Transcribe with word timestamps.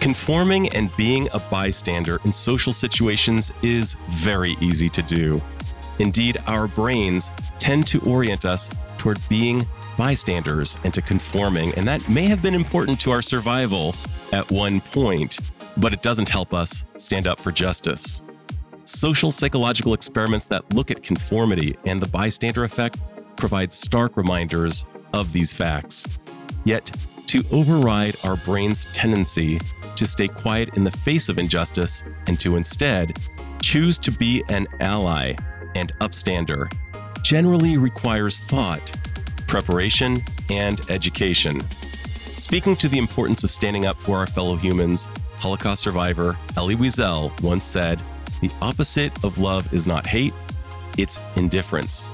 Conforming 0.00 0.68
and 0.70 0.94
being 0.96 1.28
a 1.32 1.40
bystander 1.40 2.20
in 2.24 2.32
social 2.32 2.72
situations 2.72 3.52
is 3.62 3.96
very 4.10 4.56
easy 4.60 4.88
to 4.88 5.02
do. 5.02 5.40
Indeed, 5.98 6.38
our 6.46 6.68
brains 6.68 7.30
tend 7.58 7.86
to 7.88 7.98
orient 8.00 8.44
us 8.44 8.70
toward 8.96 9.18
being 9.28 9.66
bystanders 9.96 10.76
and 10.84 10.94
to 10.94 11.02
conforming, 11.02 11.74
and 11.74 11.86
that 11.88 12.08
may 12.08 12.26
have 12.26 12.40
been 12.40 12.54
important 12.54 13.00
to 13.00 13.10
our 13.10 13.20
survival 13.20 13.94
at 14.32 14.48
one 14.52 14.80
point, 14.80 15.38
but 15.76 15.92
it 15.92 16.00
doesn't 16.00 16.28
help 16.28 16.54
us 16.54 16.84
stand 16.96 17.26
up 17.26 17.40
for 17.40 17.50
justice. 17.50 18.22
Social 18.84 19.32
psychological 19.32 19.94
experiments 19.94 20.46
that 20.46 20.72
look 20.72 20.92
at 20.92 21.02
conformity 21.02 21.76
and 21.84 22.00
the 22.00 22.08
bystander 22.08 22.62
effect 22.62 23.00
provide 23.36 23.72
stark 23.72 24.16
reminders 24.16 24.86
of 25.12 25.32
these 25.32 25.52
facts. 25.52 26.06
Yet, 26.64 26.90
to 27.28 27.44
override 27.52 28.16
our 28.24 28.36
brain's 28.36 28.86
tendency 28.86 29.60
to 29.96 30.06
stay 30.06 30.28
quiet 30.28 30.76
in 30.76 30.84
the 30.84 30.90
face 30.90 31.28
of 31.28 31.38
injustice 31.38 32.02
and 32.26 32.38
to 32.40 32.56
instead 32.56 33.18
choose 33.62 33.98
to 33.98 34.10
be 34.10 34.42
an 34.48 34.66
ally 34.80 35.34
and 35.74 35.92
upstander 36.00 36.72
generally 37.22 37.76
requires 37.76 38.40
thought, 38.40 38.92
preparation, 39.46 40.18
and 40.50 40.80
education. 40.90 41.60
Speaking 42.38 42.76
to 42.76 42.88
the 42.88 42.98
importance 42.98 43.44
of 43.44 43.50
standing 43.50 43.84
up 43.84 43.96
for 43.98 44.16
our 44.16 44.26
fellow 44.26 44.56
humans, 44.56 45.08
Holocaust 45.36 45.82
survivor 45.82 46.38
Elie 46.56 46.76
Wiesel 46.76 47.38
once 47.42 47.64
said, 47.64 48.00
The 48.40 48.50
opposite 48.62 49.12
of 49.24 49.38
love 49.38 49.72
is 49.72 49.86
not 49.86 50.06
hate, 50.06 50.32
it's 50.96 51.20
indifference. 51.36 52.10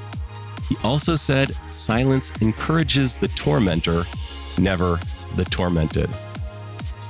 He 0.69 0.77
also 0.83 1.15
said, 1.15 1.55
Silence 1.70 2.33
encourages 2.41 3.17
the 3.17 3.29
tormentor, 3.29 4.07
never 4.59 4.99
the 5.37 5.45
tormented. 5.45 6.11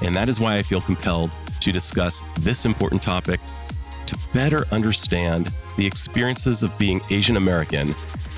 And 0.03 0.15
that 0.17 0.29
is 0.29 0.41
why 0.41 0.57
I 0.57 0.63
feel 0.63 0.81
compelled 0.81 1.31
to 1.61 1.73
discuss 1.73 2.23
this 2.41 2.67
important 2.67 3.03
topic 3.03 3.41
to 4.07 4.19
better 4.33 4.67
understand 4.71 5.53
the 5.77 5.87
experiences 5.87 6.63
of 6.63 6.77
being 6.79 7.01
Asian 7.11 7.37
American, 7.37 7.95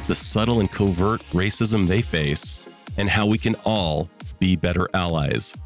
the 0.06 0.14
subtle 0.14 0.60
and 0.60 0.70
covert 0.70 1.24
racism 1.30 1.86
they 1.86 2.02
face, 2.02 2.60
and 2.96 3.10
how 3.10 3.26
we 3.26 3.38
can 3.38 3.56
all 3.64 4.08
be 4.38 4.56
better 4.56 4.88
allies. 4.94 5.56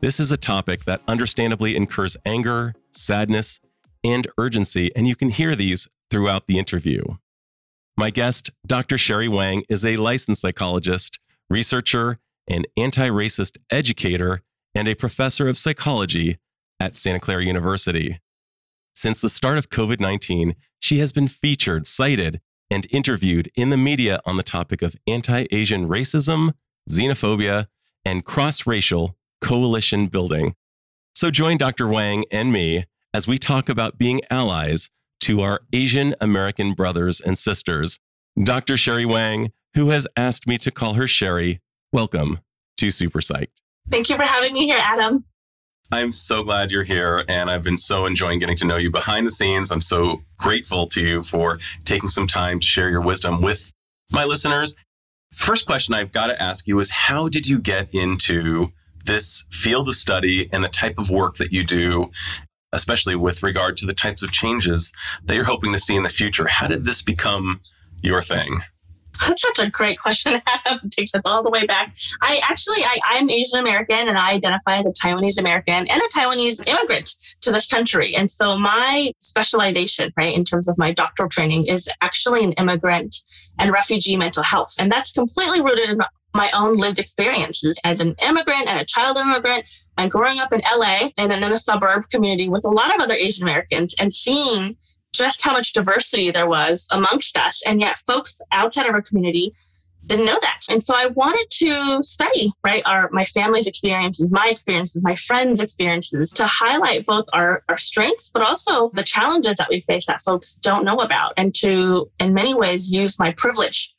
This 0.00 0.18
is 0.18 0.32
a 0.32 0.36
topic 0.36 0.84
that 0.84 1.02
understandably 1.06 1.76
incurs 1.76 2.16
anger, 2.24 2.74
sadness, 2.90 3.60
and 4.04 4.26
urgency, 4.38 4.90
and 4.96 5.06
you 5.06 5.14
can 5.14 5.30
hear 5.30 5.54
these 5.54 5.88
throughout 6.10 6.46
the 6.46 6.58
interview. 6.58 7.02
My 7.96 8.10
guest, 8.10 8.50
Dr. 8.66 8.98
Sherry 8.98 9.28
Wang, 9.28 9.62
is 9.68 9.84
a 9.84 9.96
licensed 9.96 10.40
psychologist, 10.40 11.20
researcher, 11.50 12.18
and 12.48 12.66
anti 12.76 13.08
racist 13.08 13.58
educator 13.70 14.42
and 14.74 14.88
a 14.88 14.94
professor 14.94 15.48
of 15.48 15.58
psychology 15.58 16.38
at 16.80 16.96
Santa 16.96 17.20
Clara 17.20 17.44
University. 17.44 18.20
Since 18.94 19.20
the 19.20 19.30
start 19.30 19.58
of 19.58 19.70
COVID 19.70 20.00
19, 20.00 20.54
she 20.78 20.98
has 20.98 21.12
been 21.12 21.28
featured, 21.28 21.86
cited, 21.86 22.40
and 22.70 22.86
interviewed 22.90 23.50
in 23.54 23.70
the 23.70 23.76
media 23.76 24.20
on 24.26 24.36
the 24.36 24.42
topic 24.42 24.82
of 24.82 24.96
anti 25.06 25.46
Asian 25.50 25.88
racism, 25.88 26.52
xenophobia, 26.90 27.66
and 28.04 28.24
cross 28.24 28.66
racial 28.66 29.16
coalition 29.40 30.06
building. 30.06 30.54
So 31.14 31.30
join 31.30 31.58
Dr. 31.58 31.86
Wang 31.86 32.24
and 32.30 32.52
me 32.52 32.84
as 33.14 33.28
we 33.28 33.36
talk 33.36 33.68
about 33.68 33.98
being 33.98 34.22
allies 34.30 34.88
to 35.20 35.42
our 35.42 35.60
Asian 35.72 36.14
American 36.20 36.72
brothers 36.72 37.20
and 37.20 37.38
sisters. 37.38 37.98
Dr. 38.42 38.76
Sherry 38.76 39.04
Wang, 39.04 39.52
who 39.74 39.90
has 39.90 40.06
asked 40.16 40.46
me 40.46 40.58
to 40.58 40.70
call 40.70 40.94
her 40.94 41.06
Sherry, 41.06 41.60
welcome 41.92 42.38
to 42.78 42.90
Super 42.90 43.20
Psyched. 43.20 43.60
Thank 43.90 44.08
you 44.08 44.16
for 44.16 44.22
having 44.22 44.54
me 44.54 44.64
here, 44.66 44.78
Adam. 44.80 45.26
I'm 45.90 46.10
so 46.10 46.42
glad 46.42 46.70
you're 46.70 46.84
here, 46.84 47.22
and 47.28 47.50
I've 47.50 47.62
been 47.62 47.76
so 47.76 48.06
enjoying 48.06 48.38
getting 48.38 48.56
to 48.56 48.66
know 48.66 48.78
you 48.78 48.90
behind 48.90 49.26
the 49.26 49.30
scenes. 49.30 49.70
I'm 49.70 49.82
so 49.82 50.22
grateful 50.38 50.86
to 50.86 51.02
you 51.02 51.22
for 51.22 51.58
taking 51.84 52.08
some 52.08 52.26
time 52.26 52.60
to 52.60 52.66
share 52.66 52.88
your 52.88 53.02
wisdom 53.02 53.42
with 53.42 53.74
my 54.10 54.24
listeners. 54.24 54.74
First 55.32 55.66
question 55.66 55.94
I've 55.94 56.12
got 56.12 56.28
to 56.28 56.42
ask 56.42 56.66
you 56.66 56.80
is 56.80 56.90
how 56.90 57.28
did 57.28 57.46
you 57.46 57.58
get 57.58 57.94
into 57.94 58.72
this 59.04 59.44
field 59.50 59.88
of 59.88 59.94
study 59.94 60.48
and 60.50 60.64
the 60.64 60.68
type 60.68 60.98
of 60.98 61.10
work 61.10 61.36
that 61.36 61.52
you 61.52 61.62
do, 61.62 62.10
especially 62.72 63.16
with 63.16 63.42
regard 63.42 63.76
to 63.78 63.86
the 63.86 63.92
types 63.92 64.22
of 64.22 64.32
changes 64.32 64.92
that 65.24 65.34
you're 65.34 65.44
hoping 65.44 65.72
to 65.72 65.78
see 65.78 65.94
in 65.94 66.04
the 66.04 66.08
future? 66.08 66.46
How 66.46 66.68
did 66.68 66.84
this 66.84 67.02
become 67.02 67.60
your 68.00 68.22
thing? 68.22 68.62
That's 69.26 69.42
such 69.42 69.58
a 69.60 69.70
great 69.70 69.98
question. 69.98 70.34
it 70.66 70.90
takes 70.90 71.14
us 71.14 71.22
all 71.24 71.42
the 71.42 71.50
way 71.50 71.66
back. 71.66 71.94
I 72.22 72.40
actually, 72.48 72.82
I, 72.84 72.98
I'm 73.04 73.30
Asian 73.30 73.60
American 73.60 74.08
and 74.08 74.18
I 74.18 74.32
identify 74.32 74.76
as 74.76 74.86
a 74.86 74.92
Taiwanese 74.92 75.38
American 75.38 75.86
and 75.88 75.90
a 75.90 76.18
Taiwanese 76.18 76.66
immigrant 76.68 77.10
to 77.42 77.52
this 77.52 77.66
country. 77.66 78.14
And 78.14 78.30
so 78.30 78.58
my 78.58 79.12
specialization, 79.18 80.12
right, 80.16 80.34
in 80.34 80.44
terms 80.44 80.68
of 80.68 80.78
my 80.78 80.92
doctoral 80.92 81.28
training 81.28 81.66
is 81.66 81.88
actually 82.00 82.42
in 82.42 82.52
immigrant 82.52 83.16
and 83.58 83.72
refugee 83.72 84.16
mental 84.16 84.42
health. 84.42 84.74
And 84.78 84.90
that's 84.90 85.12
completely 85.12 85.60
rooted 85.60 85.90
in 85.90 86.00
my 86.34 86.50
own 86.54 86.76
lived 86.76 86.98
experiences 86.98 87.78
as 87.84 88.00
an 88.00 88.14
immigrant 88.22 88.66
and 88.66 88.80
a 88.80 88.84
child 88.84 89.18
immigrant 89.18 89.70
and 89.98 90.10
growing 90.10 90.38
up 90.38 90.52
in 90.52 90.62
LA 90.76 91.10
and 91.18 91.30
in 91.32 91.42
a 91.42 91.58
suburb 91.58 92.08
community 92.10 92.48
with 92.48 92.64
a 92.64 92.68
lot 92.68 92.94
of 92.94 93.00
other 93.02 93.14
Asian 93.14 93.42
Americans 93.42 93.94
and 93.98 94.12
seeing 94.12 94.74
just 95.12 95.42
how 95.42 95.52
much 95.52 95.72
diversity 95.72 96.30
there 96.30 96.48
was 96.48 96.88
amongst 96.90 97.36
us. 97.36 97.62
And 97.66 97.80
yet, 97.80 97.98
folks 98.06 98.40
outside 98.50 98.86
of 98.86 98.94
our 98.94 99.02
community 99.02 99.52
didn't 100.06 100.26
know 100.26 100.38
that. 100.40 100.60
And 100.68 100.82
so 100.82 100.94
I 100.96 101.06
wanted 101.06 101.46
to 101.50 102.02
study, 102.02 102.52
right, 102.64 102.82
our 102.86 103.08
my 103.12 103.24
family's 103.26 103.66
experiences, 103.66 104.32
my 104.32 104.48
experiences, 104.50 105.02
my 105.02 105.14
friends' 105.14 105.60
experiences 105.60 106.32
to 106.32 106.46
highlight 106.46 107.06
both 107.06 107.26
our, 107.32 107.62
our 107.68 107.78
strengths, 107.78 108.30
but 108.30 108.42
also 108.42 108.90
the 108.94 109.04
challenges 109.04 109.56
that 109.58 109.68
we 109.70 109.80
face 109.80 110.06
that 110.06 110.20
folks 110.20 110.56
don't 110.56 110.84
know 110.84 110.96
about, 110.96 111.34
and 111.36 111.54
to 111.56 112.10
in 112.18 112.34
many 112.34 112.54
ways 112.54 112.90
use 112.90 113.18
my 113.18 113.32
privilege. 113.36 113.94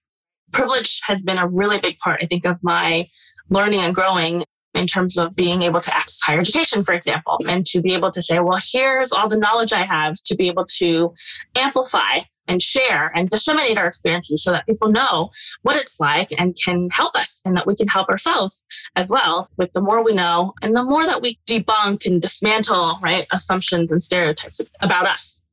Privilege 0.51 1.01
has 1.05 1.23
been 1.23 1.37
a 1.37 1.47
really 1.47 1.79
big 1.79 1.97
part, 1.99 2.19
I 2.21 2.25
think, 2.25 2.45
of 2.45 2.61
my 2.63 3.05
learning 3.49 3.79
and 3.79 3.95
growing 3.95 4.43
in 4.73 4.87
terms 4.87 5.17
of 5.17 5.35
being 5.35 5.61
able 5.61 5.81
to 5.81 5.93
access 5.93 6.21
higher 6.21 6.39
education, 6.39 6.83
for 6.83 6.93
example, 6.93 7.37
and 7.47 7.65
to 7.67 7.81
be 7.81 7.93
able 7.93 8.11
to 8.11 8.21
say, 8.21 8.39
well, 8.39 8.59
here's 8.71 9.11
all 9.11 9.27
the 9.27 9.37
knowledge 9.37 9.73
I 9.73 9.85
have 9.85 10.15
to 10.25 10.35
be 10.35 10.47
able 10.47 10.65
to 10.77 11.13
amplify 11.55 12.19
and 12.47 12.61
share 12.61 13.11
and 13.15 13.29
disseminate 13.29 13.77
our 13.77 13.87
experiences 13.87 14.43
so 14.43 14.51
that 14.51 14.65
people 14.65 14.89
know 14.89 15.29
what 15.61 15.77
it's 15.77 15.99
like 15.99 16.29
and 16.37 16.57
can 16.61 16.89
help 16.91 17.15
us 17.15 17.41
and 17.45 17.55
that 17.55 17.65
we 17.65 17.75
can 17.75 17.87
help 17.87 18.09
ourselves 18.09 18.63
as 18.95 19.09
well 19.09 19.47
with 19.57 19.71
the 19.73 19.81
more 19.81 20.03
we 20.03 20.13
know 20.13 20.53
and 20.61 20.75
the 20.75 20.83
more 20.83 21.05
that 21.05 21.21
we 21.21 21.39
debunk 21.47 22.05
and 22.05 22.21
dismantle 22.21 22.97
right 23.01 23.25
assumptions 23.31 23.91
and 23.91 24.01
stereotypes 24.01 24.59
about 24.81 25.05
us. 25.05 25.43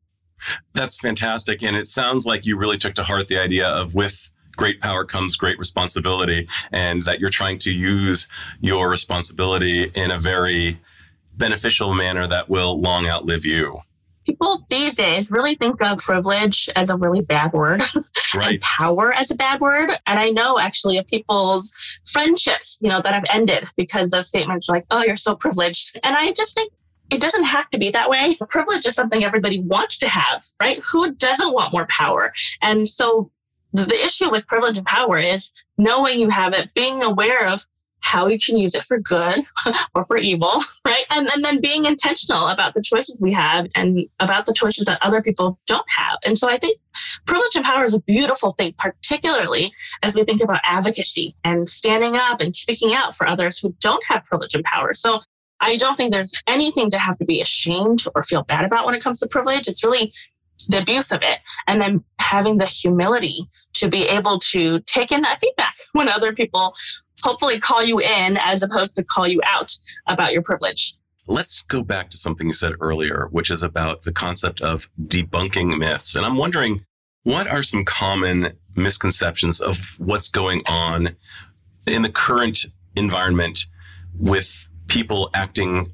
That's 0.74 0.98
fantastic. 0.98 1.62
And 1.62 1.76
it 1.76 1.86
sounds 1.86 2.26
like 2.26 2.46
you 2.46 2.56
really 2.56 2.78
took 2.78 2.94
to 2.94 3.02
heart 3.02 3.28
the 3.28 3.38
idea 3.38 3.68
of 3.68 3.94
with 3.94 4.30
great 4.60 4.78
power 4.78 5.06
comes 5.06 5.36
great 5.36 5.58
responsibility, 5.58 6.46
and 6.70 7.02
that 7.04 7.18
you're 7.18 7.30
trying 7.30 7.58
to 7.58 7.72
use 7.72 8.28
your 8.60 8.90
responsibility 8.90 9.84
in 9.94 10.10
a 10.10 10.18
very 10.18 10.76
beneficial 11.38 11.94
manner 11.94 12.26
that 12.26 12.50
will 12.50 12.78
long 12.78 13.08
outlive 13.08 13.46
you. 13.46 13.78
People 14.26 14.66
these 14.68 14.96
days 14.96 15.30
really 15.30 15.54
think 15.54 15.80
of 15.80 15.98
privilege 15.98 16.68
as 16.76 16.90
a 16.90 16.96
really 16.96 17.22
bad 17.22 17.54
word 17.54 17.80
right. 18.34 18.50
and 18.50 18.60
power 18.60 19.14
as 19.14 19.30
a 19.30 19.34
bad 19.34 19.62
word. 19.62 19.88
And 20.06 20.20
I 20.20 20.28
know 20.28 20.58
actually 20.58 20.98
of 20.98 21.06
people's 21.06 21.74
friendships, 22.12 22.76
you 22.82 22.90
know, 22.90 23.00
that 23.00 23.14
have 23.14 23.24
ended 23.30 23.66
because 23.78 24.12
of 24.12 24.26
statements 24.26 24.68
like, 24.68 24.84
oh, 24.90 25.02
you're 25.02 25.16
so 25.16 25.34
privileged. 25.34 25.98
And 26.04 26.14
I 26.16 26.32
just 26.32 26.54
think 26.54 26.70
it 27.08 27.22
doesn't 27.22 27.44
have 27.44 27.70
to 27.70 27.78
be 27.78 27.88
that 27.88 28.10
way. 28.10 28.36
Privilege 28.50 28.84
is 28.84 28.94
something 28.94 29.24
everybody 29.24 29.60
wants 29.60 29.96
to 30.00 30.08
have, 30.08 30.44
right? 30.60 30.80
Who 30.92 31.14
doesn't 31.14 31.54
want 31.54 31.72
more 31.72 31.86
power? 31.86 32.30
And 32.60 32.86
so 32.86 33.30
the 33.72 34.00
issue 34.04 34.30
with 34.30 34.46
privilege 34.46 34.78
and 34.78 34.86
power 34.86 35.18
is 35.18 35.50
knowing 35.78 36.20
you 36.20 36.28
have 36.28 36.54
it, 36.54 36.72
being 36.74 37.02
aware 37.02 37.48
of 37.48 37.60
how 38.02 38.26
you 38.26 38.38
can 38.38 38.56
use 38.56 38.74
it 38.74 38.82
for 38.82 38.98
good 38.98 39.42
or 39.94 40.04
for 40.04 40.16
evil, 40.16 40.50
right? 40.86 41.04
And, 41.12 41.28
and 41.34 41.44
then 41.44 41.60
being 41.60 41.84
intentional 41.84 42.48
about 42.48 42.74
the 42.74 42.82
choices 42.82 43.20
we 43.20 43.32
have 43.32 43.68
and 43.74 44.06
about 44.18 44.46
the 44.46 44.54
choices 44.54 44.84
that 44.86 44.98
other 45.02 45.22
people 45.22 45.58
don't 45.66 45.86
have. 45.88 46.18
And 46.24 46.36
so 46.36 46.48
I 46.48 46.56
think 46.56 46.78
privilege 47.26 47.54
and 47.54 47.64
power 47.64 47.84
is 47.84 47.94
a 47.94 48.00
beautiful 48.00 48.52
thing, 48.52 48.72
particularly 48.78 49.70
as 50.02 50.16
we 50.16 50.24
think 50.24 50.42
about 50.42 50.60
advocacy 50.64 51.34
and 51.44 51.68
standing 51.68 52.16
up 52.16 52.40
and 52.40 52.56
speaking 52.56 52.90
out 52.94 53.14
for 53.14 53.26
others 53.26 53.58
who 53.58 53.74
don't 53.80 54.04
have 54.06 54.24
privilege 54.24 54.54
and 54.54 54.64
power. 54.64 54.94
So 54.94 55.20
I 55.60 55.76
don't 55.76 55.96
think 55.96 56.10
there's 56.10 56.34
anything 56.46 56.90
to 56.90 56.98
have 56.98 57.18
to 57.18 57.24
be 57.24 57.40
ashamed 57.40 58.04
or 58.14 58.22
feel 58.22 58.42
bad 58.42 58.64
about 58.64 58.86
when 58.86 58.94
it 58.94 59.02
comes 59.02 59.20
to 59.20 59.26
privilege. 59.26 59.68
It's 59.68 59.84
really 59.84 60.12
the 60.68 60.78
abuse 60.78 61.12
of 61.12 61.22
it 61.22 61.38
and 61.66 61.80
then 61.80 62.04
having 62.18 62.58
the 62.58 62.66
humility 62.66 63.38
to 63.74 63.88
be 63.88 64.02
able 64.06 64.38
to 64.38 64.80
take 64.80 65.12
in 65.12 65.22
that 65.22 65.38
feedback 65.40 65.74
when 65.92 66.08
other 66.08 66.32
people 66.32 66.74
hopefully 67.22 67.58
call 67.58 67.82
you 67.82 68.00
in 68.00 68.38
as 68.38 68.62
opposed 68.62 68.96
to 68.96 69.04
call 69.04 69.26
you 69.26 69.40
out 69.46 69.72
about 70.06 70.32
your 70.32 70.42
privilege. 70.42 70.94
Let's 71.26 71.62
go 71.62 71.82
back 71.82 72.10
to 72.10 72.16
something 72.16 72.46
you 72.46 72.54
said 72.54 72.72
earlier, 72.80 73.28
which 73.30 73.50
is 73.50 73.62
about 73.62 74.02
the 74.02 74.12
concept 74.12 74.60
of 74.62 74.90
debunking 75.06 75.78
myths. 75.78 76.16
And 76.16 76.24
I'm 76.24 76.36
wondering, 76.36 76.80
what 77.22 77.46
are 77.46 77.62
some 77.62 77.84
common 77.84 78.52
misconceptions 78.74 79.60
of 79.60 79.80
what's 79.98 80.28
going 80.28 80.62
on 80.68 81.10
in 81.86 82.02
the 82.02 82.10
current 82.10 82.66
environment 82.96 83.66
with 84.18 84.68
people 84.88 85.30
acting 85.34 85.92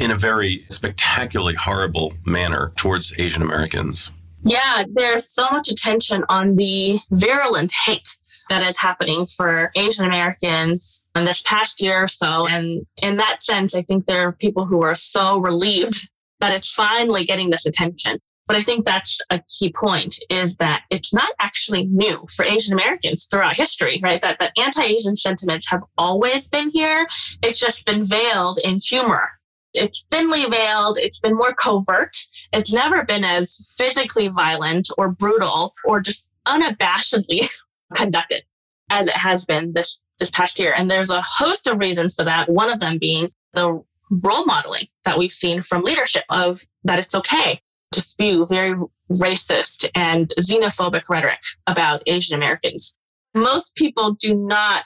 in 0.00 0.10
a 0.10 0.16
very 0.16 0.64
spectacularly 0.68 1.54
horrible 1.54 2.14
manner 2.24 2.72
towards 2.76 3.14
Asian 3.18 3.42
Americans? 3.42 4.10
Yeah, 4.44 4.84
there's 4.88 5.28
so 5.28 5.46
much 5.50 5.68
attention 5.68 6.24
on 6.28 6.54
the 6.54 6.98
virulent 7.10 7.72
hate 7.84 8.08
that 8.50 8.66
is 8.66 8.80
happening 8.80 9.26
for 9.26 9.70
Asian 9.76 10.06
Americans 10.06 11.06
in 11.14 11.24
this 11.24 11.42
past 11.42 11.82
year 11.82 12.04
or 12.04 12.08
so. 12.08 12.46
And 12.46 12.86
in 13.02 13.16
that 13.18 13.42
sense, 13.42 13.74
I 13.74 13.82
think 13.82 14.06
there 14.06 14.26
are 14.26 14.32
people 14.32 14.64
who 14.64 14.82
are 14.82 14.94
so 14.94 15.38
relieved 15.38 16.08
that 16.40 16.54
it's 16.54 16.72
finally 16.72 17.24
getting 17.24 17.50
this 17.50 17.66
attention. 17.66 18.18
But 18.46 18.56
I 18.56 18.62
think 18.62 18.86
that's 18.86 19.20
a 19.28 19.42
key 19.58 19.70
point 19.70 20.16
is 20.30 20.56
that 20.56 20.84
it's 20.88 21.12
not 21.12 21.30
actually 21.38 21.84
new 21.84 22.24
for 22.34 22.46
Asian 22.46 22.72
Americans 22.72 23.28
throughout 23.30 23.54
history, 23.54 24.00
right? 24.02 24.22
That, 24.22 24.38
that 24.38 24.52
anti-Asian 24.56 25.16
sentiments 25.16 25.68
have 25.70 25.82
always 25.98 26.48
been 26.48 26.70
here. 26.70 27.06
It's 27.42 27.58
just 27.58 27.84
been 27.84 28.04
veiled 28.04 28.58
in 28.64 28.78
humor. 28.82 29.28
It's 29.74 30.06
thinly 30.10 30.44
veiled. 30.44 30.98
It's 30.98 31.20
been 31.20 31.34
more 31.34 31.52
covert. 31.52 32.16
It's 32.52 32.72
never 32.72 33.04
been 33.04 33.24
as 33.24 33.74
physically 33.76 34.28
violent 34.28 34.88
or 34.96 35.10
brutal 35.10 35.74
or 35.84 36.00
just 36.00 36.28
unabashedly 36.46 37.48
conducted 37.94 38.42
as 38.90 39.08
it 39.08 39.16
has 39.16 39.44
been 39.44 39.72
this 39.74 40.02
this 40.18 40.30
past 40.30 40.58
year. 40.58 40.74
And 40.76 40.90
there's 40.90 41.10
a 41.10 41.22
host 41.22 41.66
of 41.66 41.78
reasons 41.78 42.14
for 42.14 42.24
that. 42.24 42.48
One 42.48 42.70
of 42.70 42.80
them 42.80 42.98
being 42.98 43.30
the 43.52 43.82
role 44.10 44.44
modeling 44.46 44.88
that 45.04 45.18
we've 45.18 45.32
seen 45.32 45.60
from 45.60 45.82
leadership 45.82 46.24
of 46.30 46.60
that 46.84 46.98
it's 46.98 47.14
okay 47.14 47.60
to 47.92 48.00
spew 48.00 48.46
very 48.46 48.74
racist 49.10 49.88
and 49.94 50.32
xenophobic 50.38 51.02
rhetoric 51.08 51.40
about 51.66 52.02
Asian 52.06 52.36
Americans. 52.36 52.94
Most 53.34 53.76
people 53.76 54.12
do 54.12 54.34
not 54.34 54.84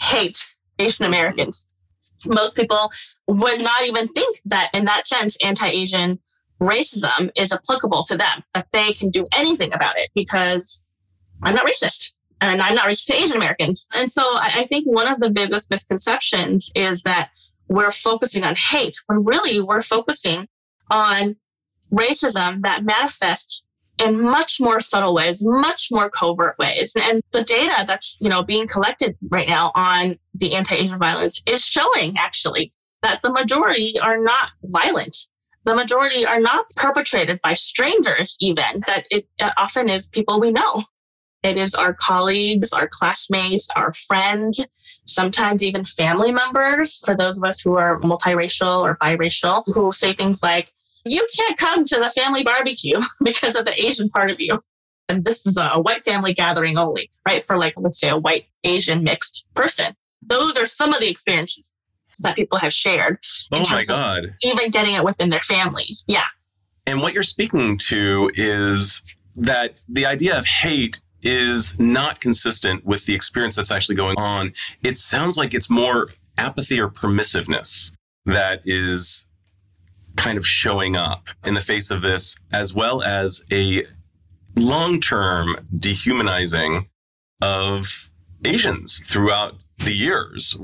hate 0.00 0.46
Asian 0.78 1.04
Americans. 1.04 1.72
Most 2.24 2.56
people 2.56 2.90
would 3.26 3.62
not 3.62 3.84
even 3.84 4.08
think 4.08 4.36
that 4.46 4.70
in 4.72 4.84
that 4.86 5.06
sense, 5.06 5.36
anti-Asian 5.44 6.18
racism 6.62 7.30
is 7.36 7.52
applicable 7.52 8.02
to 8.04 8.16
them, 8.16 8.42
that 8.54 8.68
they 8.72 8.92
can 8.92 9.10
do 9.10 9.26
anything 9.36 9.74
about 9.74 9.98
it 9.98 10.10
because 10.14 10.86
I'm 11.42 11.54
not 11.54 11.66
racist 11.66 12.12
and 12.40 12.62
I'm 12.62 12.74
not 12.74 12.86
racist 12.86 13.06
to 13.06 13.14
Asian 13.14 13.36
Americans. 13.36 13.86
And 13.94 14.10
so 14.10 14.22
I 14.36 14.64
think 14.64 14.86
one 14.86 15.06
of 15.06 15.20
the 15.20 15.30
biggest 15.30 15.70
misconceptions 15.70 16.70
is 16.74 17.02
that 17.02 17.30
we're 17.68 17.90
focusing 17.90 18.44
on 18.44 18.54
hate 18.56 18.96
when 19.06 19.24
really 19.24 19.60
we're 19.60 19.82
focusing 19.82 20.48
on 20.90 21.36
racism 21.92 22.62
that 22.62 22.84
manifests 22.84 23.66
in 23.98 24.22
much 24.22 24.60
more 24.60 24.80
subtle 24.80 25.14
ways, 25.14 25.42
much 25.44 25.88
more 25.90 26.10
covert 26.10 26.56
ways. 26.58 26.96
And 27.00 27.22
the 27.32 27.42
data 27.42 27.84
that's, 27.86 28.16
you 28.20 28.28
know, 28.28 28.42
being 28.42 28.66
collected 28.68 29.16
right 29.30 29.48
now 29.48 29.72
on 29.74 30.18
the 30.38 30.54
anti-Asian 30.54 30.98
violence 30.98 31.42
is 31.46 31.64
showing 31.64 32.16
actually 32.18 32.72
that 33.02 33.20
the 33.22 33.32
majority 33.32 33.98
are 34.00 34.18
not 34.18 34.52
violent. 34.64 35.16
The 35.64 35.74
majority 35.74 36.24
are 36.24 36.40
not 36.40 36.66
perpetrated 36.76 37.40
by 37.42 37.54
strangers 37.54 38.36
even, 38.40 38.82
that 38.86 39.04
it 39.10 39.26
uh, 39.40 39.50
often 39.56 39.88
is 39.88 40.08
people 40.08 40.40
we 40.40 40.52
know. 40.52 40.82
It 41.42 41.56
is 41.56 41.74
our 41.74 41.92
colleagues, 41.92 42.72
our 42.72 42.88
classmates, 42.90 43.68
our 43.76 43.92
friends, 43.92 44.64
sometimes 45.06 45.62
even 45.62 45.84
family 45.84 46.32
members 46.32 47.02
for 47.04 47.16
those 47.16 47.38
of 47.38 47.48
us 47.48 47.60
who 47.60 47.76
are 47.76 48.00
multiracial 48.00 48.82
or 48.82 48.96
biracial 48.98 49.62
who 49.66 49.92
say 49.92 50.12
things 50.12 50.42
like, 50.42 50.72
you 51.04 51.24
can't 51.36 51.56
come 51.56 51.84
to 51.84 51.96
the 51.96 52.10
family 52.10 52.42
barbecue 52.42 52.98
because 53.24 53.54
of 53.54 53.64
the 53.64 53.84
Asian 53.84 54.08
part 54.08 54.30
of 54.30 54.40
you. 54.40 54.60
And 55.08 55.24
this 55.24 55.46
is 55.46 55.56
a 55.56 55.80
white 55.80 56.02
family 56.02 56.32
gathering 56.32 56.78
only, 56.78 57.10
right? 57.26 57.42
For 57.42 57.56
like, 57.56 57.74
let's 57.76 58.00
say 58.00 58.08
a 58.08 58.16
white 58.16 58.48
Asian 58.64 59.04
mixed 59.04 59.46
person. 59.54 59.94
Those 60.22 60.56
are 60.56 60.66
some 60.66 60.92
of 60.92 61.00
the 61.00 61.08
experiences 61.08 61.72
that 62.20 62.36
people 62.36 62.58
have 62.58 62.72
shared. 62.72 63.18
Oh 63.52 63.64
my 63.70 63.82
God. 63.82 64.34
Even 64.42 64.70
getting 64.70 64.94
it 64.94 65.04
within 65.04 65.30
their 65.30 65.40
families. 65.40 66.04
Yeah. 66.08 66.24
And 66.86 67.00
what 67.00 67.12
you're 67.12 67.22
speaking 67.22 67.78
to 67.78 68.30
is 68.34 69.02
that 69.34 69.74
the 69.88 70.06
idea 70.06 70.38
of 70.38 70.46
hate 70.46 71.02
is 71.22 71.78
not 71.78 72.20
consistent 72.20 72.84
with 72.84 73.04
the 73.06 73.14
experience 73.14 73.56
that's 73.56 73.70
actually 73.70 73.96
going 73.96 74.18
on. 74.18 74.52
It 74.82 74.96
sounds 74.96 75.36
like 75.36 75.52
it's 75.52 75.68
more 75.68 76.08
apathy 76.38 76.80
or 76.80 76.88
permissiveness 76.88 77.92
that 78.24 78.62
is 78.64 79.26
kind 80.16 80.38
of 80.38 80.46
showing 80.46 80.96
up 80.96 81.28
in 81.44 81.54
the 81.54 81.60
face 81.60 81.90
of 81.90 82.02
this, 82.02 82.36
as 82.52 82.74
well 82.74 83.02
as 83.02 83.44
a 83.52 83.84
long 84.56 85.00
term 85.00 85.56
dehumanizing 85.78 86.88
of 87.42 88.10
Asians 88.44 89.02
throughout 89.06 89.56
the 89.78 89.92
years. 89.92 90.56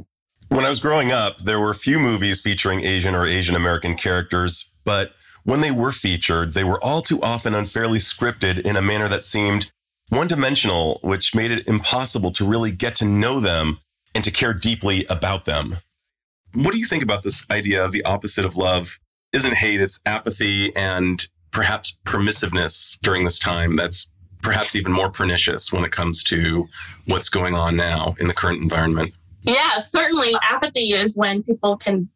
When 0.49 0.64
I 0.64 0.69
was 0.69 0.81
growing 0.81 1.12
up, 1.12 1.38
there 1.38 1.61
were 1.61 1.75
few 1.75 1.99
movies 1.99 2.41
featuring 2.41 2.85
Asian 2.85 3.14
or 3.14 3.26
Asian 3.26 3.56
American 3.56 3.94
characters, 3.94 4.73
but 4.85 5.12
when 5.44 5.61
they 5.61 5.70
were 5.70 5.93
featured, 5.93 6.55
they 6.55 6.64
were 6.64 6.82
all 6.82 7.03
too 7.03 7.20
often 7.23 7.55
unfairly 7.55 7.99
scripted 7.99 8.61
in 8.61 8.76
a 8.76 8.82
manner 8.82 9.09
that 9.09 9.25
seemed 9.25 9.73
one 10.09 10.29
dimensional, 10.29 11.00
which 11.03 11.35
made 11.35 11.50
it 11.50 11.67
impossible 11.67 12.31
to 12.32 12.47
really 12.47 12.70
get 12.70 12.94
to 12.97 13.06
know 13.06 13.41
them 13.41 13.79
and 14.14 14.23
to 14.25 14.31
care 14.31 14.53
deeply 14.53 15.06
about 15.06 15.47
them. 15.47 15.79
What 16.55 16.73
do 16.73 16.79
you 16.79 16.87
think 16.87 17.03
about 17.03 17.23
this 17.23 17.44
idea 17.50 17.82
of 17.82 17.93
the 17.93 18.05
opposite 18.05 18.44
of 18.44 18.56
love 18.56 18.99
isn't 19.32 19.55
hate, 19.55 19.81
it's 19.81 20.00
apathy 20.05 20.75
and 20.76 21.26
perhaps 21.50 21.97
permissiveness 22.05 22.99
during 23.00 23.25
this 23.25 23.38
time 23.38 23.75
that's 23.75 24.12
perhaps 24.43 24.77
even 24.77 24.93
more 24.93 25.11
pernicious 25.11 25.73
when 25.73 25.85
it 25.85 25.93
comes 25.93 26.23
to 26.25 26.69
what's 27.06 27.29
going 27.29 27.55
on 27.55 27.77
now 27.77 28.15
in 28.21 28.29
the 28.29 28.35
current 28.35 28.61
environment. 28.61 29.15
Yeah, 29.43 29.79
certainly 29.79 30.33
apathy 30.43 30.93
is 30.93 31.17
when 31.17 31.43
people 31.43 31.77
can 31.77 32.09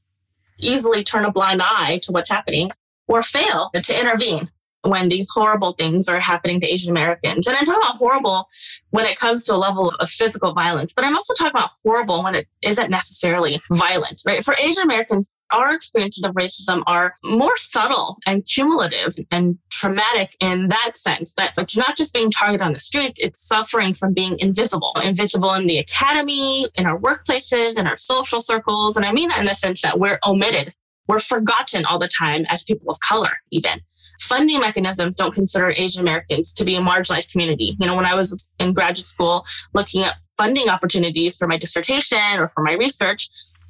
easily 0.58 1.02
turn 1.02 1.24
a 1.24 1.32
blind 1.32 1.60
eye 1.62 2.00
to 2.02 2.12
what's 2.12 2.30
happening 2.30 2.70
or 3.08 3.22
fail 3.22 3.70
to 3.74 4.00
intervene 4.00 4.50
when 4.88 5.08
these 5.08 5.28
horrible 5.32 5.72
things 5.72 6.08
are 6.08 6.20
happening 6.20 6.60
to 6.60 6.72
Asian 6.72 6.90
Americans. 6.90 7.46
And 7.46 7.56
I'm 7.56 7.64
talking 7.64 7.82
about 7.82 7.96
horrible 7.96 8.48
when 8.90 9.06
it 9.06 9.18
comes 9.18 9.44
to 9.46 9.54
a 9.54 9.56
level 9.56 9.90
of 10.00 10.08
physical 10.08 10.52
violence, 10.52 10.92
but 10.94 11.04
I'm 11.04 11.16
also 11.16 11.34
talking 11.34 11.52
about 11.56 11.70
horrible 11.82 12.22
when 12.22 12.34
it 12.34 12.46
isn't 12.62 12.90
necessarily 12.90 13.60
violent, 13.72 14.22
right? 14.26 14.42
For 14.42 14.54
Asian 14.60 14.82
Americans, 14.84 15.30
our 15.52 15.74
experiences 15.74 16.24
of 16.24 16.34
racism 16.34 16.82
are 16.86 17.14
more 17.24 17.56
subtle 17.56 18.16
and 18.26 18.44
cumulative 18.44 19.14
and 19.30 19.58
traumatic 19.70 20.36
in 20.40 20.68
that 20.68 20.92
sense 20.96 21.34
that 21.34 21.52
it's 21.56 21.76
not 21.76 21.96
just 21.96 22.14
being 22.14 22.30
targeted 22.30 22.66
on 22.66 22.72
the 22.72 22.80
streets, 22.80 23.22
it's 23.22 23.46
suffering 23.46 23.94
from 23.94 24.12
being 24.12 24.36
invisible, 24.40 24.92
invisible 25.02 25.52
in 25.54 25.66
the 25.66 25.78
academy, 25.78 26.66
in 26.74 26.86
our 26.86 26.98
workplaces, 26.98 27.78
in 27.78 27.86
our 27.86 27.96
social 27.96 28.40
circles. 28.40 28.96
And 28.96 29.04
I 29.04 29.12
mean 29.12 29.28
that 29.28 29.40
in 29.40 29.46
the 29.46 29.54
sense 29.54 29.82
that 29.82 29.98
we're 29.98 30.18
omitted, 30.26 30.74
we're 31.06 31.20
forgotten 31.20 31.84
all 31.84 31.98
the 31.98 32.08
time 32.08 32.44
as 32.48 32.64
people 32.64 32.90
of 32.90 32.98
color, 33.00 33.30
even 33.50 33.80
funding 34.20 34.60
mechanisms 34.60 35.16
don't 35.16 35.34
consider 35.34 35.70
Asian 35.76 36.02
Americans 36.02 36.52
to 36.54 36.64
be 36.64 36.76
a 36.76 36.80
marginalized 36.80 37.32
community. 37.32 37.76
You 37.78 37.86
know, 37.86 37.96
when 37.96 38.06
I 38.06 38.14
was 38.14 38.44
in 38.58 38.72
graduate 38.72 39.06
school 39.06 39.44
looking 39.74 40.02
at 40.02 40.16
funding 40.36 40.68
opportunities 40.68 41.36
for 41.36 41.48
my 41.48 41.56
dissertation 41.56 42.38
or 42.38 42.48
for 42.48 42.62
my 42.62 42.72
research, 42.74 43.28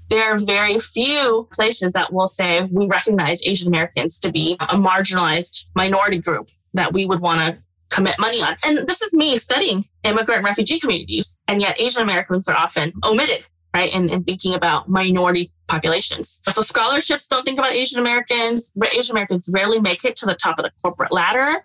there 0.09 0.23
are 0.23 0.39
very 0.39 0.79
few 0.79 1.49
places 1.53 1.93
that 1.93 2.13
will 2.13 2.29
say 2.29 2.63
we 2.71 2.87
recognize 2.87 3.45
Asian 3.45 3.69
Americans 3.69 4.21
to 4.21 4.31
be 4.31 4.57
a 4.61 4.77
marginalized 4.77 5.65
minority 5.75 6.19
group 6.19 6.49
that 6.75 6.93
we 6.93 7.07
would 7.07 7.21
want 7.21 7.41
to 7.41 7.59
commit 7.91 8.19
money 8.19 8.43
on. 8.43 8.57
And 8.65 8.87
this 8.87 9.03
is 9.03 9.15
me 9.15 9.37
studying 9.37 9.85
immigrant 10.05 10.45
refugee 10.45 10.79
communities, 10.79 11.41
and 11.49 11.61
yet 11.61 11.81
Asian 11.81 12.03
Americans 12.03 12.49
are 12.49 12.57
often 12.57 12.93
omitted, 13.05 13.47
right, 13.77 13.95
in, 13.95 14.09
in 14.09 14.25
thinking 14.25 14.55
about 14.55 14.89
minority 14.89 15.53
populations. 15.69 16.41
So 16.49 16.63
scholarships 16.63 17.29
don't 17.29 17.45
think 17.45 17.59
about 17.59 17.73
Asian 17.73 18.01
Americans. 18.01 18.73
Asian 18.97 19.15
Americans 19.15 19.51
rarely 19.53 19.81
make 19.81 20.05
it 20.05 20.17
to 20.17 20.27
the 20.27 20.35
top 20.35 20.59
of 20.59 20.65
the 20.65 20.73
corporate 20.83 21.13
ladder. 21.13 21.65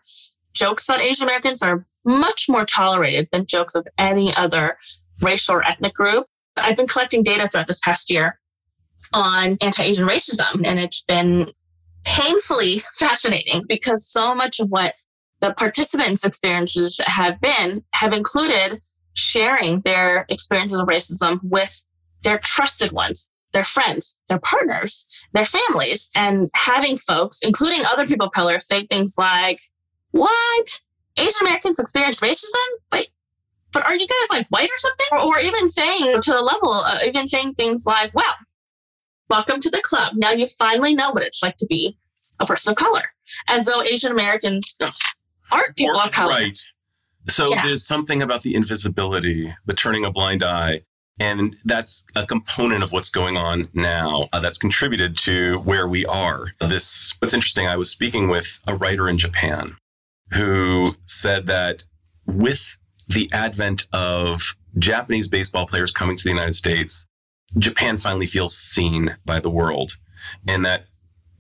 Jokes 0.54 0.90
about 0.90 1.02
Asian 1.02 1.24
Americans 1.24 1.62
are 1.62 1.86
much 2.04 2.50
more 2.50 2.66
tolerated 2.66 3.30
than 3.32 3.46
jokes 3.46 3.76
of 3.76 3.88
any 3.98 4.36
other 4.36 4.78
racial 5.22 5.56
or 5.56 5.66
ethnic 5.66 5.94
group. 5.94 6.26
I've 6.58 6.76
been 6.76 6.88
collecting 6.88 7.24
data 7.24 7.48
throughout 7.48 7.68
this 7.68 7.80
past 7.80 8.10
year 8.10 8.40
on 9.14 9.56
anti-Asian 9.62 10.08
racism, 10.08 10.66
and 10.66 10.80
it's 10.80 11.04
been 11.04 11.52
painfully 12.06 12.80
fascinating 12.94 13.64
because 13.70 14.06
so 14.06 14.36
much 14.36 14.60
of 14.60 14.68
what 14.70 14.96
the 15.40 15.54
participants' 15.54 16.26
experiences 16.26 17.00
have 17.06 17.40
been 17.40 17.84
have 17.94 18.12
included 18.12 18.82
sharing 19.14 19.82
their 19.82 20.26
experiences 20.30 20.80
of 20.80 20.88
racism 20.88 21.40
with 21.44 21.84
their 22.24 22.40
trusted 22.40 22.92
ones 22.92 23.30
their 23.54 23.64
friends, 23.64 24.20
their 24.30 24.40
partners, 24.40 25.06
their 25.34 25.46
families, 25.46 26.10
and 26.16 26.46
having 26.56 26.98
folks, 26.98 27.42
including 27.42 27.86
other 27.86 28.08
people 28.08 28.28
of 28.28 28.34
color, 28.34 28.60
say 28.60 28.86
things 28.86 29.16
like, 29.18 29.60
What? 30.12 30.82
Asian 31.18 31.42
Americans 31.42 31.80
experience 31.80 32.22
racism? 32.22 32.68
Wait, 32.92 33.10
but 33.74 33.86
are 33.86 33.96
you 33.96 34.08
guys 34.08 34.38
like 34.38 34.48
white 34.50 34.70
or 34.70 34.78
something? 34.78 35.06
Or, 35.12 35.26
or 35.26 35.40
even 35.40 35.68
saying 35.68 36.22
to 36.22 36.32
the 36.32 36.42
level, 36.42 36.72
uh, 36.72 37.00
even 37.06 37.28
saying 37.28 37.56
things 37.56 37.86
like, 37.86 38.14
Well, 38.14 38.36
welcome 39.30 39.60
to 39.60 39.70
the 39.70 39.82
club. 39.82 40.14
Now 40.16 40.32
you 40.32 40.48
finally 40.48 40.96
know 40.96 41.12
what 41.12 41.24
it's 41.24 41.44
like 41.44 41.58
to 41.58 41.66
be 41.68 41.98
a 42.40 42.46
person 42.46 42.72
of 42.72 42.78
color, 42.78 43.04
as 43.50 43.66
though 43.66 43.82
Asian 43.84 44.12
Americans 44.12 44.80
aren't 45.52 45.76
people 45.76 46.00
of 46.00 46.12
color. 46.12 46.32
Right. 46.32 46.58
So 47.28 47.50
yeah. 47.50 47.64
there's 47.64 47.86
something 47.86 48.22
about 48.22 48.42
the 48.42 48.56
invisibility, 48.56 49.54
the 49.66 49.74
turning 49.74 50.06
a 50.06 50.12
blind 50.12 50.42
eye. 50.42 50.82
And 51.22 51.56
that's 51.66 52.04
a 52.16 52.26
component 52.26 52.82
of 52.82 52.92
what's 52.92 53.12
going 53.12 53.38
on 53.38 53.70
now 53.76 54.28
uh, 54.34 54.40
that's 54.40 54.58
contributed 54.58 55.16
to 55.20 55.60
where 55.60 55.88
we 55.88 56.04
are. 56.04 56.48
This, 56.60 57.14
what's 57.20 57.36
interesting, 57.36 57.68
I 57.68 57.78
was 57.78 57.92
speaking 57.92 58.28
with 58.28 58.60
a 58.66 58.74
writer 58.74 59.08
in 59.08 59.20
Japan 59.20 59.78
who 60.34 60.96
said 61.06 61.46
that 61.46 61.84
with 62.26 62.76
the 63.08 63.30
advent 63.32 63.88
of 63.94 64.56
Japanese 64.80 65.28
baseball 65.28 65.68
players 65.68 65.92
coming 65.92 66.18
to 66.18 66.24
the 66.24 66.32
United 66.32 66.56
States, 66.56 67.06
Japan 67.56 68.00
finally 68.00 68.26
feels 68.26 68.58
seen 68.58 69.16
by 69.24 69.40
the 69.40 69.52
world. 69.52 70.00
And 70.48 70.66
that 70.66 70.86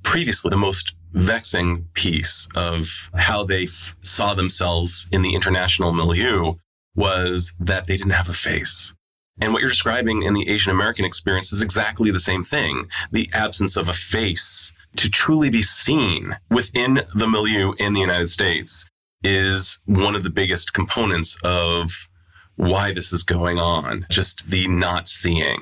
previously 0.04 0.50
the 0.50 0.58
most 0.58 0.94
vexing 1.14 1.88
piece 1.94 2.48
of 2.54 3.10
how 3.16 3.44
they 3.44 3.64
f- 3.64 3.96
saw 4.02 4.36
themselves 4.36 5.08
in 5.12 5.24
the 5.24 5.34
international 5.34 5.92
milieu 5.92 6.54
was 6.96 7.56
that 7.60 7.88
they 7.88 7.98
didn't 7.98 8.12
have 8.12 8.30
a 8.30 8.34
face. 8.34 8.94
And 9.42 9.52
what 9.52 9.62
you're 9.62 9.70
describing 9.70 10.22
in 10.22 10.36
the 10.36 10.48
Asian 10.48 10.72
American 10.72 11.04
experience 11.04 11.52
is 11.52 11.64
exactly 11.64 12.12
the 12.12 12.20
same 12.20 12.44
thing. 12.44 12.88
The 13.12 13.30
absence 13.34 13.76
of 13.76 13.90
a 13.90 13.94
face 13.94 14.72
to 14.98 15.10
truly 15.10 15.50
be 15.50 15.64
seen 15.64 16.38
within 16.50 17.02
the 17.16 17.28
milieu 17.28 17.74
in 17.80 17.94
the 17.94 18.02
United 18.02 18.30
States 18.30 18.86
is 19.24 19.80
one 19.86 20.16
of 20.16 20.24
the 20.24 20.30
biggest 20.30 20.74
components 20.74 21.38
of 21.44 22.08
why 22.56 22.92
this 22.92 23.12
is 23.12 23.24
going 23.24 23.58
on. 23.58 24.06
Just 24.12 24.50
the 24.52 24.68
not 24.68 25.08
seeing 25.08 25.62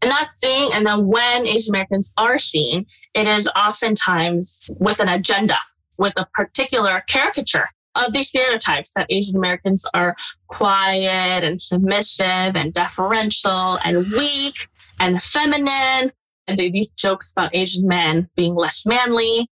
And 0.00 0.10
not 0.10 0.32
seeing. 0.32 0.70
And 0.72 0.86
then 0.86 1.06
when 1.06 1.46
Asian 1.46 1.74
Americans 1.74 2.14
are 2.16 2.38
seen, 2.38 2.86
it 3.14 3.26
is 3.26 3.48
oftentimes 3.56 4.62
with 4.68 5.00
an 5.00 5.08
agenda, 5.08 5.58
with 5.98 6.14
a 6.16 6.26
particular 6.34 7.02
caricature 7.06 7.68
of 7.96 8.12
these 8.12 8.28
stereotypes 8.28 8.94
that 8.94 9.06
Asian 9.10 9.36
Americans 9.36 9.86
are 9.94 10.16
quiet 10.48 11.44
and 11.44 11.60
submissive 11.60 12.56
and 12.56 12.72
deferential 12.72 13.78
and 13.84 14.06
weak 14.12 14.54
and 15.00 15.22
feminine. 15.22 16.12
And 16.46 16.58
these 16.58 16.90
jokes 16.92 17.32
about 17.32 17.54
Asian 17.54 17.86
men 17.86 18.28
being 18.36 18.54
less 18.54 18.84
manly. 18.84 19.46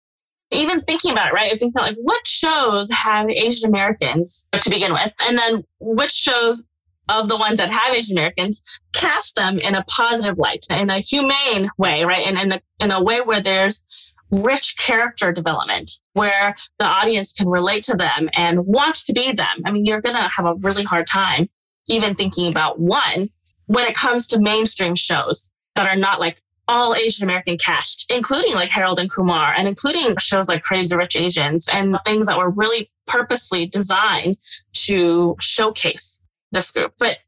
Even 0.50 0.80
thinking 0.80 1.12
about 1.12 1.28
it, 1.28 1.34
right? 1.34 1.52
I 1.52 1.56
think 1.56 1.74
about 1.74 1.88
like 1.88 1.98
what 2.00 2.26
shows 2.26 2.90
have 2.90 3.28
Asian 3.28 3.68
Americans 3.68 4.48
to 4.58 4.70
begin 4.70 4.94
with, 4.94 5.14
and 5.20 5.38
then 5.38 5.62
which 5.78 6.10
shows 6.10 6.66
of 7.08 7.28
the 7.28 7.36
ones 7.36 7.58
that 7.58 7.72
have 7.72 7.94
Asian 7.94 8.16
Americans, 8.16 8.80
cast 8.92 9.34
them 9.34 9.58
in 9.58 9.74
a 9.74 9.84
positive 9.84 10.38
light, 10.38 10.64
in 10.70 10.90
a 10.90 10.98
humane 10.98 11.70
way, 11.78 12.04
right? 12.04 12.26
And 12.26 12.38
in 12.38 12.52
a, 12.52 12.60
in 12.80 12.90
a 12.90 13.02
way 13.02 13.20
where 13.20 13.40
there's 13.40 13.84
rich 14.32 14.76
character 14.78 15.32
development, 15.32 15.90
where 16.12 16.54
the 16.78 16.84
audience 16.84 17.32
can 17.32 17.48
relate 17.48 17.82
to 17.84 17.96
them 17.96 18.28
and 18.34 18.66
wants 18.66 19.04
to 19.04 19.12
be 19.12 19.32
them. 19.32 19.62
I 19.64 19.70
mean, 19.70 19.84
you're 19.84 20.00
going 20.00 20.16
to 20.16 20.22
have 20.22 20.46
a 20.46 20.54
really 20.54 20.84
hard 20.84 21.06
time 21.06 21.48
even 21.88 22.14
thinking 22.14 22.48
about 22.48 22.78
one 22.78 23.28
when 23.66 23.86
it 23.86 23.94
comes 23.94 24.26
to 24.28 24.40
mainstream 24.40 24.94
shows 24.94 25.52
that 25.74 25.86
are 25.86 25.98
not 25.98 26.20
like 26.20 26.42
all 26.68 26.94
Asian 26.94 27.24
American 27.24 27.56
cast, 27.56 28.04
including 28.10 28.54
like 28.54 28.68
Harold 28.68 28.98
and 28.98 29.10
Kumar 29.10 29.54
and 29.56 29.66
including 29.66 30.14
shows 30.18 30.48
like 30.48 30.62
Crazy 30.62 30.94
Rich 30.94 31.16
Asians 31.16 31.68
and 31.72 31.98
things 32.04 32.26
that 32.26 32.36
were 32.36 32.50
really 32.50 32.90
purposely 33.06 33.66
designed 33.66 34.36
to 34.74 35.34
showcase 35.40 36.22
this 36.52 36.70
group. 36.70 36.92
But 36.98 37.18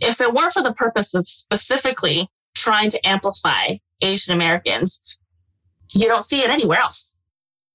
if 0.00 0.20
it 0.20 0.34
were 0.34 0.50
for 0.50 0.62
the 0.62 0.74
purpose 0.74 1.14
of 1.14 1.26
specifically 1.28 2.26
trying 2.56 2.90
to 2.90 3.06
amplify 3.06 3.76
Asian 4.00 4.34
Americans, 4.34 5.18
you 5.94 6.06
don't 6.06 6.24
see 6.24 6.40
it 6.40 6.50
anywhere 6.50 6.78
else. 6.78 7.16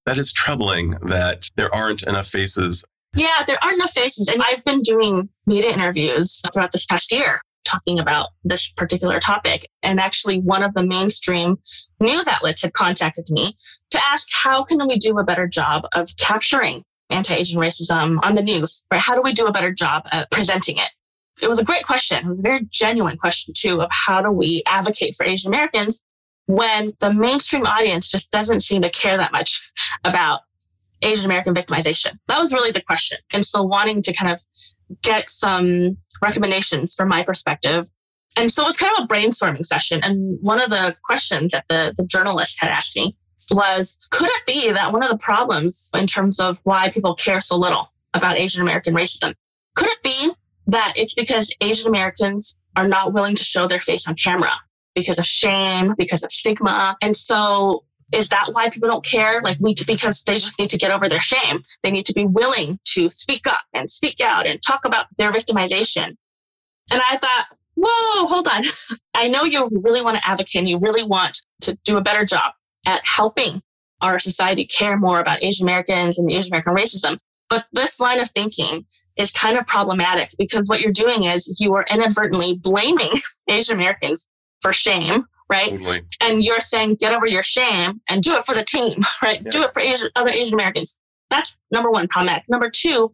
That 0.06 0.18
is 0.18 0.32
troubling 0.32 0.92
that 1.04 1.50
there 1.56 1.74
aren't 1.74 2.04
enough 2.04 2.28
faces. 2.28 2.86
Yeah, 3.16 3.44
there 3.46 3.58
aren't 3.62 3.76
enough 3.76 3.92
faces. 3.92 4.28
And 4.28 4.42
I've 4.42 4.64
been 4.64 4.82
doing 4.82 5.30
media 5.46 5.72
interviews 5.72 6.42
throughout 6.54 6.72
this 6.72 6.86
past 6.86 7.12
year 7.12 7.40
talking 7.66 8.00
about 8.00 8.30
this 8.44 8.70
particular 8.70 9.20
topic. 9.20 9.68
And 9.84 10.00
actually, 10.00 10.40
one 10.40 10.64
of 10.64 10.74
the 10.74 10.86
mainstream 10.86 11.58
news 12.00 12.28
outlets 12.28 12.62
had 12.62 12.74
contacted 12.74 13.26
me 13.30 13.58
to 13.92 14.00
ask 14.06 14.28
how 14.32 14.64
can 14.64 14.88
we 14.88 14.98
do 14.98 15.18
a 15.18 15.24
better 15.24 15.48
job 15.48 15.86
of 15.94 16.10
capturing 16.18 16.84
anti-Asian 17.10 17.60
racism 17.60 18.18
on 18.24 18.36
the 18.36 18.44
news, 18.44 18.86
right? 18.92 19.02
How 19.02 19.16
do 19.16 19.22
we 19.22 19.34
do 19.34 19.46
a 19.46 19.52
better 19.52 19.72
job 19.72 20.08
at 20.12 20.32
presenting 20.32 20.78
it? 20.78 20.90
It 21.42 21.48
was 21.48 21.60
a 21.60 21.64
great 21.64 21.84
question. 21.84 22.18
It 22.18 22.28
was 22.28 22.40
a 22.40 22.44
very 22.44 22.66
genuine 22.72 23.18
question 23.18 23.54
too 23.56 23.82
of 23.82 23.90
how 23.92 24.22
do 24.22 24.32
we 24.32 24.64
advocate 24.66 25.16
for 25.16 25.26
Asian 25.26 25.54
Americans 25.54 26.04
when 26.48 26.94
the 27.00 27.14
mainstream 27.14 27.66
audience 27.66 28.10
just 28.10 28.32
doesn't 28.32 28.62
seem 28.62 28.82
to 28.82 28.90
care 28.90 29.18
that 29.18 29.32
much 29.32 29.72
about 30.04 30.42
Asian 31.02 31.26
American 31.26 31.54
victimization? 31.54 32.18
That 32.28 32.40
was 32.40 32.54
really 32.54 32.72
the 32.72 32.82
question. 32.82 33.20
And 33.32 33.46
so 33.46 33.62
wanting 33.62 34.02
to 34.02 34.14
kind 34.14 34.32
of 34.32 34.42
get 35.04 35.30
some 35.30 35.98
recommendations 36.22 36.96
from 36.96 37.10
my 37.10 37.22
perspective. 37.24 37.86
And 38.38 38.52
so 38.52 38.64
it 38.64 38.66
was 38.66 38.78
kind 38.78 38.94
of 38.98 39.04
a 39.04 39.08
brainstorming 39.08 39.66
session. 39.66 40.02
And 40.04 40.40
one 40.42 40.62
of 40.62 40.70
the 40.70 40.96
questions 41.04 41.52
that 41.52 41.66
the, 41.70 41.94
the 41.96 42.06
journalist 42.06 42.58
had 42.60 42.70
asked 42.70 42.96
me 42.96 43.16
was 43.52 43.98
could 44.12 44.30
it 44.30 44.46
be 44.46 44.72
that 44.72 44.92
one 44.92 45.04
of 45.04 45.10
the 45.10 45.18
problems 45.18 45.90
in 45.96 46.08
terms 46.08 46.40
of 46.40 46.60
why 46.64 46.90
people 46.90 47.16
care 47.16 47.42
so 47.42 47.56
little 47.56 47.92
about 48.14 48.38
Asian 48.38 48.62
American 48.62 48.94
racism, 48.94 49.34
could 49.76 49.88
it 49.88 50.04
be 50.04 50.32
that 50.68 50.94
it's 50.96 51.14
because 51.14 51.54
Asian 51.62 51.88
Americans 51.88 52.58
are 52.76 52.88
not 52.88 53.14
willing 53.14 53.36
to 53.36 53.44
show 53.44 53.68
their 53.68 53.80
face 53.80 54.08
on 54.08 54.16
camera 54.16 54.52
because 54.98 55.20
of 55.20 55.26
shame, 55.26 55.94
because 55.98 56.24
of 56.24 56.32
stigma? 56.32 56.98
And 57.02 57.16
so 57.16 57.84
is 58.12 58.30
that 58.30 58.50
why 58.52 58.70
people 58.70 58.90
don't 58.90 59.06
care? 59.06 59.42
Like 59.42 59.58
we, 59.60 59.76
because 59.76 60.24
they 60.24 60.36
just 60.36 60.60
need 60.60 60.70
to 60.70 60.78
get 60.78 60.92
over 60.92 61.10
their 61.10 61.20
shame. 61.20 61.62
They 61.84 61.92
need 61.92 62.06
to 62.06 62.14
be 62.14 62.26
willing 62.26 62.80
to 62.94 63.10
speak 63.10 63.48
up 63.48 63.62
and 63.74 63.90
speak 63.90 64.22
out 64.22 64.48
and 64.48 64.62
talk 64.62 64.86
about 64.86 65.06
their 65.18 65.32
victimization. 65.32 66.16
And 66.92 67.02
I 67.10 67.18
thought, 67.18 67.48
whoa, 67.76 68.26
hold 68.26 68.48
on. 68.48 68.64
I 69.16 69.28
know 69.28 69.44
you 69.44 69.70
really 69.72 70.02
want 70.02 70.18
to 70.18 70.28
advocate 70.28 70.62
and 70.62 70.70
you 70.70 70.80
really 70.82 71.04
want 71.04 71.38
to 71.62 71.78
do 71.84 71.98
a 71.98 72.02
better 72.02 72.26
job 72.26 72.54
at 72.86 73.06
helping 73.06 73.62
our 74.02 74.20
society 74.20 74.66
care 74.66 74.98
more 74.98 75.20
about 75.20 75.44
Asian 75.44 75.66
Americans 75.66 76.18
and 76.18 76.32
Asian 76.32 76.54
American 76.54 76.76
racism. 76.76 77.18
But 77.50 77.66
this 77.74 78.00
line 78.00 78.20
of 78.20 78.30
thinking 78.30 78.86
is 79.16 79.32
kind 79.32 79.58
of 79.58 79.66
problematic 79.68 80.32
because 80.38 80.68
what 80.68 80.82
you're 80.82 80.92
doing 80.92 81.24
is 81.24 81.60
you 81.60 81.74
are 81.76 81.86
inadvertently 81.92 82.56
blaming 82.56 83.12
Asian 83.50 83.76
Americans 83.76 84.30
for 84.62 84.74
shame, 84.74 85.24
right? 85.50 85.72
Totally. 85.72 86.02
And 86.22 86.44
you're 86.44 86.60
saying, 86.60 86.96
get 86.96 87.14
over 87.14 87.26
your 87.26 87.44
shame 87.44 88.02
and 88.10 88.22
do 88.22 88.36
it 88.36 88.46
for 88.46 88.56
the 88.56 88.64
team, 88.64 89.02
right? 89.22 89.42
Yeah. 89.44 89.52
Do 89.52 89.64
it 89.64 89.72
for 89.74 89.82
Asian, 89.82 90.10
other 90.16 90.32
Asian 90.32 90.54
Americans. 90.54 91.00
That's 91.30 91.58
number 91.72 91.92
one 91.92 92.08
problematic. 92.08 92.46
Number 92.50 92.70
two, 92.70 93.14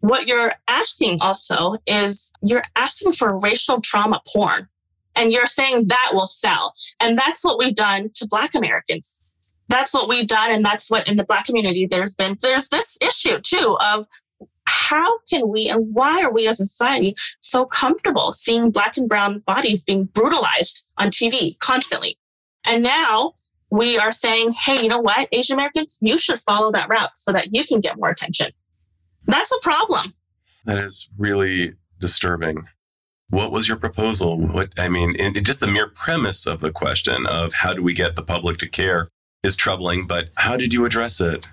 what 0.00 0.28
you're 0.28 0.52
asking 0.68 1.20
also 1.20 1.76
is 1.86 2.32
you're 2.42 2.64
asking 2.76 3.12
for 3.12 3.38
racial 3.38 3.80
trauma 3.80 4.20
porn 4.32 4.68
and 5.16 5.32
you're 5.32 5.46
saying 5.46 5.86
that 5.88 6.10
will 6.12 6.26
sell. 6.26 6.74
And 7.00 7.18
that's 7.18 7.44
what 7.44 7.58
we've 7.58 7.74
done 7.74 8.10
to 8.14 8.26
Black 8.28 8.54
Americans. 8.54 9.22
That's 9.68 9.92
what 9.92 10.08
we've 10.08 10.26
done. 10.26 10.52
And 10.52 10.64
that's 10.64 10.90
what 10.90 11.08
in 11.08 11.16
the 11.16 11.24
Black 11.24 11.46
community, 11.46 11.86
there's 11.86 12.14
been, 12.14 12.38
there's 12.42 12.68
this 12.68 12.96
issue 13.00 13.40
too 13.40 13.76
of 13.80 14.04
how 14.88 15.18
can 15.28 15.48
we 15.48 15.68
and 15.68 15.94
why 15.94 16.22
are 16.22 16.32
we 16.32 16.46
as 16.46 16.60
a 16.60 16.66
society 16.66 17.14
so 17.40 17.64
comfortable 17.64 18.32
seeing 18.32 18.70
Black 18.70 18.96
and 18.96 19.08
Brown 19.08 19.40
bodies 19.40 19.84
being 19.84 20.04
brutalized 20.04 20.84
on 20.98 21.08
TV 21.08 21.58
constantly? 21.58 22.18
And 22.64 22.82
now 22.82 23.34
we 23.70 23.98
are 23.98 24.12
saying, 24.12 24.52
hey, 24.52 24.80
you 24.80 24.88
know 24.88 25.00
what, 25.00 25.28
Asian 25.32 25.54
Americans, 25.54 25.98
you 26.00 26.18
should 26.18 26.38
follow 26.38 26.70
that 26.72 26.88
route 26.88 27.16
so 27.16 27.32
that 27.32 27.48
you 27.52 27.64
can 27.64 27.80
get 27.80 27.98
more 27.98 28.10
attention. 28.10 28.48
That's 29.26 29.52
a 29.52 29.58
problem. 29.60 30.14
That 30.66 30.78
is 30.78 31.08
really 31.18 31.72
disturbing. 31.98 32.66
What 33.30 33.50
was 33.50 33.66
your 33.66 33.76
proposal? 33.76 34.38
What 34.38 34.72
I 34.78 34.88
mean, 34.88 35.16
just 35.42 35.58
the 35.58 35.66
mere 35.66 35.88
premise 35.88 36.46
of 36.46 36.60
the 36.60 36.70
question 36.70 37.26
of 37.26 37.52
how 37.54 37.74
do 37.74 37.82
we 37.82 37.92
get 37.92 38.14
the 38.14 38.22
public 38.22 38.58
to 38.58 38.68
care 38.68 39.08
is 39.42 39.56
troubling, 39.56 40.06
but 40.06 40.28
how 40.36 40.56
did 40.56 40.72
you 40.72 40.84
address 40.84 41.20
it? 41.20 41.46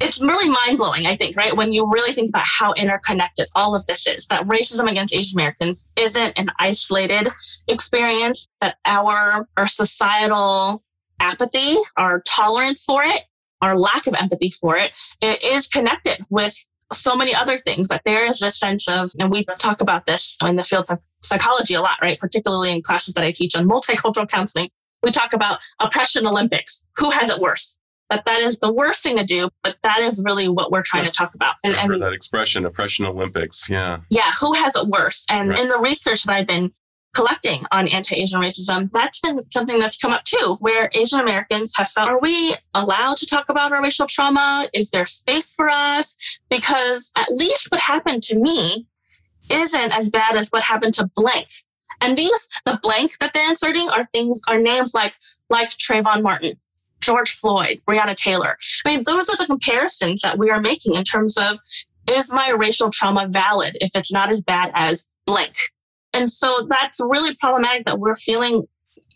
It's 0.00 0.22
really 0.22 0.48
mind 0.48 0.78
blowing, 0.78 1.06
I 1.06 1.16
think, 1.16 1.36
right? 1.36 1.56
When 1.56 1.72
you 1.72 1.90
really 1.90 2.12
think 2.12 2.28
about 2.30 2.46
how 2.46 2.72
interconnected 2.74 3.46
all 3.56 3.74
of 3.74 3.84
this 3.86 4.06
is, 4.06 4.26
that 4.26 4.46
racism 4.46 4.90
against 4.90 5.14
Asian 5.14 5.38
Americans 5.38 5.90
isn't 5.96 6.38
an 6.38 6.50
isolated 6.58 7.28
experience, 7.66 8.46
that 8.60 8.76
our, 8.84 9.48
our 9.56 9.66
societal 9.66 10.82
apathy, 11.20 11.76
our 11.96 12.22
tolerance 12.22 12.84
for 12.84 13.02
it, 13.04 13.24
our 13.60 13.76
lack 13.76 14.06
of 14.06 14.14
empathy 14.14 14.50
for 14.50 14.76
it, 14.76 14.96
it 15.20 15.42
is 15.42 15.66
connected 15.66 16.24
with 16.30 16.54
so 16.92 17.14
many 17.14 17.34
other 17.34 17.58
things. 17.58 17.88
that 17.88 18.02
there 18.04 18.26
is 18.26 18.40
a 18.42 18.50
sense 18.50 18.88
of, 18.88 19.10
and 19.18 19.30
we 19.30 19.44
talk 19.58 19.80
about 19.80 20.06
this 20.06 20.36
in 20.42 20.56
the 20.56 20.64
field 20.64 20.86
of 20.90 20.98
psychology 21.22 21.74
a 21.74 21.80
lot, 21.80 21.98
right? 22.00 22.18
Particularly 22.18 22.72
in 22.72 22.82
classes 22.82 23.14
that 23.14 23.24
I 23.24 23.32
teach 23.32 23.54
on 23.56 23.68
multicultural 23.68 24.28
counseling. 24.28 24.70
We 25.02 25.10
talk 25.10 25.32
about 25.32 25.58
oppression 25.80 26.26
Olympics. 26.26 26.84
Who 26.96 27.10
has 27.10 27.28
it 27.28 27.40
worse? 27.40 27.77
That 28.10 28.24
that 28.24 28.40
is 28.40 28.58
the 28.58 28.72
worst 28.72 29.02
thing 29.02 29.16
to 29.18 29.24
do, 29.24 29.50
but 29.62 29.76
that 29.82 29.98
is 30.00 30.22
really 30.24 30.48
what 30.48 30.70
we're 30.70 30.82
trying 30.82 31.04
to 31.04 31.10
talk 31.10 31.34
about. 31.34 31.56
And, 31.62 31.74
and 31.74 32.02
that 32.02 32.12
expression, 32.12 32.64
oppression 32.64 33.04
Olympics. 33.04 33.68
Yeah. 33.68 33.98
Yeah. 34.08 34.30
Who 34.40 34.54
has 34.54 34.74
it 34.76 34.86
worse? 34.88 35.26
And 35.28 35.50
right. 35.50 35.58
in 35.58 35.68
the 35.68 35.78
research 35.78 36.24
that 36.24 36.34
I've 36.34 36.46
been 36.46 36.72
collecting 37.14 37.64
on 37.72 37.88
anti-Asian 37.88 38.40
racism, 38.40 38.90
that's 38.92 39.20
been 39.20 39.40
something 39.50 39.78
that's 39.78 39.98
come 39.98 40.12
up 40.12 40.24
too, 40.24 40.56
where 40.60 40.88
Asian 40.94 41.20
Americans 41.20 41.74
have 41.76 41.90
felt, 41.90 42.08
are 42.08 42.20
we 42.20 42.54
allowed 42.74 43.16
to 43.18 43.26
talk 43.26 43.48
about 43.48 43.72
our 43.72 43.82
racial 43.82 44.06
trauma? 44.06 44.66
Is 44.72 44.90
there 44.90 45.06
space 45.06 45.52
for 45.54 45.68
us? 45.68 46.16
Because 46.48 47.12
at 47.16 47.28
least 47.32 47.70
what 47.70 47.80
happened 47.80 48.22
to 48.24 48.38
me 48.38 48.86
isn't 49.50 49.96
as 49.96 50.10
bad 50.10 50.36
as 50.36 50.48
what 50.48 50.62
happened 50.62 50.94
to 50.94 51.10
blank. 51.14 51.48
And 52.00 52.16
these, 52.16 52.48
the 52.64 52.78
blank 52.82 53.18
that 53.18 53.34
they're 53.34 53.48
inserting 53.48 53.88
are 53.90 54.04
things, 54.14 54.40
are 54.48 54.58
names 54.58 54.94
like, 54.94 55.14
like 55.50 55.68
Trayvon 55.70 56.22
Martin, 56.22 56.56
George 57.00 57.30
Floyd, 57.30 57.80
Breonna 57.86 58.16
Taylor. 58.16 58.56
I 58.84 58.90
mean, 58.90 59.02
those 59.06 59.28
are 59.28 59.36
the 59.36 59.46
comparisons 59.46 60.22
that 60.22 60.38
we 60.38 60.50
are 60.50 60.60
making 60.60 60.94
in 60.94 61.04
terms 61.04 61.36
of, 61.36 61.58
is 62.08 62.32
my 62.32 62.50
racial 62.50 62.90
trauma 62.90 63.28
valid 63.28 63.76
if 63.80 63.90
it's 63.94 64.12
not 64.12 64.30
as 64.30 64.42
bad 64.42 64.70
as 64.74 65.08
blank? 65.26 65.54
And 66.12 66.30
so 66.30 66.66
that's 66.68 67.00
really 67.00 67.34
problematic 67.36 67.84
that 67.84 67.98
we're 67.98 68.14
feeling, 68.14 68.66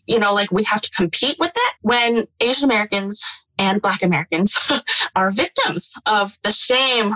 you 0.05 0.19
know, 0.19 0.33
like 0.33 0.51
we 0.51 0.63
have 0.63 0.81
to 0.81 0.91
compete 0.91 1.37
with 1.39 1.51
that 1.53 1.73
when 1.81 2.25
Asian 2.39 2.65
Americans 2.65 3.23
and 3.57 3.81
Black 3.81 4.03
Americans 4.03 4.59
are 5.15 5.31
victims 5.31 5.93
of 6.05 6.33
the 6.43 6.51
same 6.51 7.15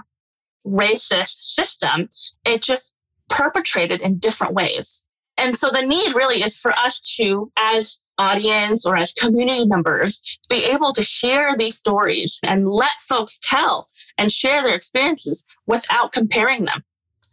racist 0.66 1.44
system. 1.44 2.10
It 2.46 2.62
just 2.62 2.96
perpetrated 3.30 4.02
in 4.02 4.18
different 4.18 4.54
ways. 4.54 5.04
And 5.38 5.56
so 5.56 5.70
the 5.70 5.84
need 5.84 6.16
really 6.16 6.42
is 6.42 6.60
for 6.60 6.72
us 6.72 7.00
to, 7.18 7.52
as 7.58 8.00
audience 8.18 8.86
or 8.86 8.96
as 8.96 9.14
community 9.14 9.66
members, 9.66 10.22
be 10.50 10.66
able 10.66 10.94
to 10.94 11.02
hear 11.02 11.56
these 11.58 11.78
stories 11.78 12.40
and 12.44 12.68
let 12.68 13.00
folks 13.00 13.40
tell 13.42 13.88
and 14.18 14.32
share 14.32 14.64
their 14.64 14.76
experiences 14.76 15.44
without 15.66 16.12
comparing 16.14 16.66
them 16.66 16.84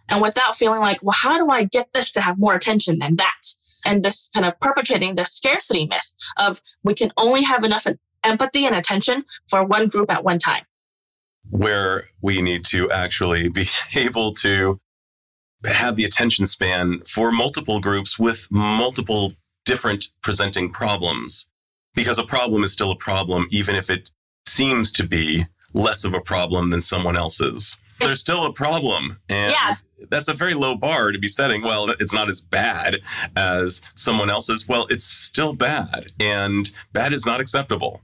and 0.08 0.20
without 0.20 0.54
feeling 0.54 0.80
like, 0.80 1.02
well, 1.02 1.16
how 1.16 1.38
do 1.38 1.50
I 1.50 1.64
get 1.64 1.88
this 1.92 2.12
to 2.12 2.20
have 2.20 2.38
more 2.38 2.54
attention 2.54 2.98
than 2.98 3.16
that? 3.16 3.40
And 3.84 4.02
this 4.02 4.30
kind 4.32 4.46
of 4.46 4.58
perpetrating 4.60 5.14
the 5.14 5.24
scarcity 5.24 5.86
myth 5.86 6.14
of 6.38 6.60
we 6.82 6.94
can 6.94 7.12
only 7.16 7.42
have 7.42 7.64
enough 7.64 7.86
empathy 8.22 8.66
and 8.66 8.74
attention 8.74 9.24
for 9.48 9.64
one 9.64 9.88
group 9.88 10.10
at 10.10 10.24
one 10.24 10.38
time. 10.38 10.64
Where 11.50 12.04
we 12.22 12.40
need 12.40 12.64
to 12.66 12.90
actually 12.90 13.48
be 13.48 13.66
able 13.94 14.32
to 14.34 14.80
have 15.64 15.96
the 15.96 16.04
attention 16.04 16.46
span 16.46 17.00
for 17.06 17.32
multiple 17.32 17.80
groups 17.80 18.18
with 18.18 18.48
multiple 18.50 19.32
different 19.64 20.06
presenting 20.22 20.70
problems. 20.70 21.48
Because 21.94 22.18
a 22.18 22.24
problem 22.24 22.64
is 22.64 22.72
still 22.72 22.90
a 22.90 22.96
problem, 22.96 23.46
even 23.50 23.76
if 23.76 23.88
it 23.88 24.10
seems 24.46 24.90
to 24.92 25.06
be 25.06 25.46
less 25.74 26.04
of 26.04 26.12
a 26.12 26.20
problem 26.20 26.70
than 26.70 26.82
someone 26.82 27.16
else's 27.16 27.76
there's 28.00 28.20
still 28.20 28.44
a 28.44 28.52
problem. 28.52 29.18
And 29.28 29.52
yeah. 29.52 29.76
that's 30.10 30.28
a 30.28 30.34
very 30.34 30.54
low 30.54 30.76
bar 30.76 31.12
to 31.12 31.18
be 31.18 31.28
setting. 31.28 31.62
Well, 31.62 31.90
it's 32.00 32.12
not 32.12 32.28
as 32.28 32.40
bad 32.40 33.00
as 33.36 33.82
someone 33.94 34.30
else's. 34.30 34.68
Well, 34.68 34.86
it's 34.90 35.04
still 35.04 35.52
bad. 35.52 36.12
And 36.20 36.70
bad 36.92 37.12
is 37.12 37.26
not 37.26 37.40
acceptable. 37.40 38.02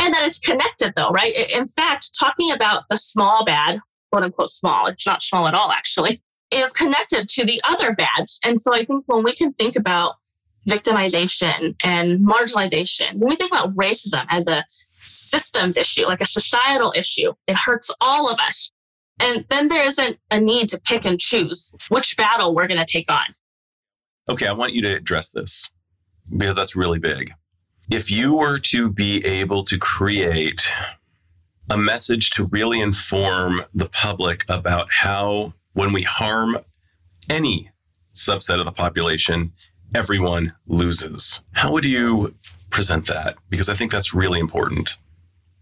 And 0.00 0.12
that 0.12 0.26
it's 0.26 0.38
connected, 0.38 0.92
though, 0.96 1.10
right? 1.10 1.32
In 1.54 1.66
fact, 1.66 2.18
talking 2.18 2.52
about 2.52 2.88
the 2.88 2.98
small 2.98 3.44
bad, 3.44 3.80
quote 4.12 4.24
unquote 4.24 4.50
small, 4.50 4.86
it's 4.86 5.06
not 5.06 5.22
small 5.22 5.48
at 5.48 5.54
all, 5.54 5.70
actually, 5.70 6.22
is 6.52 6.72
connected 6.72 7.28
to 7.28 7.44
the 7.44 7.60
other 7.68 7.94
bads. 7.94 8.40
And 8.44 8.60
so 8.60 8.74
I 8.74 8.84
think 8.84 9.04
when 9.06 9.24
we 9.24 9.32
can 9.32 9.52
think 9.54 9.76
about 9.76 10.16
victimization 10.68 11.74
and 11.82 12.26
marginalization, 12.26 13.14
when 13.14 13.28
we 13.28 13.36
think 13.36 13.52
about 13.52 13.74
racism 13.76 14.24
as 14.30 14.48
a 14.48 14.64
systems 15.00 15.76
issue, 15.76 16.06
like 16.06 16.20
a 16.20 16.26
societal 16.26 16.92
issue, 16.96 17.32
it 17.46 17.56
hurts 17.56 17.94
all 18.00 18.30
of 18.30 18.38
us. 18.40 18.70
And 19.20 19.44
then 19.48 19.68
there 19.68 19.86
isn't 19.86 20.18
a 20.30 20.40
need 20.40 20.68
to 20.70 20.80
pick 20.80 21.04
and 21.04 21.18
choose 21.18 21.72
which 21.88 22.16
battle 22.16 22.54
we're 22.54 22.66
going 22.66 22.80
to 22.80 22.86
take 22.86 23.10
on. 23.10 23.24
Okay, 24.28 24.46
I 24.46 24.52
want 24.52 24.74
you 24.74 24.82
to 24.82 24.96
address 24.96 25.30
this 25.30 25.70
because 26.36 26.56
that's 26.56 26.76
really 26.76 26.98
big. 26.98 27.32
If 27.90 28.10
you 28.10 28.36
were 28.36 28.58
to 28.58 28.90
be 28.90 29.24
able 29.24 29.64
to 29.64 29.78
create 29.78 30.72
a 31.70 31.78
message 31.78 32.30
to 32.30 32.44
really 32.46 32.80
inform 32.80 33.62
the 33.72 33.88
public 33.88 34.44
about 34.48 34.88
how, 34.90 35.54
when 35.72 35.92
we 35.92 36.02
harm 36.02 36.58
any 37.30 37.70
subset 38.14 38.58
of 38.58 38.64
the 38.64 38.72
population, 38.72 39.52
everyone 39.94 40.54
loses, 40.66 41.40
how 41.52 41.72
would 41.72 41.84
you 41.84 42.34
present 42.70 43.06
that? 43.06 43.36
Because 43.48 43.68
I 43.68 43.74
think 43.74 43.92
that's 43.92 44.12
really 44.12 44.40
important 44.40 44.98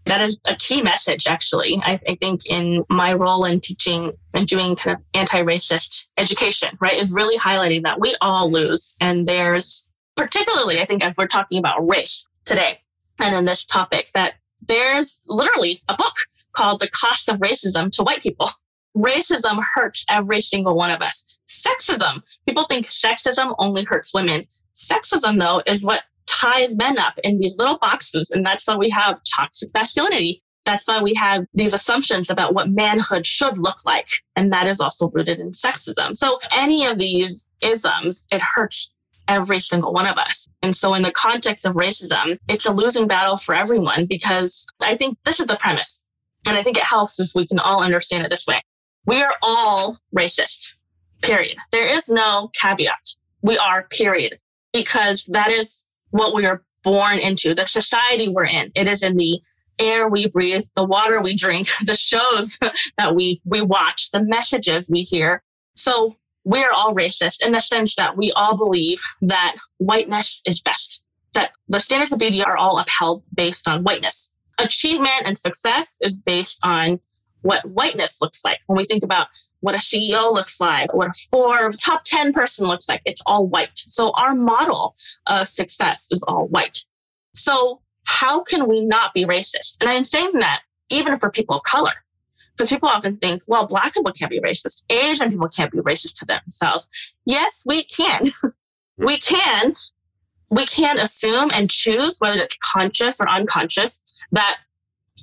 that 0.05 0.21
is 0.21 0.39
a 0.45 0.55
key 0.55 0.81
message, 0.81 1.27
actually. 1.27 1.81
I, 1.83 1.99
I, 2.07 2.15
think 2.15 2.45
in 2.45 2.83
my 2.89 3.13
role 3.13 3.43
in 3.45 3.59
teaching 3.59 4.13
and 4.33 4.45
doing 4.45 4.75
kind 4.75 4.97
of 4.97 5.03
anti 5.13 5.41
racist 5.41 6.05
education, 6.17 6.77
right, 6.79 6.93
is 6.93 7.11
really 7.11 7.37
highlighting 7.37 7.83
that 7.83 7.99
we 7.99 8.15
all 8.21 8.51
lose. 8.51 8.95
And 9.01 9.27
there's 9.27 9.89
particularly, 10.15 10.79
I 10.79 10.85
think, 10.85 11.03
as 11.03 11.17
we're 11.17 11.27
talking 11.27 11.57
about 11.57 11.87
race 11.87 12.25
today 12.45 12.73
and 13.19 13.35
in 13.35 13.45
this 13.45 13.65
topic, 13.65 14.09
that 14.13 14.35
there's 14.67 15.21
literally 15.27 15.79
a 15.89 15.95
book 15.95 16.15
called 16.53 16.79
The 16.79 16.89
Cost 16.89 17.27
of 17.27 17.37
Racism 17.37 17.91
to 17.93 18.03
White 18.03 18.21
People. 18.21 18.47
Racism 18.95 19.61
hurts 19.75 20.05
every 20.09 20.39
single 20.39 20.75
one 20.75 20.91
of 20.91 21.01
us. 21.01 21.37
Sexism, 21.47 22.21
people 22.47 22.63
think 22.63 22.85
sexism 22.85 23.53
only 23.59 23.83
hurts 23.83 24.13
women. 24.13 24.45
Sexism, 24.73 25.39
though, 25.39 25.61
is 25.65 25.85
what 25.85 26.03
ties 26.27 26.75
men 26.75 26.97
up 26.97 27.19
in 27.23 27.37
these 27.37 27.57
little 27.57 27.77
boxes. 27.77 28.31
And 28.31 28.45
that's 28.45 28.67
why 28.67 28.75
we 28.75 28.89
have 28.89 29.19
toxic 29.35 29.69
masculinity. 29.73 30.41
That's 30.65 30.87
why 30.87 30.99
we 30.99 31.13
have 31.13 31.45
these 31.53 31.73
assumptions 31.73 32.29
about 32.29 32.55
what 32.55 32.71
manhood 32.71 33.27
should 33.27 33.57
look 33.57 33.85
like. 33.85 34.07
And 34.35 34.51
that 34.51 34.65
is 34.65 34.79
also 34.79 35.09
rooted 35.09 35.39
in 35.39 35.51
sexism. 35.51 36.15
So 36.15 36.39
any 36.51 36.85
of 36.85 36.97
these 36.97 37.47
isms, 37.61 38.27
it 38.31 38.41
hurts 38.41 38.91
every 39.27 39.59
single 39.59 39.93
one 39.93 40.07
of 40.07 40.17
us. 40.17 40.47
And 40.61 40.75
so 40.75 40.93
in 40.93 41.03
the 41.03 41.11
context 41.11 41.65
of 41.65 41.75
racism, 41.75 42.39
it's 42.47 42.65
a 42.65 42.73
losing 42.73 43.07
battle 43.07 43.37
for 43.37 43.53
everyone 43.55 44.05
because 44.05 44.65
I 44.81 44.95
think 44.95 45.17
this 45.25 45.39
is 45.39 45.47
the 45.47 45.57
premise. 45.57 46.03
And 46.47 46.57
I 46.57 46.61
think 46.61 46.77
it 46.77 46.83
helps 46.83 47.19
if 47.19 47.31
we 47.35 47.47
can 47.47 47.59
all 47.59 47.83
understand 47.83 48.23
it 48.23 48.29
this 48.29 48.47
way. 48.47 48.61
We 49.05 49.21
are 49.21 49.33
all 49.41 49.97
racist, 50.15 50.73
period. 51.21 51.57
There 51.71 51.93
is 51.93 52.09
no 52.09 52.49
caveat. 52.59 53.15
We 53.41 53.57
are, 53.57 53.87
period, 53.89 54.39
because 54.73 55.25
that 55.25 55.51
is 55.51 55.85
what 56.09 56.33
we 56.33 56.45
are 56.45 56.63
born 56.83 57.19
into, 57.19 57.53
the 57.53 57.65
society 57.65 58.29
we're 58.29 58.45
in. 58.45 58.71
It 58.75 58.87
is 58.87 59.03
in 59.03 59.15
the 59.15 59.39
air 59.79 60.09
we 60.09 60.27
breathe, 60.27 60.63
the 60.75 60.85
water 60.85 61.21
we 61.21 61.35
drink, 61.35 61.67
the 61.85 61.95
shows 61.95 62.57
that 62.97 63.15
we, 63.15 63.41
we 63.45 63.61
watch, 63.61 64.11
the 64.11 64.23
messages 64.23 64.89
we 64.89 65.01
hear. 65.01 65.43
So 65.75 66.15
we're 66.43 66.71
all 66.75 66.95
racist 66.95 67.45
in 67.45 67.51
the 67.51 67.59
sense 67.59 67.95
that 67.95 68.15
we 68.15 68.31
all 68.35 68.55
believe 68.55 69.01
that 69.21 69.55
whiteness 69.77 70.41
is 70.45 70.61
best, 70.61 71.03
that 71.33 71.51
the 71.67 71.79
standards 71.79 72.13
of 72.13 72.19
beauty 72.19 72.43
are 72.43 72.55
all 72.55 72.79
upheld 72.79 73.23
based 73.35 73.67
on 73.67 73.83
whiteness. 73.83 74.33
Achievement 74.59 75.23
and 75.25 75.37
success 75.37 75.97
is 76.01 76.21
based 76.21 76.59
on 76.63 76.99
what 77.45 77.63
whiteness 77.69 78.21
looks 78.21 78.43
like. 78.43 78.59
When 78.65 78.75
we 78.75 78.85
think 78.85 79.03
about 79.03 79.27
what 79.59 79.75
a 79.75 79.77
CEO 79.77 80.33
looks 80.33 80.59
like, 80.59 80.93
what 80.93 81.07
a 81.07 81.77
top 81.77 82.03
10 82.03 82.33
person 82.33 82.67
looks 82.67 82.89
like. 82.89 83.01
It's 83.05 83.21
all 83.27 83.45
white. 83.45 83.77
So 83.77 84.11
our 84.17 84.33
model 84.33 84.95
of 85.27 85.47
success 85.47 86.07
is 86.11 86.23
all 86.27 86.47
white. 86.47 86.83
So 87.35 87.81
how 88.05 88.41
can 88.41 88.67
we 88.67 88.83
not 88.83 89.13
be 89.13 89.25
racist? 89.25 89.77
And 89.79 89.89
I'm 89.89 90.05
saying 90.05 90.31
that 90.39 90.61
even 90.89 91.17
for 91.19 91.29
people 91.29 91.55
of 91.55 91.61
color, 91.63 91.93
because 92.57 92.69
people 92.69 92.89
often 92.89 93.17
think, 93.17 93.43
well, 93.45 93.67
black 93.67 93.93
people 93.93 94.11
can't 94.11 94.31
be 94.31 94.39
racist. 94.39 94.83
Asian 94.89 95.29
people 95.29 95.49
can't 95.49 95.71
be 95.71 95.79
racist 95.79 96.17
to 96.19 96.25
themselves. 96.25 96.89
Yes, 97.27 97.63
we 97.67 97.83
can. 97.83 98.25
we 98.97 99.17
can. 99.17 99.73
We 100.49 100.65
can 100.65 100.97
assume 100.97 101.51
and 101.53 101.69
choose 101.69 102.17
whether 102.19 102.39
it's 102.39 102.57
conscious 102.57 103.19
or 103.19 103.29
unconscious 103.29 104.01
that 104.31 104.57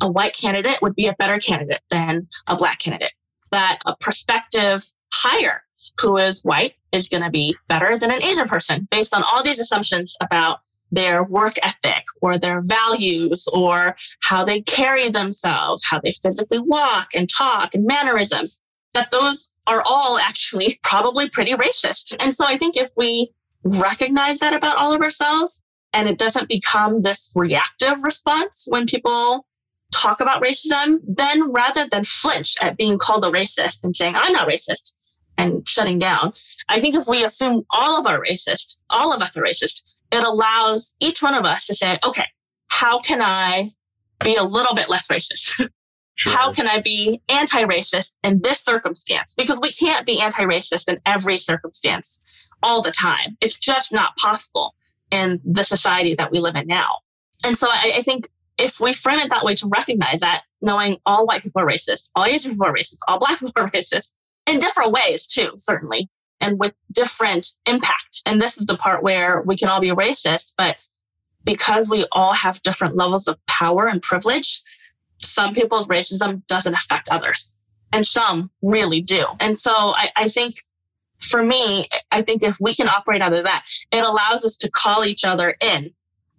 a 0.01 0.11
white 0.11 0.35
candidate 0.35 0.79
would 0.83 0.95
be 0.95 1.07
a 1.07 1.15
better 1.15 1.39
candidate 1.39 1.83
than 1.91 2.27
a 2.47 2.57
black 2.57 2.79
candidate 2.79 3.13
that 3.51 3.79
a 3.87 3.95
prospective 3.97 4.83
hire 5.13 5.63
who 6.01 6.17
is 6.17 6.43
white 6.43 6.75
is 6.91 7.09
going 7.09 7.23
to 7.23 7.31
be 7.31 7.55
better 7.69 7.99
than 7.99 8.11
an 8.11 8.23
Asian 8.23 8.49
person 8.49 8.89
based 8.91 9.15
on 9.15 9.23
all 9.23 9.43
these 9.43 9.61
assumptions 9.61 10.17
about 10.21 10.61
their 10.91 11.25
work 11.25 11.55
ethic 11.63 12.05
or 12.21 12.37
their 12.37 12.61
values 12.63 13.49
or 13.53 13.97
how 14.23 14.45
they 14.45 14.61
carry 14.61 15.09
themselves, 15.09 15.83
how 15.89 15.99
they 15.99 16.13
physically 16.13 16.61
walk 16.61 17.09
and 17.15 17.29
talk 17.31 17.75
and 17.75 17.87
mannerisms, 17.87 18.59
that 18.95 19.11
those 19.11 19.49
are 19.67 19.83
all 19.89 20.19
actually 20.19 20.79
probably 20.83 21.29
pretty 21.31 21.53
racist. 21.53 22.15
And 22.21 22.35
so 22.35 22.45
I 22.47 22.59
think 22.59 22.77
if 22.77 22.91
we 22.97 23.33
recognize 23.65 24.41
that 24.41 24.55
about 24.55 24.77
all 24.77 24.95
of 24.95 25.01
ourselves 25.01 25.63
and 25.95 26.09
it 26.09 26.19
doesn't 26.19 26.49
become 26.49 27.03
this 27.03 27.31
reactive 27.35 28.03
response 28.03 28.67
when 28.69 28.87
people 28.87 29.47
talk 29.93 30.21
about 30.21 30.43
racism, 30.43 30.99
then 31.07 31.53
rather 31.53 31.87
than 31.91 32.05
flinch 32.05 32.57
at 32.61 32.77
being 32.77 32.99
called 32.99 33.25
a 33.25 33.31
racist 33.31 33.85
and 33.85 33.95
saying, 33.95 34.15
I'm 34.17 34.33
not 34.33 34.49
racist 34.49 34.93
and 35.39 35.67
shutting 35.69 35.99
down, 35.99 36.33
I 36.69 36.81
think 36.81 36.95
if 36.95 37.07
we 37.07 37.25
assume 37.25 37.65
all 37.71 37.99
of 37.99 38.07
our 38.07 38.21
racist, 38.21 38.79
all 38.91 39.15
of 39.15 39.23
us 39.23 39.37
are 39.37 39.43
racist, 39.43 39.95
it 40.11 40.25
allows 40.25 40.95
each 41.01 41.23
one 41.23 41.35
of 41.35 41.45
us 41.45 41.67
to 41.67 41.75
say, 41.75 41.99
okay, 42.05 42.27
how 42.69 42.99
can 42.99 43.21
I 43.23 43.71
be 44.25 44.37
a 44.37 44.43
little 44.43 44.75
bit 44.75 44.89
less 44.89 45.09
racist? 45.09 45.69
Sure. 46.15 46.33
How 46.33 46.53
can 46.53 46.69
I 46.69 46.79
be 46.79 47.23
anti 47.31 47.63
racist 47.63 48.15
in 48.23 48.43
this 48.43 48.61
circumstance? 48.61 49.35
Because 49.35 49.59
we 49.63 49.71
can't 49.71 50.05
be 50.05 50.21
anti 50.21 50.43
racist 50.43 50.89
in 50.89 51.01
every 51.07 51.39
circumstance 51.39 52.23
all 52.63 52.83
the 52.83 52.91
time. 52.91 53.37
It's 53.41 53.59
just 53.59 53.93
not 53.93 54.17
possible 54.19 54.75
in 55.11 55.41
the 55.45 55.65
society 55.65 56.15
that 56.17 56.31
we 56.31 56.39
live 56.39 56.55
in 56.55 56.67
now. 56.67 56.99
And 57.45 57.57
so 57.57 57.69
I, 57.71 57.95
I 57.97 58.03
think 58.03 58.29
if 58.59 58.81
we 58.81 58.93
frame 58.93 59.19
it 59.19 59.31
that 59.31 59.45
way 59.45 59.55
to 59.57 59.69
recognize 59.69 60.21
that, 60.21 60.43
knowing 60.61 60.99
all 61.07 61.27
white 61.27 61.43
people 61.43 61.63
are 61.63 61.67
racist, 61.67 62.11
all 62.15 62.25
Asian 62.25 62.53
people 62.53 62.67
are 62.67 62.75
racist, 62.75 62.99
all 63.09 63.19
black 63.19 63.39
people 63.41 63.53
are 63.57 63.71
racist 63.71 64.13
in 64.47 64.59
different 64.59 64.93
ways 64.93 65.27
too, 65.27 65.53
certainly, 65.57 66.09
and 66.41 66.59
with 66.59 66.75
different 66.93 67.49
impact. 67.67 68.23
And 68.27 68.41
this 68.41 68.59
is 68.59 68.67
the 68.67 68.77
part 68.77 69.03
where 69.03 69.43
we 69.43 69.57
can 69.57 69.69
all 69.69 69.81
be 69.81 69.91
racist, 69.91 70.53
but 70.57 70.77
because 71.45 71.91
we 71.91 72.05
all 72.13 72.33
have 72.33 72.63
different 72.63 72.97
levels 72.97 73.27
of 73.27 73.37
power 73.47 73.89
and 73.89 74.01
privilege, 74.01 74.63
some 75.19 75.55
people's 75.55 75.89
racism 75.89 76.47
doesn't 76.47 76.75
affect 76.75 77.09
others 77.11 77.59
and 77.93 78.07
some 78.07 78.51
really 78.63 79.01
do. 79.01 79.27
And 79.41 79.57
so 79.57 79.73
I, 79.75 80.11
I 80.17 80.29
think 80.29 80.55
for 81.21 81.43
me, 81.43 81.89
I 82.11 82.23
think 82.23 82.43
if 82.43 82.57
we 82.61 82.75
can 82.75 82.89
operate 82.89 83.23
out 83.23 83.37
of 83.37 83.45
that, 83.45 83.65
it 83.93 84.05
allows 84.05 84.45
us 84.45 84.57
to 84.59 84.71
call 84.71 85.05
each 85.05 85.25
other 85.25 85.55
in 85.61 85.91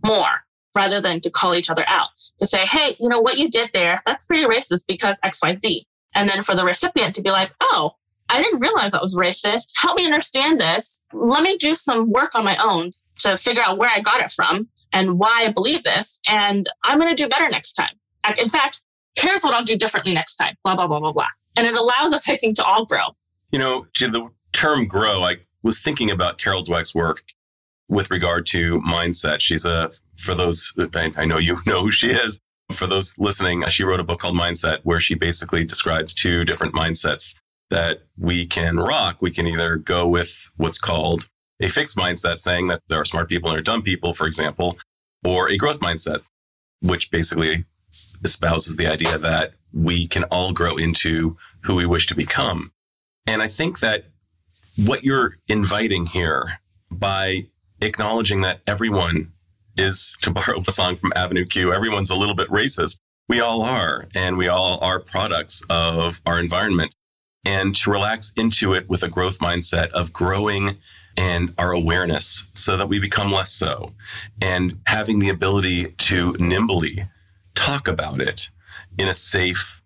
more 0.05 0.45
rather 0.75 0.99
than 0.99 1.19
to 1.21 1.29
call 1.29 1.55
each 1.55 1.69
other 1.69 1.83
out 1.87 2.09
to 2.39 2.45
say, 2.45 2.65
Hey, 2.65 2.95
you 2.99 3.09
know 3.09 3.21
what 3.21 3.37
you 3.37 3.49
did 3.49 3.69
there? 3.73 3.99
That's 4.05 4.25
pretty 4.25 4.45
racist 4.45 4.87
because 4.87 5.19
X, 5.23 5.41
Y, 5.41 5.55
Z. 5.55 5.85
And 6.15 6.29
then 6.29 6.41
for 6.41 6.55
the 6.55 6.65
recipient 6.65 7.15
to 7.15 7.21
be 7.21 7.31
like, 7.31 7.51
Oh, 7.61 7.91
I 8.29 8.41
didn't 8.41 8.61
realize 8.61 8.91
that 8.91 9.01
was 9.01 9.15
racist. 9.15 9.73
Help 9.75 9.97
me 9.97 10.05
understand 10.05 10.59
this. 10.59 11.05
Let 11.13 11.43
me 11.43 11.57
do 11.57 11.75
some 11.75 12.11
work 12.11 12.35
on 12.35 12.43
my 12.43 12.57
own 12.63 12.91
to 13.19 13.37
figure 13.37 13.61
out 13.65 13.77
where 13.77 13.89
I 13.93 13.99
got 13.99 14.21
it 14.21 14.31
from 14.31 14.67
and 14.91 15.19
why 15.19 15.43
I 15.45 15.49
believe 15.49 15.83
this. 15.83 16.19
And 16.27 16.69
I'm 16.83 16.99
going 16.99 17.15
to 17.15 17.21
do 17.21 17.29
better 17.29 17.49
next 17.49 17.73
time. 17.73 17.95
In 18.39 18.47
fact, 18.47 18.81
here's 19.15 19.43
what 19.43 19.53
I'll 19.53 19.63
do 19.63 19.75
differently 19.75 20.13
next 20.13 20.37
time, 20.37 20.55
blah, 20.63 20.75
blah, 20.75 20.87
blah, 20.87 20.99
blah, 20.99 21.11
blah. 21.11 21.27
And 21.57 21.67
it 21.67 21.75
allows 21.75 22.13
us, 22.13 22.27
I 22.27 22.37
think, 22.37 22.55
to 22.55 22.63
all 22.63 22.85
grow. 22.85 23.15
You 23.51 23.59
know, 23.59 23.85
to 23.95 24.09
the 24.09 24.29
term 24.53 24.87
grow, 24.87 25.23
I 25.23 25.37
was 25.61 25.81
thinking 25.81 26.09
about 26.09 26.37
Carol 26.37 26.63
Dweck's 26.63 26.95
work 26.95 27.23
with 27.93 28.11
regard 28.11 28.45
to 28.47 28.81
mindset. 28.81 29.39
She's 29.39 29.65
a, 29.65 29.91
for 30.17 30.35
those, 30.35 30.73
I 30.95 31.25
know 31.25 31.37
you 31.37 31.57
know 31.65 31.81
who 31.81 31.91
she 31.91 32.09
is. 32.09 32.39
For 32.71 32.87
those 32.87 33.15
listening, 33.17 33.63
she 33.67 33.83
wrote 33.83 33.99
a 33.99 34.03
book 34.03 34.19
called 34.19 34.35
Mindset 34.35 34.79
where 34.83 34.99
she 34.99 35.15
basically 35.15 35.63
describes 35.63 36.13
two 36.13 36.43
different 36.43 36.73
mindsets 36.73 37.35
that 37.69 38.03
we 38.17 38.45
can 38.45 38.77
rock. 38.77 39.17
We 39.21 39.31
can 39.31 39.47
either 39.47 39.75
go 39.75 40.07
with 40.07 40.49
what's 40.57 40.77
called 40.77 41.27
a 41.61 41.69
fixed 41.69 41.97
mindset, 41.97 42.39
saying 42.39 42.67
that 42.67 42.81
there 42.87 42.99
are 42.99 43.05
smart 43.05 43.29
people 43.29 43.49
and 43.49 43.55
there 43.55 43.59
are 43.59 43.63
dumb 43.63 43.83
people, 43.83 44.13
for 44.13 44.27
example, 44.27 44.77
or 45.23 45.49
a 45.49 45.57
growth 45.57 45.79
mindset, 45.79 46.27
which 46.81 47.11
basically 47.11 47.65
espouses 48.23 48.77
the 48.77 48.87
idea 48.87 49.17
that 49.17 49.53
we 49.71 50.07
can 50.07 50.23
all 50.25 50.53
grow 50.53 50.75
into 50.77 51.37
who 51.63 51.75
we 51.75 51.85
wish 51.85 52.07
to 52.07 52.15
become. 52.15 52.71
And 53.27 53.41
I 53.41 53.47
think 53.47 53.79
that 53.79 54.05
what 54.77 55.03
you're 55.03 55.33
inviting 55.47 56.05
here 56.05 56.59
by 56.89 57.47
acknowledging 57.85 58.41
that 58.41 58.61
everyone 58.67 59.33
is, 59.77 60.15
to 60.21 60.31
borrow 60.31 60.61
a 60.65 60.71
song 60.71 60.95
from 60.95 61.13
Avenue 61.15 61.45
Q, 61.45 61.73
everyone's 61.73 62.09
a 62.09 62.15
little 62.15 62.35
bit 62.35 62.49
racist. 62.49 62.97
We 63.29 63.39
all 63.39 63.61
are, 63.61 64.07
and 64.13 64.37
we 64.37 64.47
all 64.47 64.79
are 64.83 64.99
products 64.99 65.63
of 65.69 66.21
our 66.25 66.39
environment. 66.39 66.93
And 67.45 67.75
to 67.77 67.91
relax 67.91 68.33
into 68.37 68.73
it 68.73 68.89
with 68.89 69.03
a 69.03 69.09
growth 69.09 69.39
mindset 69.39 69.89
of 69.89 70.13
growing 70.13 70.77
and 71.17 71.53
our 71.57 71.71
awareness 71.71 72.45
so 72.53 72.77
that 72.77 72.89
we 72.89 72.99
become 72.99 73.31
less 73.31 73.51
so 73.51 73.91
and 74.41 74.79
having 74.87 75.19
the 75.19 75.29
ability 75.29 75.91
to 75.91 76.33
nimbly 76.39 77.05
talk 77.53 77.87
about 77.87 78.21
it 78.21 78.49
in 78.97 79.07
a 79.07 79.13
safe 79.13 79.81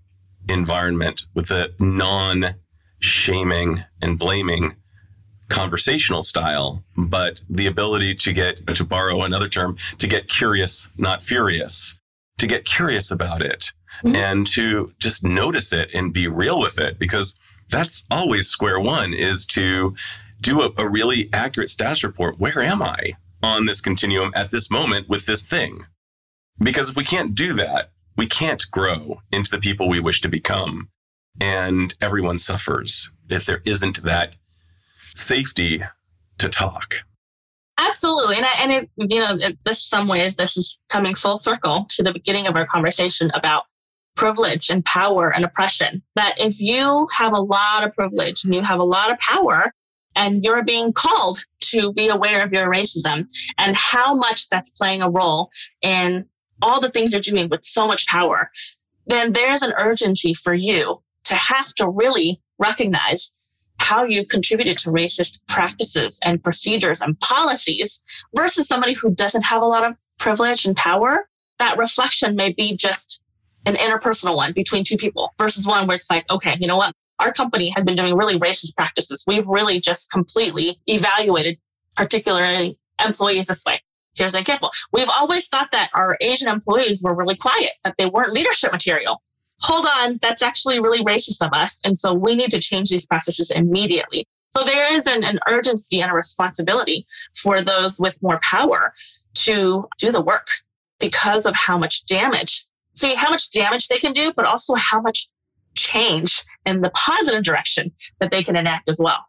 environment 0.48 1.28
with 1.34 1.52
a 1.52 1.74
non 1.80 2.56
shaming 3.00 3.84
and 4.02 4.18
blaming 4.18 4.76
conversational 5.50 6.24
style, 6.24 6.84
but 6.96 7.42
the 7.50 7.68
ability 7.68 8.16
to 8.16 8.34
get, 8.34 8.66
to 8.76 8.84
borrow 8.84 9.22
another 9.22 9.48
term, 9.48 9.78
to 9.98 10.08
get 10.08 10.28
curious, 10.28 10.90
not 10.98 11.22
furious, 11.22 11.98
to 12.38 12.48
get 12.48 12.66
curious 12.66 13.12
about 13.12 13.44
it 13.44 13.72
mm-hmm. 14.04 14.16
and 14.16 14.48
to 14.48 14.92
just 15.00 15.24
notice 15.24 15.74
it 15.74 15.90
and 15.94 16.14
be 16.14 16.28
real 16.28 16.60
with 16.60 16.80
it 16.80 17.00
because 17.00 17.38
that's 17.70 18.06
always 18.10 18.48
square 18.48 18.80
one 18.80 19.14
is 19.14 19.46
to 19.46 19.96
do 20.40 20.62
a, 20.62 20.72
a 20.78 20.88
really 20.88 21.30
accurate 21.34 21.70
status 21.70 22.04
report. 22.04 22.40
Where 22.40 22.62
am 22.62 22.82
I 22.82 23.14
on 23.42 23.66
this 23.66 23.82
continuum 23.82 24.32
at 24.36 24.52
this 24.52 24.70
moment 24.70 25.10
with 25.10 25.26
this 25.26 25.46
thing? 25.46 25.86
Because 26.60 26.90
if 26.90 26.96
we 26.96 27.04
can't 27.04 27.36
do 27.36 27.54
that, 27.54 27.92
we 28.16 28.26
can't 28.26 28.64
grow 28.72 29.22
into 29.32 29.52
the 29.52 29.60
people 29.60 29.88
we 29.88 30.00
wish 30.00 30.22
to 30.22 30.30
become. 30.30 30.90
And 31.40 31.94
everyone 32.02 32.40
suffers 32.40 33.12
if 33.30 33.46
there 33.46 33.62
isn't 33.66 34.04
that 34.04 34.36
safety 35.18 35.82
to 36.38 36.50
talk. 36.50 36.96
Absolutely. 37.80 38.38
And, 38.38 38.46
I, 38.46 38.50
and 38.62 38.72
it, 38.72 38.90
you 38.98 39.20
know, 39.20 39.38
this 39.66 39.84
some 39.84 40.08
ways, 40.08 40.36
this 40.36 40.58
is 40.58 40.82
coming 40.90 41.16
full 41.16 41.38
circle 41.38 41.86
to 41.90 42.04
the 42.04 42.14
beginning 42.14 42.48
of 42.48 42.56
our 42.56 42.66
conversation 42.66 43.32
about 43.34 43.64
privilege 44.16 44.70
and 44.70 44.84
power 44.84 45.34
and 45.34 45.46
oppression. 45.46 46.02
That 46.16 46.36
if 46.38 46.60
you 46.60 47.08
have 47.16 47.34
a 47.34 47.40
lot 47.40 47.86
of 47.86 47.92
privilege 47.92 48.44
and 48.44 48.54
you 48.54 48.62
have 48.62 48.80
a 48.80 48.84
lot 48.84 49.12
of 49.12 49.20
power, 49.20 49.72
and 50.16 50.44
you're 50.44 50.64
being 50.64 50.92
called 50.92 51.38
to 51.62 51.94
be 51.94 52.08
aware 52.08 52.44
of 52.44 52.52
your 52.52 52.68
racism 52.68 53.28
and 53.60 53.76
how 53.76 54.16
much 54.16 54.50
that's 54.50 54.72
playing 54.72 55.04
a 55.04 55.10
role 55.10 55.52
in 55.84 56.26
all 56.62 56.82
the 56.82 56.90
things 56.90 57.12
you're 57.12 57.22
doing 57.22 57.48
with 57.50 57.64
so 57.64 57.88
much 57.88 58.08
power, 58.08 58.50
then 59.06 59.32
there's 59.34 59.62
an 59.62 59.74
urgency 59.78 60.34
for 60.34 60.56
you 60.56 61.00
to 61.24 61.36
have 61.36 61.72
to 61.76 61.88
really 61.88 62.38
recognize 62.58 63.32
how 63.80 64.04
you've 64.04 64.30
contributed 64.30 64.78
to 64.80 64.90
racist 64.90 65.40
practices 65.48 66.20
and 66.24 66.42
procedures 66.42 67.02
and 67.02 67.20
policies 67.20 68.02
versus 68.36 68.68
somebody 68.68 68.94
who 68.94 69.14
doesn't 69.14 69.46
have 69.46 69.62
a 69.62 69.66
lot 69.66 69.86
of 69.86 69.96
privilege 70.20 70.66
and 70.66 70.76
power. 70.76 71.28
That 71.60 71.78
reflection 71.78 72.36
may 72.36 72.52
be 72.52 72.76
just 72.76 73.24
an 73.66 73.76
interpersonal 73.76 74.36
one 74.36 74.54
between 74.54 74.84
two 74.84 74.98
people 74.98 75.34
versus 75.38 75.66
one 75.66 75.88
where 75.88 75.96
it's 75.96 76.10
like, 76.10 76.30
okay, 76.30 76.56
you 76.60 76.68
know 76.68 76.78
what? 76.78 76.94
Our 77.20 77.32
company 77.34 77.70
has 77.70 77.84
been 77.84 77.96
doing 77.96 78.16
really 78.16 78.38
racist 78.40 78.76
practices. 78.76 79.24
We've 79.28 79.48
really 79.48 79.80
just 79.80 80.12
completely 80.12 80.78
evaluated 80.88 81.58
particularly 81.96 82.80
employees 83.04 83.48
this 83.48 83.64
way. 83.66 83.82
Here's 84.16 84.34
an 84.34 84.40
example. 84.40 84.72
We've 84.94 85.10
always 85.10 85.48
thought 85.48 85.72
that 85.72 85.90
our 85.94 86.18
Asian 86.22 86.48
employees 86.48 87.02
were 87.04 87.14
really 87.14 87.36
quiet, 87.36 87.72
that 87.84 87.96
they 87.98 88.06
weren't 88.08 88.34
leadership 88.34 88.72
material. 88.72 89.22
Hold 89.62 89.88
on, 90.00 90.20
that's 90.22 90.44
actually 90.44 90.80
really 90.80 91.04
racist 91.04 91.46
of 91.46 91.50
us. 91.54 91.82
And 91.84 91.98
so 91.98 92.14
we 92.14 92.36
need 92.36 92.52
to 92.52 92.60
change 92.60 92.90
these 92.90 93.06
practices 93.06 93.52
immediately. 93.52 94.26
So 94.52 94.64
there 94.64 94.94
is 94.94 95.08
an, 95.08 95.24
an 95.24 95.40
urgency 95.48 96.02
and 96.02 96.12
a 96.12 96.14
responsibility 96.14 97.06
for 97.36 97.62
those 97.62 98.00
with 98.00 98.22
more 98.22 98.40
power 98.42 98.94
to 99.36 99.84
do 99.98 100.12
the 100.12 100.22
work 100.22 100.48
because 101.00 101.46
of 101.46 101.56
how 101.56 101.78
much 101.78 102.06
damage, 102.06 102.66
see 102.94 103.14
how 103.16 103.30
much 103.30 103.52
damage 103.52 103.88
they 103.88 104.00
can 104.00 104.14
do, 104.14 104.32
but 104.36 104.46
also 104.46 104.76
how 104.76 105.02
much 105.02 105.28
change 105.76 106.44
in 106.66 106.82
the 106.82 106.90
positive 106.92 107.44
direction 107.44 107.92
that 108.20 108.32
they 108.32 108.42
can 108.42 108.56
enact 108.56 108.90
as 108.90 109.00
well. 109.04 109.26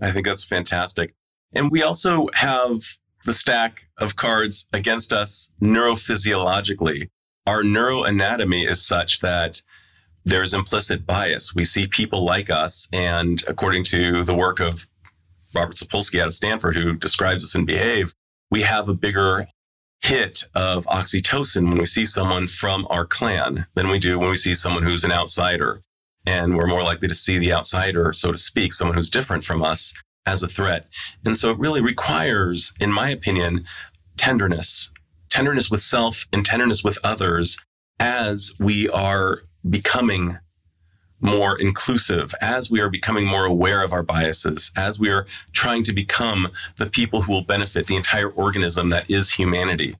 I 0.00 0.10
think 0.10 0.26
that's 0.26 0.44
fantastic. 0.44 1.14
And 1.54 1.70
we 1.70 1.82
also 1.82 2.28
have 2.34 2.78
the 3.24 3.32
stack 3.32 3.82
of 3.98 4.16
cards 4.16 4.68
against 4.72 5.12
us 5.12 5.52
neurophysiologically. 5.62 7.10
Our 7.46 7.64
neuroanatomy 7.64 8.68
is 8.68 8.86
such 8.86 9.18
that 9.20 9.62
there's 10.24 10.54
implicit 10.54 11.04
bias. 11.04 11.54
We 11.54 11.64
see 11.64 11.88
people 11.88 12.24
like 12.24 12.50
us, 12.50 12.88
and 12.92 13.42
according 13.48 13.82
to 13.84 14.22
the 14.22 14.34
work 14.34 14.60
of 14.60 14.86
Robert 15.52 15.74
Sapolsky 15.74 16.20
out 16.20 16.28
of 16.28 16.34
Stanford, 16.34 16.76
who 16.76 16.96
describes 16.96 17.42
us 17.42 17.56
in 17.56 17.64
Behave, 17.64 18.14
we 18.50 18.62
have 18.62 18.88
a 18.88 18.94
bigger 18.94 19.48
hit 20.02 20.44
of 20.54 20.86
oxytocin 20.86 21.68
when 21.68 21.78
we 21.78 21.86
see 21.86 22.06
someone 22.06 22.46
from 22.46 22.86
our 22.90 23.04
clan 23.04 23.66
than 23.74 23.88
we 23.88 23.98
do 23.98 24.18
when 24.18 24.30
we 24.30 24.36
see 24.36 24.54
someone 24.54 24.84
who's 24.84 25.04
an 25.04 25.12
outsider. 25.12 25.82
And 26.24 26.56
we're 26.56 26.66
more 26.68 26.84
likely 26.84 27.08
to 27.08 27.14
see 27.14 27.38
the 27.38 27.52
outsider, 27.52 28.12
so 28.12 28.30
to 28.30 28.38
speak, 28.38 28.72
someone 28.72 28.96
who's 28.96 29.10
different 29.10 29.42
from 29.42 29.62
us 29.62 29.92
as 30.26 30.44
a 30.44 30.48
threat. 30.48 30.86
And 31.24 31.36
so 31.36 31.50
it 31.50 31.58
really 31.58 31.80
requires, 31.80 32.72
in 32.78 32.92
my 32.92 33.10
opinion, 33.10 33.64
tenderness, 34.16 34.91
tenderness 35.32 35.70
with 35.70 35.80
self 35.80 36.26
and 36.32 36.44
tenderness 36.44 36.84
with 36.84 36.98
others 37.02 37.58
as 37.98 38.52
we 38.60 38.88
are 38.90 39.38
becoming 39.68 40.38
more 41.20 41.58
inclusive, 41.58 42.34
as 42.42 42.70
we 42.70 42.80
are 42.80 42.90
becoming 42.90 43.26
more 43.26 43.46
aware 43.46 43.82
of 43.82 43.92
our 43.92 44.02
biases, 44.02 44.72
as 44.76 45.00
we 45.00 45.08
are 45.08 45.24
trying 45.52 45.84
to 45.84 45.92
become 45.92 46.50
the 46.76 46.90
people 46.90 47.22
who 47.22 47.32
will 47.32 47.44
benefit 47.44 47.86
the 47.86 47.96
entire 47.96 48.28
organism 48.28 48.90
that 48.90 49.08
is 49.08 49.30
humanity. 49.30 49.94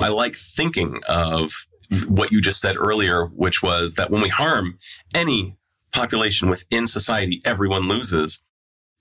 I 0.00 0.08
like 0.08 0.36
thinking 0.36 1.00
of 1.08 1.66
what 2.08 2.32
you 2.32 2.42
just 2.42 2.60
said 2.60 2.76
earlier, 2.76 3.26
which 3.26 3.62
was 3.62 3.94
that 3.94 4.10
when 4.10 4.20
we 4.20 4.28
harm 4.28 4.78
any 5.14 5.56
population 5.92 6.50
within 6.50 6.86
society, 6.86 7.40
everyone 7.44 7.88
loses. 7.88 8.42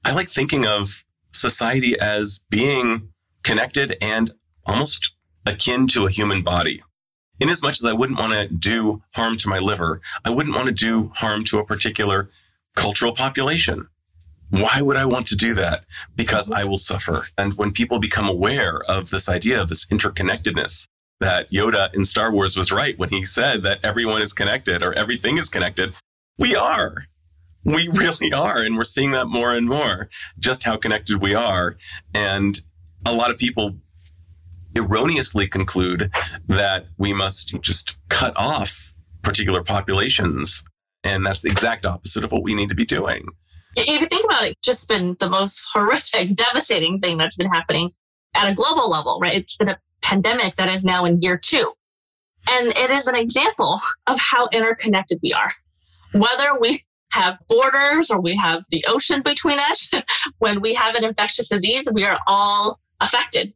I 0.05 0.13
like 0.13 0.29
thinking 0.29 0.65
of 0.65 1.03
society 1.31 1.99
as 1.99 2.45
being 2.49 3.09
connected 3.43 3.97
and 3.99 4.31
almost 4.65 5.12
akin 5.45 5.87
to 5.87 6.05
a 6.05 6.11
human 6.11 6.41
body. 6.41 6.81
In 7.39 7.49
as 7.49 7.63
much 7.63 7.79
as 7.79 7.85
I 7.85 7.93
wouldn't 7.93 8.19
want 8.19 8.33
to 8.33 8.47
do 8.47 9.01
harm 9.15 9.37
to 9.37 9.49
my 9.49 9.59
liver, 9.59 10.01
I 10.23 10.29
wouldn't 10.29 10.55
want 10.55 10.67
to 10.67 10.73
do 10.73 11.11
harm 11.15 11.43
to 11.45 11.59
a 11.59 11.65
particular 11.65 12.29
cultural 12.75 13.13
population. 13.13 13.87
Why 14.49 14.81
would 14.81 14.97
I 14.97 15.05
want 15.05 15.27
to 15.27 15.35
do 15.35 15.55
that? 15.55 15.83
Because 16.15 16.51
I 16.51 16.63
will 16.63 16.77
suffer. 16.77 17.27
And 17.37 17.55
when 17.55 17.71
people 17.71 17.99
become 17.99 18.29
aware 18.29 18.81
of 18.87 19.09
this 19.09 19.27
idea 19.27 19.59
of 19.59 19.69
this 19.69 19.85
interconnectedness, 19.87 20.87
that 21.19 21.49
Yoda 21.49 21.93
in 21.93 22.05
Star 22.05 22.31
Wars 22.31 22.57
was 22.57 22.71
right 22.71 22.97
when 22.99 23.09
he 23.09 23.25
said 23.25 23.63
that 23.63 23.79
everyone 23.83 24.21
is 24.21 24.33
connected 24.33 24.83
or 24.83 24.93
everything 24.93 25.37
is 25.37 25.49
connected. 25.49 25.93
We 26.37 26.55
are. 26.55 27.05
We 27.63 27.87
really 27.93 28.31
are. 28.33 28.57
And 28.57 28.77
we're 28.77 28.83
seeing 28.83 29.11
that 29.11 29.27
more 29.27 29.53
and 29.53 29.67
more, 29.67 30.09
just 30.37 30.65
how 30.65 30.77
connected 30.77 31.21
we 31.21 31.33
are. 31.33 31.77
And 32.13 32.59
a 33.05 33.13
lot 33.13 33.31
of 33.31 33.37
people 33.37 33.77
erroneously 34.75 35.47
conclude 35.47 36.11
that 36.47 36.85
we 36.97 37.13
must 37.13 37.55
just 37.61 37.95
cut 38.09 38.33
off 38.35 38.91
particular 39.21 39.63
populations. 39.63 40.63
And 41.03 41.25
that's 41.25 41.41
the 41.41 41.49
exact 41.49 41.85
opposite 41.85 42.23
of 42.23 42.31
what 42.31 42.43
we 42.43 42.53
need 42.53 42.69
to 42.69 42.75
be 42.75 42.85
doing. 42.85 43.25
If 43.75 44.01
you 44.01 44.07
think 44.07 44.25
about 44.25 44.43
it, 44.43 44.57
just 44.63 44.87
been 44.87 45.15
the 45.19 45.29
most 45.29 45.63
horrific, 45.73 46.35
devastating 46.35 46.99
thing 46.99 47.17
that's 47.17 47.37
been 47.37 47.51
happening 47.51 47.91
at 48.35 48.49
a 48.49 48.53
global 48.53 48.89
level, 48.89 49.19
right? 49.19 49.33
It's 49.33 49.57
been 49.57 49.69
a 49.69 49.79
pandemic 50.01 50.55
that 50.55 50.69
is 50.69 50.83
now 50.83 51.05
in 51.05 51.21
year 51.21 51.37
two. 51.37 51.73
And 52.49 52.67
it 52.67 52.89
is 52.89 53.07
an 53.07 53.15
example 53.15 53.79
of 54.07 54.19
how 54.19 54.47
interconnected 54.51 55.19
we 55.23 55.33
are. 55.33 55.49
Whether 56.13 56.59
we 56.59 56.81
have 57.13 57.37
borders 57.47 58.09
or 58.09 58.19
we 58.19 58.35
have 58.35 58.63
the 58.69 58.83
ocean 58.87 59.21
between 59.21 59.59
us, 59.59 59.89
when 60.39 60.61
we 60.61 60.73
have 60.73 60.95
an 60.95 61.03
infectious 61.03 61.47
disease, 61.47 61.87
we 61.91 62.05
are 62.05 62.17
all 62.27 62.79
affected. 62.99 63.53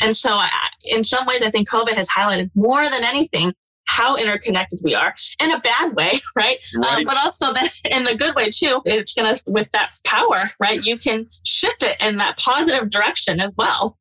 And 0.00 0.16
so, 0.16 0.32
I, 0.32 0.50
in 0.84 1.04
some 1.04 1.26
ways, 1.26 1.42
I 1.42 1.50
think 1.50 1.68
COVID 1.68 1.92
has 1.92 2.08
highlighted 2.08 2.50
more 2.54 2.82
than 2.82 3.04
anything 3.04 3.54
how 3.86 4.16
interconnected 4.16 4.80
we 4.82 4.94
are 4.94 5.14
in 5.40 5.52
a 5.52 5.60
bad 5.60 5.94
way, 5.94 6.12
right? 6.36 6.56
Right. 6.76 6.98
Um, 6.98 7.04
but 7.04 7.16
also 7.22 7.52
that 7.52 7.70
in 7.90 8.04
the 8.04 8.14
good 8.14 8.34
way 8.34 8.50
too. 8.50 8.82
It's 8.84 9.14
gonna 9.14 9.34
with 9.46 9.70
that 9.70 9.92
power, 10.04 10.50
right? 10.58 10.82
You 10.82 10.96
can 10.96 11.26
shift 11.44 11.82
it 11.82 11.96
in 12.00 12.16
that 12.16 12.38
positive 12.38 12.90
direction 12.90 13.40
as 13.40 13.54
well. 13.56 13.96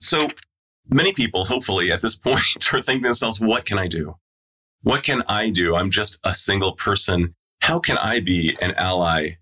So 0.00 0.28
many 0.88 1.12
people, 1.12 1.44
hopefully, 1.44 1.90
at 1.90 2.02
this 2.02 2.14
point, 2.18 2.72
are 2.72 2.82
thinking 2.82 3.02
to 3.02 3.08
themselves, 3.08 3.40
what 3.40 3.64
can 3.64 3.78
I 3.78 3.88
do? 3.88 4.16
What 4.82 5.02
can 5.02 5.22
I 5.28 5.50
do? 5.50 5.74
I'm 5.76 5.90
just 5.90 6.18
a 6.24 6.34
single 6.34 6.72
person. 6.72 7.34
How 7.60 7.78
can 7.78 7.96
I 7.98 8.20
be 8.20 8.56
an 8.60 8.74
ally 8.76 9.36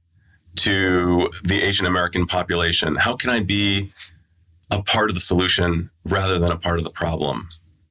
to 0.56 1.30
the 1.42 1.62
Asian 1.62 1.86
American 1.86 2.26
population? 2.26 2.96
How 2.96 3.16
can 3.16 3.30
I 3.30 3.40
be 3.40 3.92
a 4.72 4.82
part 4.82 5.10
of 5.10 5.14
the 5.14 5.20
solution 5.20 5.90
rather 6.06 6.38
than 6.38 6.50
a 6.50 6.56
part 6.56 6.78
of 6.78 6.84
the 6.84 6.90
problem? 6.90 7.46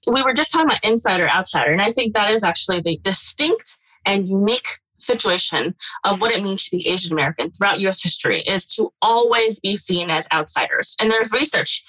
We 0.08 0.24
were 0.24 0.34
just 0.34 0.52
talking 0.52 0.66
about 0.66 0.84
insider 0.84 1.30
outsider, 1.30 1.72
and 1.72 1.82
I 1.82 1.92
think 1.92 2.16
that 2.16 2.32
is 2.32 2.44
actually 2.44 2.82
the 2.82 3.00
distinct 3.04 3.78
and 4.06 4.28
unique 4.28 4.68
situation 4.98 5.76
of 6.04 6.22
what 6.22 6.32
it 6.32 6.44
means 6.44 6.66
to 6.66 6.78
be 6.78 6.88
Asian 6.88 7.12
American 7.12 7.52
throughout 7.52 7.80
US 7.82 8.04
history 8.04 8.42
is 8.42 8.66
to 8.76 8.92
always 9.02 9.60
be 9.60 9.76
seen 9.78 10.10
as 10.10 10.28
outsiders. 10.34 10.96
And 11.00 11.12
there's 11.12 11.32
research 11.32 11.84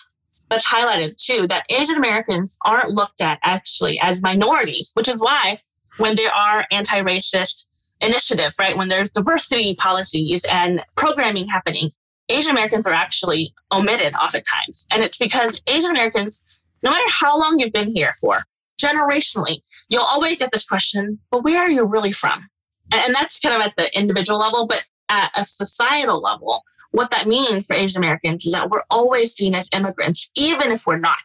that's 0.48 0.70
highlighted 0.70 1.16
too 1.16 1.46
that 1.48 1.64
Asian 1.70 1.96
Americans 1.96 2.59
aren't 2.64 2.90
looked 2.90 3.20
at 3.20 3.38
actually 3.42 3.98
as 4.00 4.22
minorities, 4.22 4.92
which 4.94 5.09
is 5.09 5.20
why 5.20 5.59
when 5.96 6.16
there 6.16 6.33
are 6.33 6.64
anti 6.70 7.00
racist 7.00 7.66
initiatives, 8.00 8.57
right, 8.59 8.76
when 8.76 8.88
there's 8.88 9.12
diversity 9.12 9.74
policies 9.74 10.44
and 10.50 10.83
programming 10.96 11.46
happening, 11.46 11.90
Asian 12.28 12.52
Americans 12.52 12.87
are 12.87 12.92
actually 12.92 13.52
omitted 13.72 14.14
oftentimes. 14.14 14.87
And 14.92 15.02
it's 15.02 15.18
because 15.18 15.61
Asian 15.66 15.90
Americans, 15.90 16.44
no 16.82 16.90
matter 16.90 17.11
how 17.11 17.38
long 17.38 17.58
you've 17.58 17.72
been 17.72 17.94
here 17.94 18.12
for, 18.20 18.42
generationally, 18.80 19.58
you'll 19.88 20.02
always 20.04 20.38
get 20.38 20.50
this 20.52 20.66
question, 20.66 21.18
but 21.30 21.44
where 21.44 21.61
are 21.61 21.70
you 21.70 21.85
really 21.85 22.12
from? 22.12 22.46
And 22.92 23.14
that's 23.14 23.38
kind 23.38 23.54
of 23.54 23.62
at 23.62 23.74
the 23.76 23.96
individual 23.98 24.38
level, 24.38 24.66
but 24.66 24.85
at 25.08 25.30
a 25.37 25.44
societal 25.44 26.20
level, 26.20 26.62
what 26.90 27.11
that 27.11 27.26
means 27.26 27.66
for 27.66 27.74
Asian 27.74 28.02
Americans 28.02 28.44
is 28.44 28.52
that 28.52 28.70
we're 28.70 28.82
always 28.90 29.32
seen 29.32 29.54
as 29.54 29.68
immigrants, 29.74 30.30
even 30.37 30.70
if 30.70 30.87
we're 30.87 30.98
not. 30.98 31.22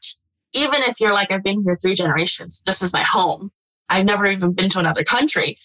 Even 0.54 0.82
if 0.84 1.00
you're 1.00 1.14
like, 1.14 1.32
I've 1.32 1.44
been 1.44 1.62
here 1.64 1.78
three 1.82 1.94
generations, 1.94 2.64
this 2.66 2.82
is 2.82 2.94
my 2.94 3.04
home. 3.04 3.52
I've 3.90 4.06
never 4.06 4.26
even 4.28 4.54
been 4.54 4.70
to 4.70 4.80
another 4.80 5.04
country. 5.04 5.58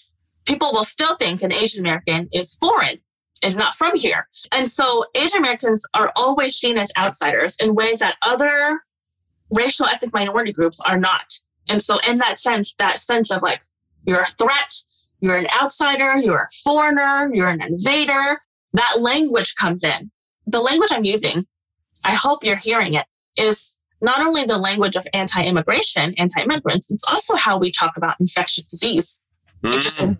People 0.45 0.73
will 0.73 0.85
still 0.85 1.15
think 1.17 1.43
an 1.43 1.53
Asian 1.53 1.81
American 1.85 2.29
is 2.33 2.57
foreign, 2.57 2.99
is 3.43 3.57
not 3.57 3.75
from 3.75 3.97
here. 3.97 4.29
And 4.55 4.69
so 4.69 5.05
Asian 5.15 5.39
Americans 5.39 5.87
are 5.95 6.13
always 6.17 6.57
seen 6.57 6.79
as 6.79 6.91
outsiders 6.97 7.57
in 7.61 7.75
ways 7.75 7.99
that 7.99 8.17
other 8.23 8.81
racial 9.51 9.87
ethnic 9.87 10.13
minority 10.15 10.53
groups 10.53 10.81
are 10.81 10.99
not. 10.99 11.33
And 11.69 11.81
so 11.81 11.99
in 12.09 12.19
that 12.19 12.39
sense, 12.39 12.75
that 12.77 12.99
sense 12.99 13.31
of 13.31 13.43
like, 13.43 13.63
you're 14.07 14.23
a 14.23 14.27
threat, 14.27 14.75
you're 15.21 15.37
an 15.37 15.47
outsider, 15.63 16.19
you're 16.19 16.43
a 16.43 16.49
foreigner, 16.65 17.31
you're 17.33 17.49
an 17.49 17.63
invader, 17.63 18.41
that 18.73 18.97
language 19.01 19.55
comes 19.55 19.85
in. 19.85 20.11
The 20.47 20.61
language 20.61 20.91
I'm 20.93 21.05
using, 21.05 21.47
I 22.05 22.15
hope 22.15 22.45
you're 22.45 22.57
hearing 22.57 22.95
it, 22.95 23.07
is 23.37 23.79
not 24.01 24.21
only 24.21 24.45
the 24.45 24.59
language 24.59 24.97
of 24.97 25.07
anti-immigration, 25.15 26.15
anti-immigrants, 26.19 26.91
it's 26.91 27.05
also 27.09 27.37
how 27.37 27.57
we 27.57 27.71
talk 27.71 27.97
about 27.97 28.17
infectious 28.19 28.67
disease. 28.67 29.25
Mm. 29.63 29.77
It 29.77 29.83
just 29.83 30.01
mm. 30.01 30.17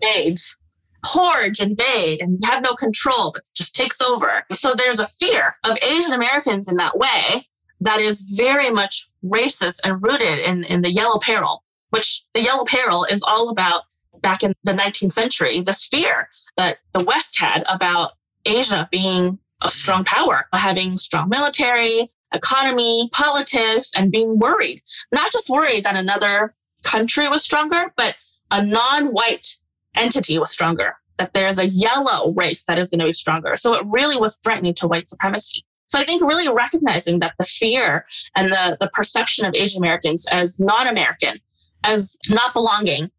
Invades. 1.03 1.13
Hordes 1.13 1.59
invade 1.59 2.21
and 2.21 2.39
you 2.41 2.49
have 2.49 2.63
no 2.63 2.73
control, 2.73 3.31
but 3.31 3.43
just 3.55 3.75
takes 3.75 4.01
over. 4.01 4.43
So 4.53 4.73
there's 4.75 4.99
a 4.99 5.07
fear 5.07 5.55
of 5.63 5.77
Asian 5.83 6.13
Americans 6.13 6.69
in 6.69 6.77
that 6.77 6.97
way 6.97 7.47
that 7.81 7.99
is 7.99 8.21
very 8.21 8.69
much 8.69 9.07
racist 9.23 9.81
and 9.83 10.01
rooted 10.03 10.39
in, 10.39 10.63
in 10.65 10.81
the 10.81 10.91
yellow 10.91 11.19
peril, 11.19 11.63
which 11.89 12.23
the 12.33 12.41
yellow 12.41 12.63
peril 12.65 13.05
is 13.05 13.23
all 13.23 13.49
about 13.49 13.83
back 14.21 14.43
in 14.43 14.53
the 14.63 14.73
19th 14.73 15.11
century, 15.11 15.59
this 15.59 15.87
fear 15.87 16.29
that 16.55 16.77
the 16.93 17.03
West 17.03 17.39
had 17.39 17.63
about 17.69 18.11
Asia 18.45 18.87
being 18.91 19.37
a 19.61 19.69
strong 19.69 20.05
power, 20.05 20.45
having 20.53 20.97
strong 20.97 21.27
military, 21.29 22.09
economy, 22.33 23.09
politics, 23.11 23.91
and 23.95 24.11
being 24.11 24.39
worried. 24.39 24.81
Not 25.11 25.31
just 25.31 25.49
worried 25.49 25.83
that 25.83 25.95
another 25.95 26.55
country 26.83 27.27
was 27.27 27.43
stronger, 27.43 27.93
but 27.97 28.15
a 28.51 28.63
non 28.63 29.07
white 29.07 29.57
entity 29.95 30.37
was 30.39 30.51
stronger, 30.51 30.95
that 31.17 31.33
there's 31.33 31.59
a 31.59 31.67
yellow 31.67 32.33
race 32.33 32.65
that 32.65 32.77
is 32.77 32.89
going 32.89 32.99
to 32.99 33.05
be 33.05 33.13
stronger. 33.13 33.55
So 33.55 33.73
it 33.73 33.85
really 33.85 34.17
was 34.17 34.37
threatening 34.37 34.73
to 34.75 34.87
white 34.87 35.07
supremacy. 35.07 35.65
So 35.87 35.99
I 35.99 36.05
think 36.05 36.23
really 36.23 36.49
recognizing 36.49 37.19
that 37.19 37.35
the 37.37 37.45
fear 37.45 38.05
and 38.35 38.49
the, 38.49 38.77
the 38.79 38.89
perception 38.93 39.45
of 39.45 39.53
Asian 39.53 39.81
Americans 39.81 40.25
as 40.31 40.59
non 40.59 40.87
American, 40.87 41.35
as 41.83 42.17
not 42.29 42.53
belonging, 42.53 43.11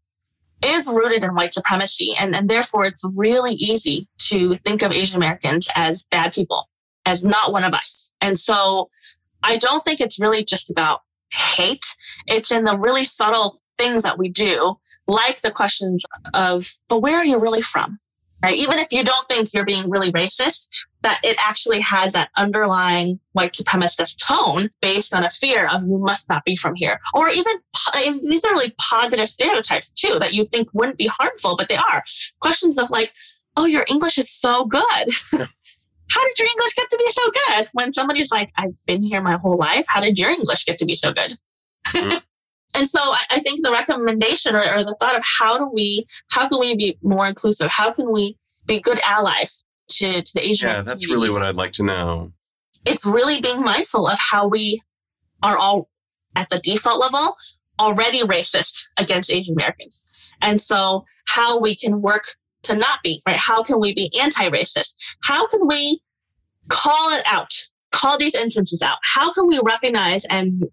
is 0.63 0.87
rooted 0.87 1.23
in 1.23 1.35
white 1.35 1.53
supremacy. 1.53 2.13
And, 2.17 2.35
and 2.35 2.49
therefore, 2.49 2.85
it's 2.85 3.03
really 3.15 3.53
easy 3.53 4.07
to 4.27 4.55
think 4.57 4.81
of 4.81 4.91
Asian 4.91 5.17
Americans 5.17 5.69
as 5.75 6.03
bad 6.03 6.33
people, 6.33 6.69
as 7.05 7.23
not 7.23 7.51
one 7.51 7.63
of 7.63 7.73
us. 7.73 8.13
And 8.21 8.37
so 8.37 8.89
I 9.43 9.57
don't 9.57 9.85
think 9.85 10.01
it's 10.01 10.19
really 10.19 10.43
just 10.43 10.69
about 10.69 11.01
hate. 11.31 11.95
It's 12.27 12.51
in 12.51 12.63
the 12.63 12.77
really 12.77 13.03
subtle 13.03 13.61
things 13.77 14.03
that 14.03 14.17
we 14.17 14.29
do, 14.29 14.77
like 15.07 15.41
the 15.41 15.51
questions 15.51 16.03
of, 16.33 16.67
but 16.89 16.99
where 16.99 17.17
are 17.17 17.25
you 17.25 17.39
really 17.39 17.61
from? 17.61 17.99
Right? 18.43 18.57
Even 18.57 18.79
if 18.79 18.91
you 18.91 19.03
don't 19.03 19.27
think 19.27 19.53
you're 19.53 19.65
being 19.65 19.89
really 19.89 20.11
racist, 20.11 20.67
that 21.01 21.19
it 21.23 21.35
actually 21.39 21.79
has 21.79 22.13
that 22.13 22.29
underlying 22.37 23.19
white 23.31 23.53
supremacist 23.53 24.17
tone 24.23 24.69
based 24.81 25.13
on 25.13 25.23
a 25.23 25.29
fear 25.29 25.67
of 25.71 25.83
you 25.83 25.97
must 25.97 26.29
not 26.29 26.43
be 26.45 26.55
from 26.55 26.75
here. 26.75 26.99
Or 27.13 27.29
even 27.29 27.53
these 28.21 28.43
are 28.45 28.51
really 28.51 28.73
positive 28.79 29.29
stereotypes 29.29 29.93
too 29.93 30.17
that 30.19 30.33
you 30.33 30.45
think 30.45 30.67
wouldn't 30.73 30.97
be 30.97 31.09
harmful, 31.19 31.55
but 31.55 31.69
they 31.69 31.77
are. 31.77 32.03
Questions 32.39 32.77
of 32.77 32.89
like, 32.91 33.13
oh, 33.57 33.65
your 33.65 33.85
English 33.89 34.17
is 34.17 34.29
so 34.29 34.65
good. 34.65 34.81
how 36.11 36.23
did 36.23 36.39
your 36.39 36.47
English 36.47 36.75
get 36.75 36.89
to 36.89 36.97
be 36.97 37.11
so 37.11 37.31
good? 37.31 37.67
When 37.73 37.93
somebody's 37.93 38.31
like, 38.31 38.51
I've 38.57 38.73
been 38.85 39.01
here 39.01 39.21
my 39.21 39.37
whole 39.37 39.57
life. 39.57 39.85
How 39.87 40.01
did 40.01 40.19
your 40.19 40.29
English 40.29 40.65
get 40.65 40.77
to 40.79 40.85
be 40.85 40.95
so 40.95 41.11
good? 41.13 41.33
Mm. 41.87 42.23
And 42.75 42.87
so 42.87 42.99
I, 42.99 43.19
I, 43.31 43.39
think 43.39 43.63
the 43.63 43.71
recommendation 43.71 44.55
or, 44.55 44.61
or 44.61 44.83
the 44.83 44.95
thought 44.99 45.15
of 45.15 45.23
how 45.39 45.57
do 45.57 45.69
we, 45.73 46.05
how 46.31 46.47
can 46.47 46.59
we 46.59 46.75
be 46.75 46.97
more 47.01 47.27
inclusive? 47.27 47.71
How 47.71 47.91
can 47.91 48.11
we 48.11 48.37
be 48.67 48.79
good 48.79 48.99
allies 49.05 49.63
to, 49.91 50.21
to 50.21 50.31
the 50.33 50.45
Asian 50.45 50.69
community? 50.69 50.87
Yeah, 50.87 50.91
that's 50.91 51.09
really 51.09 51.29
what 51.29 51.45
I'd 51.45 51.55
like 51.55 51.71
to 51.73 51.83
know. 51.83 52.31
It's 52.85 53.05
really 53.05 53.39
being 53.39 53.61
mindful 53.61 54.07
of 54.07 54.17
how 54.19 54.47
we 54.47 54.81
are 55.41 55.57
all 55.57 55.89
at 56.35 56.49
the 56.49 56.59
default 56.59 56.99
level 56.99 57.35
already 57.79 58.21
racist 58.21 58.83
against 58.97 59.31
Asian 59.31 59.55
Americans. 59.55 60.11
And 60.41 60.59
so 60.59 61.05
how 61.27 61.59
we 61.59 61.75
can 61.75 62.01
work 62.01 62.35
to 62.63 62.75
not 62.75 63.03
be, 63.03 63.21
right? 63.27 63.35
How 63.35 63.63
can 63.63 63.79
we 63.79 63.93
be 63.93 64.11
anti-racist? 64.19 64.95
How 65.23 65.47
can 65.47 65.67
we 65.67 66.01
call 66.69 67.13
it 67.13 67.23
out? 67.25 67.53
Call 67.91 68.17
these 68.17 68.35
instances 68.35 68.81
out. 68.81 68.97
How 69.03 69.31
can 69.33 69.47
we 69.47 69.59
recognize 69.63 70.25
and 70.25 70.65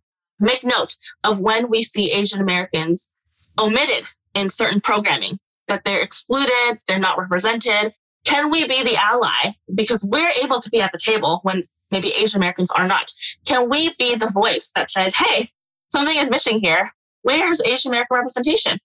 make 0.43 0.65
note 0.65 0.97
of 1.25 1.41
when 1.41 1.71
we 1.71 1.83
see 1.83 2.13
Asian 2.13 2.41
Americans 2.41 3.15
omitted 3.59 4.05
in 4.35 4.51
certain 4.51 4.81
programming, 4.81 5.39
that 5.69 5.85
they're 5.85 6.03
excluded, 6.03 6.79
they're 6.87 6.99
not 6.99 7.19
represented. 7.19 7.93
Can 8.25 8.51
we 8.51 8.67
be 8.67 8.83
the 8.83 8.97
ally? 8.97 9.55
Because 9.75 10.07
we're 10.11 10.31
able 10.43 10.61
to 10.61 10.71
be 10.71 10.81
at 10.81 10.93
the 10.93 10.99
table 10.99 11.41
when 11.43 11.63
maybe 11.91 12.13
Asian 12.13 12.39
Americans 12.39 12.71
are 12.71 12.87
not. 12.87 13.13
Can 13.47 13.69
we 13.69 13.95
be 13.99 14.15
the 14.15 14.31
voice 14.33 14.73
that 14.75 14.91
says, 14.91 15.15
hey, 15.15 15.49
something 15.91 16.17
is 16.17 16.31
missing 16.31 16.61
here? 16.61 16.89
Where's 17.23 17.63
Asian 17.65 17.91
American 17.91 18.17
representation? 18.17 18.79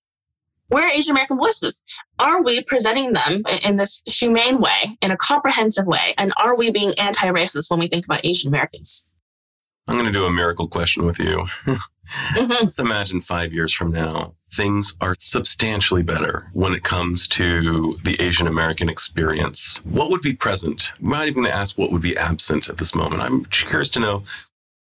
Where 0.70 0.86
are 0.86 0.92
Asian 0.92 1.12
American 1.12 1.38
voices? 1.38 1.82
Are 2.20 2.44
we 2.44 2.62
presenting 2.64 3.14
them 3.14 3.44
in 3.64 3.78
this 3.78 4.04
humane 4.06 4.60
way, 4.60 4.98
in 5.02 5.12
a 5.12 5.18
comprehensive 5.18 5.88
way? 5.88 6.14
And 6.18 6.34
are 6.44 6.58
we 6.58 6.72
being 6.72 6.94
anti 7.00 7.28
racist 7.28 7.72
when 7.72 7.80
we 7.80 7.88
think 7.88 8.06
about 8.06 8.26
Asian 8.26 8.50
Americans? 8.50 9.06
I'm 9.88 9.96
going 9.96 10.06
to 10.06 10.12
do 10.12 10.26
a 10.26 10.32
miracle 10.32 10.68
question 10.68 11.06
with 11.06 11.20
you. 11.20 11.48
mm-hmm. 11.66 11.76
Let's 12.50 12.80
imagine 12.80 13.20
five 13.20 13.52
years 13.52 13.74
from 13.74 13.92
now, 13.92 14.34
things 14.54 14.96
are 15.02 15.16
substantially 15.20 16.04
better 16.04 16.50
when 16.54 16.74
it 16.74 16.84
comes 16.84 17.28
to 17.30 17.98
the 18.04 18.16
Asian 18.22 18.48
American 18.48 18.88
experience. 18.88 19.82
What 19.84 20.10
would 20.10 20.22
be 20.22 20.34
present? 20.34 20.94
I'm 21.02 21.10
not 21.10 21.28
even 21.28 21.44
going 21.44 21.52
to 21.52 21.58
ask 21.58 21.78
what 21.78 21.92
would 21.92 22.02
be 22.02 22.16
absent 22.16 22.70
at 22.70 22.78
this 22.78 22.96
moment. 22.96 23.22
I'm 23.22 23.44
curious 23.46 23.90
to 23.92 24.00
know 24.00 24.24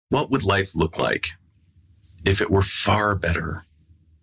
what 0.09 0.29
would 0.29 0.43
life 0.43 0.75
look 0.75 0.99
like 0.99 1.31
if 2.25 2.41
it 2.41 2.51
were 2.51 2.61
far 2.61 3.15
better? 3.15 3.65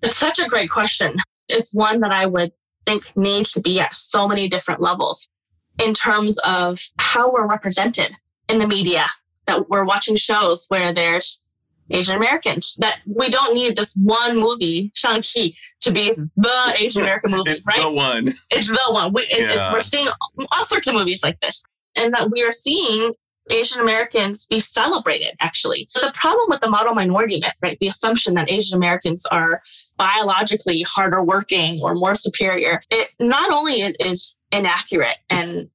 It's 0.02 0.16
such 0.16 0.38
a 0.38 0.48
great 0.48 0.70
question. 0.70 1.16
It's 1.48 1.74
one 1.74 2.00
that 2.00 2.12
I 2.12 2.26
would 2.26 2.52
think 2.84 3.16
needs 3.16 3.52
to 3.52 3.60
be 3.60 3.80
at 3.80 3.92
so 3.92 4.28
many 4.28 4.48
different 4.48 4.80
levels 4.80 5.28
in 5.82 5.94
terms 5.94 6.38
of 6.38 6.78
how 7.00 7.30
we're 7.30 7.48
represented 7.48 8.12
in 8.48 8.58
the 8.58 8.68
media, 8.68 9.04
that 9.46 9.68
we're 9.68 9.84
watching 9.84 10.16
shows 10.16 10.66
where 10.68 10.92
there's 10.92 11.42
Asian 11.90 12.16
Americans, 12.16 12.76
that 12.80 12.98
we 13.06 13.28
don't 13.28 13.54
need 13.54 13.76
this 13.76 13.96
one 14.02 14.36
movie, 14.36 14.90
Shang-Chi, 14.94 15.52
to 15.82 15.92
be 15.92 16.10
mm-hmm. 16.10 16.24
the 16.36 16.76
Asian 16.80 17.02
American 17.02 17.30
movie, 17.30 17.52
it's 17.52 17.66
right? 17.66 17.80
the 17.80 17.90
one. 17.90 18.32
It's 18.50 18.68
the 18.68 18.78
one. 18.88 19.12
We, 19.12 19.24
yeah. 19.30 19.68
it, 19.68 19.72
we're 19.72 19.80
seeing 19.80 20.08
all 20.08 20.64
sorts 20.64 20.88
of 20.88 20.94
movies 20.94 21.22
like 21.22 21.38
this. 21.40 21.62
And 21.96 22.12
that 22.14 22.30
we 22.30 22.42
are 22.42 22.52
seeing 22.52 23.12
Asian 23.50 23.80
Americans 23.80 24.46
be 24.46 24.58
celebrated, 24.58 25.34
actually. 25.40 25.86
So 25.90 26.00
the 26.00 26.12
problem 26.14 26.46
with 26.48 26.60
the 26.60 26.68
model 26.68 26.94
minority 26.94 27.38
myth, 27.38 27.54
right? 27.62 27.78
The 27.78 27.86
assumption 27.86 28.34
that 28.34 28.50
Asian 28.50 28.76
Americans 28.76 29.24
are 29.26 29.62
biologically 29.96 30.82
harder 30.82 31.22
working 31.22 31.80
or 31.82 31.94
more 31.94 32.16
superior, 32.16 32.82
it 32.90 33.10
not 33.20 33.50
only 33.52 33.74
is 33.74 34.36
inaccurate 34.50 35.18
and 35.30 35.68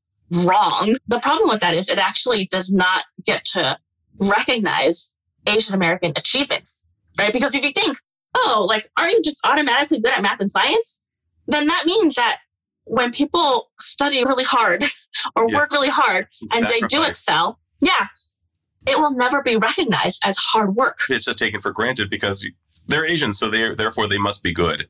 wrong, 0.46 0.98
the 1.08 1.20
problem 1.20 1.50
with 1.50 1.62
that 1.62 1.74
is 1.74 1.90
it 1.90 1.98
actually 1.98 2.46
does 2.48 2.72
not 2.72 3.04
get 3.26 3.46
to 3.46 3.78
recognize 4.18 5.12
Asian 5.48 5.76
American 5.76 6.14
achievements, 6.16 6.88
right? 7.20 7.34
Because 7.34 7.56
if 7.56 7.64
you 7.64 7.72
think, 7.72 7.98
oh, 8.36 8.66
like, 8.68 8.90
aren't 8.98 9.12
you 9.12 9.22
just 9.22 9.46
automatically 9.46 10.00
good 10.00 10.14
at 10.14 10.22
math 10.22 10.40
and 10.40 10.52
science? 10.52 11.04
Then 11.48 11.68
that 11.68 11.84
means 11.86 12.16
that 12.16 12.40
when 12.86 13.12
people 13.12 13.70
study 13.80 14.24
really 14.26 14.44
hard 14.44 14.84
or 15.36 15.48
yeah. 15.50 15.56
work 15.56 15.72
really 15.72 15.90
hard 15.90 16.28
and 16.56 16.68
they 16.68 16.82
do 16.82 17.04
excel, 17.04 17.60
yeah, 17.82 18.08
it 18.88 19.00
will 19.00 19.14
never 19.14 19.42
be 19.42 19.56
recognized 19.58 20.22
as 20.26 20.38
hard 20.38 20.76
work. 20.76 21.00
It's 21.10 21.26
just 21.26 21.40
taken 21.40 21.60
for 21.60 21.72
granted 21.72 22.10
because 22.10 22.46
they're 22.88 23.06
Asian, 23.06 23.34
so 23.34 23.50
they 23.50 23.74
therefore 23.76 24.08
they 24.08 24.18
must 24.18 24.44
be 24.44 24.54
good 24.54 24.88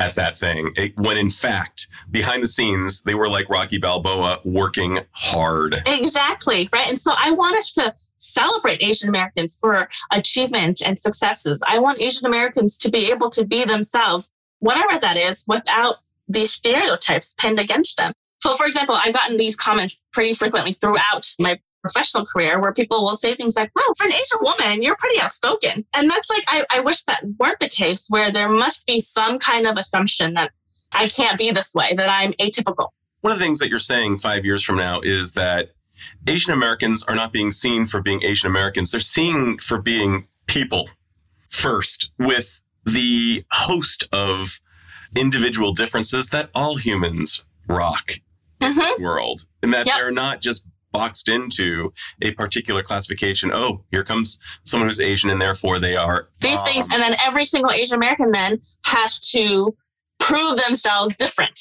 at 0.00 0.14
that 0.14 0.36
thing. 0.36 0.72
It, 0.76 0.96
when 0.96 1.16
in 1.16 1.30
fact, 1.30 1.88
behind 2.10 2.42
the 2.42 2.48
scenes, 2.48 3.02
they 3.02 3.14
were 3.14 3.28
like 3.28 3.48
Rocky 3.48 3.78
Balboa 3.78 4.40
working 4.44 4.98
hard. 5.12 5.82
Exactly. 5.86 6.68
Right. 6.72 6.88
And 6.88 6.98
so 6.98 7.12
I 7.16 7.32
want 7.32 7.56
us 7.56 7.72
to 7.72 7.94
celebrate 8.18 8.82
Asian 8.82 9.08
Americans 9.08 9.58
for 9.60 9.88
achievements 10.12 10.82
and 10.82 10.98
successes. 10.98 11.62
I 11.66 11.78
want 11.78 12.00
Asian 12.00 12.26
Americans 12.26 12.76
to 12.78 12.90
be 12.90 13.10
able 13.10 13.30
to 13.30 13.44
be 13.44 13.64
themselves, 13.64 14.30
whatever 14.60 14.98
that 15.00 15.16
is, 15.16 15.44
without 15.46 15.94
these 16.28 16.52
stereotypes 16.52 17.34
pinned 17.38 17.60
against 17.60 17.96
them. 17.96 18.12
So, 18.40 18.54
for 18.54 18.66
example, 18.66 18.94
I've 18.96 19.14
gotten 19.14 19.36
these 19.36 19.56
comments 19.56 20.00
pretty 20.12 20.32
frequently 20.32 20.72
throughout 20.72 21.26
my 21.38 21.58
professional 21.88 22.26
career 22.26 22.60
where 22.60 22.72
people 22.72 23.04
will 23.04 23.16
say 23.16 23.34
things 23.34 23.56
like, 23.56 23.70
wow, 23.74 23.92
for 23.96 24.06
an 24.06 24.12
Asian 24.12 24.38
woman, 24.40 24.82
you're 24.82 24.96
pretty 24.98 25.20
outspoken. 25.20 25.84
And 25.96 26.10
that's 26.10 26.30
like, 26.30 26.44
I, 26.48 26.64
I 26.70 26.80
wish 26.80 27.02
that 27.04 27.22
weren't 27.38 27.60
the 27.60 27.68
case 27.68 28.08
where 28.08 28.30
there 28.30 28.48
must 28.48 28.86
be 28.86 29.00
some 29.00 29.38
kind 29.38 29.66
of 29.66 29.76
assumption 29.76 30.34
that 30.34 30.52
I 30.94 31.06
can't 31.06 31.38
be 31.38 31.50
this 31.50 31.74
way, 31.74 31.94
that 31.96 32.08
I'm 32.10 32.32
atypical. 32.34 32.88
One 33.20 33.32
of 33.32 33.38
the 33.38 33.44
things 33.44 33.58
that 33.58 33.68
you're 33.68 33.78
saying 33.78 34.18
five 34.18 34.44
years 34.44 34.62
from 34.62 34.76
now 34.76 35.00
is 35.00 35.32
that 35.32 35.70
Asian 36.26 36.52
Americans 36.52 37.02
are 37.04 37.14
not 37.14 37.32
being 37.32 37.50
seen 37.50 37.86
for 37.86 38.00
being 38.00 38.22
Asian 38.22 38.50
Americans. 38.50 38.92
They're 38.92 39.00
seen 39.00 39.58
for 39.58 39.80
being 39.80 40.28
people 40.46 40.88
first 41.48 42.10
with 42.18 42.62
the 42.84 43.42
host 43.50 44.06
of 44.12 44.60
individual 45.16 45.72
differences 45.72 46.28
that 46.28 46.50
all 46.54 46.76
humans 46.76 47.42
rock 47.66 48.12
in 48.60 48.70
mm-hmm. 48.70 48.78
this 48.78 48.98
world. 48.98 49.46
And 49.62 49.72
that 49.72 49.86
yep. 49.86 49.96
they're 49.96 50.10
not 50.10 50.40
just 50.40 50.66
boxed 50.92 51.28
into 51.28 51.92
a 52.22 52.32
particular 52.32 52.82
classification. 52.82 53.50
Oh, 53.52 53.84
here 53.90 54.04
comes 54.04 54.38
someone 54.64 54.88
who's 54.88 55.00
Asian 55.00 55.30
and 55.30 55.40
therefore 55.40 55.78
they 55.78 55.96
are 55.96 56.28
these 56.40 56.60
um, 56.60 56.66
things. 56.66 56.88
And 56.90 57.02
then 57.02 57.14
every 57.24 57.44
single 57.44 57.72
Asian 57.72 57.96
American 57.96 58.30
then 58.32 58.60
has 58.86 59.18
to 59.30 59.76
prove 60.18 60.56
themselves 60.56 61.16
different 61.16 61.58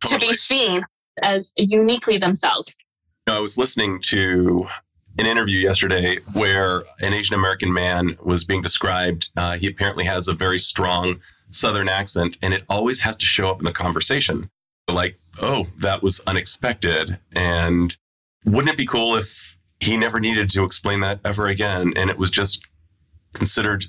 totally. 0.00 0.20
to 0.20 0.26
be 0.26 0.32
seen 0.32 0.84
as 1.22 1.52
uniquely 1.56 2.18
themselves. 2.18 2.76
I 3.26 3.40
was 3.40 3.58
listening 3.58 4.00
to 4.04 4.68
an 5.18 5.26
interview 5.26 5.58
yesterday 5.58 6.18
where 6.32 6.84
an 7.00 7.12
Asian 7.12 7.34
American 7.34 7.72
man 7.72 8.16
was 8.22 8.44
being 8.44 8.62
described. 8.62 9.30
Uh, 9.36 9.56
he 9.56 9.66
apparently 9.66 10.04
has 10.04 10.28
a 10.28 10.34
very 10.34 10.58
strong 10.58 11.20
Southern 11.50 11.88
accent, 11.88 12.38
and 12.42 12.54
it 12.54 12.64
always 12.68 13.00
has 13.00 13.16
to 13.16 13.26
show 13.26 13.50
up 13.50 13.58
in 13.58 13.64
the 13.64 13.72
conversation. 13.72 14.50
Like, 14.90 15.18
oh, 15.40 15.66
that 15.78 16.02
was 16.02 16.20
unexpected. 16.26 17.18
And 17.32 17.96
wouldn't 18.44 18.72
it 18.72 18.76
be 18.76 18.86
cool 18.86 19.16
if 19.16 19.56
he 19.80 19.96
never 19.96 20.20
needed 20.20 20.50
to 20.50 20.64
explain 20.64 21.00
that 21.00 21.20
ever 21.24 21.46
again 21.46 21.92
and 21.96 22.10
it 22.10 22.18
was 22.18 22.30
just 22.30 22.64
considered 23.32 23.86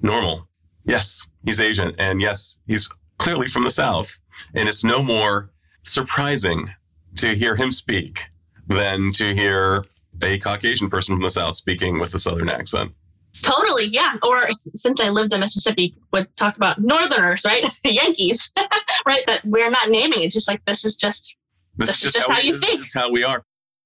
normal? 0.00 0.48
Yes, 0.84 1.28
he's 1.44 1.60
Asian. 1.60 1.94
And 1.98 2.20
yes, 2.20 2.58
he's 2.66 2.88
clearly 3.18 3.46
from 3.46 3.64
the 3.64 3.70
South. 3.70 4.18
And 4.54 4.68
it's 4.68 4.84
no 4.84 5.02
more 5.02 5.50
surprising 5.82 6.68
to 7.16 7.34
hear 7.34 7.56
him 7.56 7.72
speak 7.72 8.26
than 8.66 9.12
to 9.12 9.34
hear 9.34 9.84
a 10.22 10.38
Caucasian 10.38 10.88
person 10.90 11.16
from 11.16 11.22
the 11.22 11.30
South 11.30 11.54
speaking 11.54 11.98
with 11.98 12.14
a 12.14 12.18
Southern 12.18 12.48
accent. 12.48 12.92
Totally, 13.40 13.86
yeah. 13.86 14.14
Or 14.22 14.36
since 14.52 15.00
I 15.00 15.08
lived 15.08 15.32
in 15.32 15.40
Mississippi, 15.40 15.94
would 16.12 16.34
talk 16.36 16.56
about 16.56 16.80
Northerners, 16.80 17.44
right? 17.44 17.64
the 17.82 17.92
Yankees, 17.92 18.52
right? 19.06 19.22
That 19.26 19.40
we're 19.44 19.70
not 19.70 19.88
naming 19.88 20.22
it. 20.22 20.30
Just 20.30 20.48
like 20.48 20.64
this 20.66 20.84
is 20.84 20.94
just 20.94 21.36
this, 21.76 21.88
this 21.88 22.04
is 22.04 22.12
just, 22.12 22.28
how, 22.28 22.34
how 22.34 22.40
you 22.40 22.52
think. 22.52 22.80
This 22.80 22.88
is 22.88 22.94
how 22.94 23.10
we 23.10 23.24
are. 23.24 23.42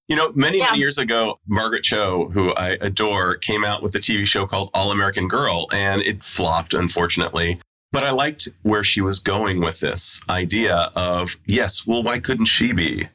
You 0.09 0.14
know, 0.14 0.31
many, 0.35 0.59
yeah. 0.59 0.66
many 0.66 0.79
years 0.79 0.99
ago, 0.99 1.40
Margaret 1.49 1.83
Cho, 1.83 2.29
who 2.29 2.55
I 2.55 2.77
adore, 2.81 3.35
came 3.35 3.64
out 3.64 3.83
with 3.83 3.95
a 3.97 3.99
TV 3.99 4.25
show 4.25 4.47
called 4.47 4.71
All 4.73 4.92
American 4.92 5.27
Girl, 5.27 5.66
and 5.73 6.01
it 6.01 6.23
flopped, 6.23 6.75
unfortunately. 6.75 7.59
But 7.90 8.05
I 8.05 8.11
liked 8.11 8.49
where 8.62 8.85
she 8.85 9.01
was 9.01 9.19
going 9.19 9.61
with 9.61 9.81
this 9.81 10.21
idea 10.29 10.92
of, 10.95 11.37
yes, 11.47 11.87
well, 11.87 12.05
why 12.05 12.21
couldn't 12.21 12.47
she 12.47 12.73
be 12.73 13.09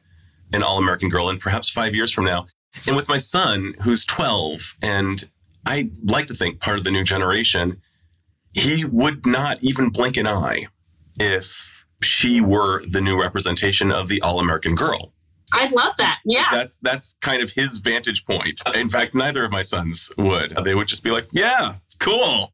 an 0.52 0.62
All 0.62 0.76
American 0.76 1.08
Girl? 1.08 1.30
And 1.30 1.40
perhaps 1.40 1.70
five 1.70 1.94
years 1.94 2.12
from 2.12 2.26
now. 2.26 2.46
And 2.86 2.94
with 2.94 3.08
my 3.08 3.18
son, 3.18 3.74
who's 3.82 4.04
12, 4.04 4.76
and 4.82 5.28
I 5.64 5.90
like 6.04 6.26
to 6.26 6.34
think 6.34 6.60
part 6.60 6.78
of 6.78 6.84
the 6.84 6.90
new 6.90 7.04
generation, 7.04 7.80
he 8.52 8.84
would 8.84 9.24
not 9.24 9.62
even 9.62 9.90
blink 9.90 10.16
an 10.18 10.26
eye 10.26 10.66
if 11.18 11.86
she 12.02 12.40
were 12.40 12.82
the 12.86 13.00
new 13.00 13.20
representation 13.20 13.90
of 13.90 14.08
the 14.08 14.20
All 14.20 14.40
American 14.40 14.74
Girl. 14.74 15.12
I'd 15.52 15.72
love 15.72 15.96
that. 15.98 16.20
Yeah. 16.24 16.44
That's 16.50 16.78
that's 16.78 17.16
kind 17.20 17.42
of 17.42 17.50
his 17.50 17.78
vantage 17.78 18.24
point. 18.24 18.60
In 18.74 18.88
fact, 18.88 19.14
neither 19.14 19.44
of 19.44 19.52
my 19.52 19.62
sons 19.62 20.10
would. 20.18 20.50
They 20.64 20.74
would 20.74 20.88
just 20.88 21.04
be 21.04 21.10
like, 21.10 21.26
"Yeah, 21.32 21.74
cool." 21.98 22.52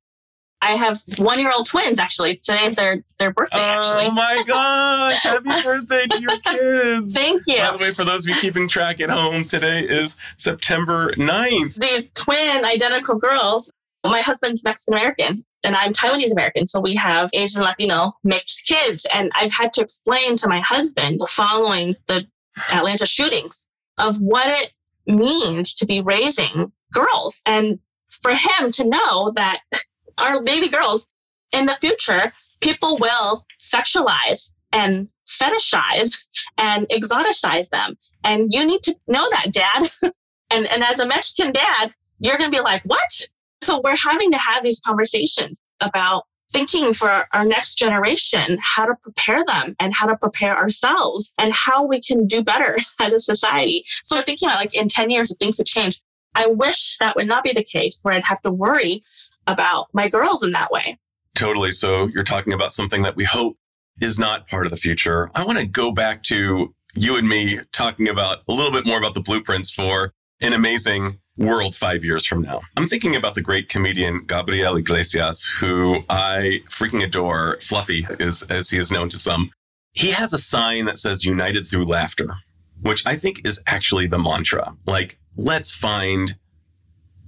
I 0.61 0.72
have 0.72 0.98
one 1.18 1.38
year 1.38 1.52
old 1.54 1.66
twins 1.66 2.00
actually. 2.00 2.37
Today's 2.42 2.74
their 2.76 3.04
their 3.18 3.32
birthday 3.32 3.58
oh 3.58 3.61
actually. 3.61 4.06
Oh 4.06 4.11
my 4.11 4.42
gosh. 4.48 5.22
Happy 5.22 5.62
birthday 5.64 6.06
to 6.11 6.20
your 6.20 6.40
kids. 6.40 7.14
Thank 7.14 7.42
you. 7.46 7.58
By 7.58 7.72
the 7.72 7.78
way, 7.78 7.92
for 7.92 8.04
those 8.04 8.26
of 8.26 8.34
you 8.34 8.40
keeping 8.40 8.68
track 8.68 9.00
at 9.00 9.11
home, 9.11 9.44
today 9.44 9.80
is 9.80 10.16
September 10.37 11.12
9th. 11.12 11.74
These 11.76 12.11
twin 12.11 12.64
identical 12.64 13.16
girls. 13.16 13.70
My 14.05 14.20
husband's 14.20 14.64
Mexican 14.64 14.94
American 14.94 15.44
and 15.64 15.76
I'm 15.76 15.92
Taiwanese 15.92 16.32
American. 16.32 16.66
So 16.66 16.80
we 16.80 16.94
have 16.96 17.30
Asian 17.34 17.62
Latino 17.62 18.12
mixed 18.24 18.66
kids. 18.66 19.07
And 19.12 19.30
I've 19.34 19.53
had 19.53 19.72
to 19.74 19.80
explain 19.80 20.36
to 20.36 20.49
my 20.49 20.61
husband 20.64 21.20
following 21.28 21.96
the 22.07 22.26
Atlanta 22.72 23.06
shootings 23.06 23.68
of 23.98 24.16
what 24.16 24.46
it 24.48 24.72
means 25.06 25.74
to 25.74 25.86
be 25.86 26.00
raising 26.00 26.72
girls 26.92 27.42
and 27.46 27.78
for 28.11 28.32
him 28.32 28.70
to 28.72 28.84
know 28.84 29.32
that 29.36 29.61
our 30.18 30.42
baby 30.42 30.68
girls 30.68 31.09
in 31.52 31.66
the 31.66 31.74
future, 31.74 32.32
people 32.61 32.98
will 32.98 33.44
sexualize 33.59 34.50
and 34.72 35.09
fetishize 35.26 36.26
and 36.56 36.86
exoticize 36.88 37.68
them. 37.70 37.96
And 38.24 38.46
you 38.48 38.66
need 38.66 38.82
to 38.82 38.94
know 39.06 39.28
that, 39.30 39.52
dad. 39.52 39.88
and, 40.50 40.66
and 40.66 40.82
as 40.82 40.98
a 40.98 41.06
Mexican 41.06 41.52
dad, 41.52 41.94
you're 42.18 42.36
going 42.36 42.50
to 42.50 42.56
be 42.56 42.62
like, 42.62 42.82
what? 42.84 43.26
So 43.62 43.80
we're 43.82 43.96
having 43.96 44.30
to 44.32 44.38
have 44.38 44.62
these 44.62 44.80
conversations 44.80 45.61
about 45.80 46.24
thinking 46.53 46.92
for 46.92 47.26
our 47.32 47.44
next 47.44 47.76
generation 47.76 48.59
how 48.61 48.86
to 48.86 48.94
prepare 49.03 49.44
them 49.46 49.76
and 49.78 49.94
how 49.94 50.07
to 50.07 50.16
prepare 50.16 50.57
ourselves 50.57 51.34
and 51.38 51.53
how 51.53 51.84
we 51.84 52.01
can 52.01 52.26
do 52.26 52.42
better 52.42 52.76
as 53.01 53.12
a 53.12 53.20
society. 53.20 53.84
So 54.05 54.16
I'm 54.16 54.24
thinking 54.24 54.49
like 54.49 54.74
in 54.74 54.88
10 54.88 55.11
years, 55.11 55.30
if 55.30 55.38
things 55.38 55.59
would 55.59 55.66
change. 55.66 56.01
I 56.34 56.46
wish 56.46 56.96
that 56.99 57.16
would 57.16 57.26
not 57.26 57.42
be 57.42 57.53
the 57.53 57.64
case 57.64 58.01
where 58.03 58.14
I'd 58.14 58.24
have 58.24 58.40
to 58.42 58.51
worry 58.51 59.03
about 59.46 59.88
my 59.92 60.09
girls 60.09 60.42
in 60.42 60.51
that 60.51 60.70
way. 60.70 60.99
Totally. 61.34 61.72
So 61.72 62.07
you're 62.07 62.24
talking 62.24 62.53
about 62.53 62.72
something 62.72 63.03
that 63.03 63.16
we 63.16 63.24
hope 63.24 63.57
is 64.01 64.18
not 64.18 64.49
part 64.49 64.66
of 64.66 64.70
the 64.70 64.76
future. 64.76 65.30
I 65.34 65.44
want 65.44 65.59
to 65.59 65.66
go 65.66 65.90
back 65.90 66.22
to 66.24 66.74
you 66.94 67.16
and 67.16 67.28
me 67.28 67.61
talking 67.72 68.09
about 68.09 68.38
a 68.49 68.53
little 68.53 68.72
bit 68.72 68.86
more 68.86 68.99
about 68.99 69.14
the 69.14 69.20
blueprints 69.20 69.70
for 69.70 70.12
an 70.40 70.53
amazing 70.53 71.18
world 71.39 71.74
five 71.74 72.05
years 72.05 72.26
from 72.26 72.43
now. 72.43 72.61
I'm 72.76 72.89
thinking 72.89 73.16
about 73.16 73.34
the 73.34 73.43
great 73.43 73.68
comedian 73.68 74.24
Gabriel 74.26 74.76
Iglesias, 74.76 75.51
who 75.61 76.05
I 76.11 76.62
freaking 76.68 77.03
adore. 77.03 77.59
Fluffy, 77.62 78.07
is, 78.18 78.43
as 78.45 78.70
he 78.70 78.78
is 78.78 78.93
known 78.93 79.09
to 79.11 79.18
some. 79.18 79.51
He 79.93 80.11
has 80.11 80.32
a 80.32 80.39
sign 80.39 80.84
that 80.84 80.99
says 80.99 81.24
United 81.24 81.66
Through 81.66 81.86
Laughter, 81.86 82.36
which 82.82 83.07
I 83.07 83.16
think 83.16 83.47
is 83.47 83.62
actually 83.66 84.07
the 84.07 84.18
mantra. 84.18 84.76
Like, 84.86 85.18
let's 85.36 85.74
find 85.74 86.36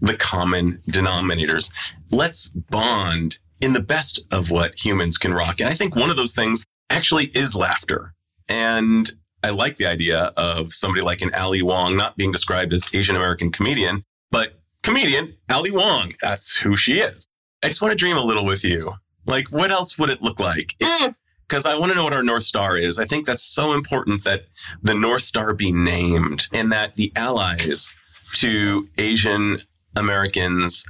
the 0.01 0.17
common 0.17 0.81
denominators. 0.89 1.73
Let's 2.11 2.49
bond 2.49 3.39
in 3.61 3.73
the 3.73 3.81
best 3.81 4.23
of 4.31 4.51
what 4.51 4.85
humans 4.85 5.19
can 5.19 5.33
rock. 5.33 5.61
And 5.61 5.69
I 5.69 5.75
think 5.75 5.95
one 5.95 6.11
of 6.11 6.17
those 6.17 6.35
things 6.35 6.65
actually 6.91 7.27
is 7.27 7.55
laughter. 7.55 8.15
And 8.49 9.11
I 9.43 9.51
like 9.51 9.76
the 9.76 9.86
idea 9.86 10.32
of 10.36 10.72
somebody 10.72 11.03
like 11.03 11.22
an 11.22 11.34
Ali 11.34 11.62
Wong 11.62 11.97
not 11.97 12.16
being 12.16 12.32
described 12.32 12.72
as 12.72 12.88
Asian 12.93 13.16
American 13.16 13.51
comedian, 13.51 14.05
but 14.30 14.61
comedian 14.82 15.34
Ali 15.51 15.70
Wong. 15.70 16.14
That's 16.20 16.57
who 16.57 16.76
she 16.76 16.95
is. 17.01 17.26
I 17.62 17.68
just 17.68 17.82
want 17.82 17.93
to 17.93 17.97
dream 17.97 18.16
a 18.16 18.24
little 18.24 18.45
with 18.45 18.64
you. 18.64 18.93
Like, 19.26 19.49
what 19.49 19.70
else 19.70 19.99
would 19.99 20.11
it 20.11 20.22
look 20.22 20.41
like? 20.41 20.74
Because 20.78 21.64
mm. 21.64 21.70
I 21.70 21.78
want 21.78 21.93
to 21.93 21.97
know 21.97 22.05
what 22.05 22.12
our 22.12 22.22
North 22.22 22.43
Star 22.43 22.76
is. 22.76 22.99
I 22.99 23.05
think 23.05 23.26
that's 23.26 23.43
so 23.43 23.72
important 23.72 24.24
that 24.24 24.45
the 24.82 24.95
North 24.95 25.22
Star 25.22 25.55
be 25.55 25.72
named 25.72 26.49
and 26.53 26.72
that 26.72 26.95
the 26.95 27.12
allies 27.16 27.95
to 28.34 28.88
Asian 28.99 29.59
Americans 29.97 30.84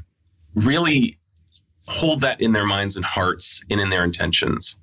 really 0.54 1.18
hold 1.88 2.20
that 2.20 2.40
in 2.40 2.52
their 2.52 2.66
minds 2.66 2.96
and 2.96 3.04
hearts 3.04 3.64
and 3.70 3.80
in 3.80 3.90
their 3.90 4.04
intentions. 4.04 4.76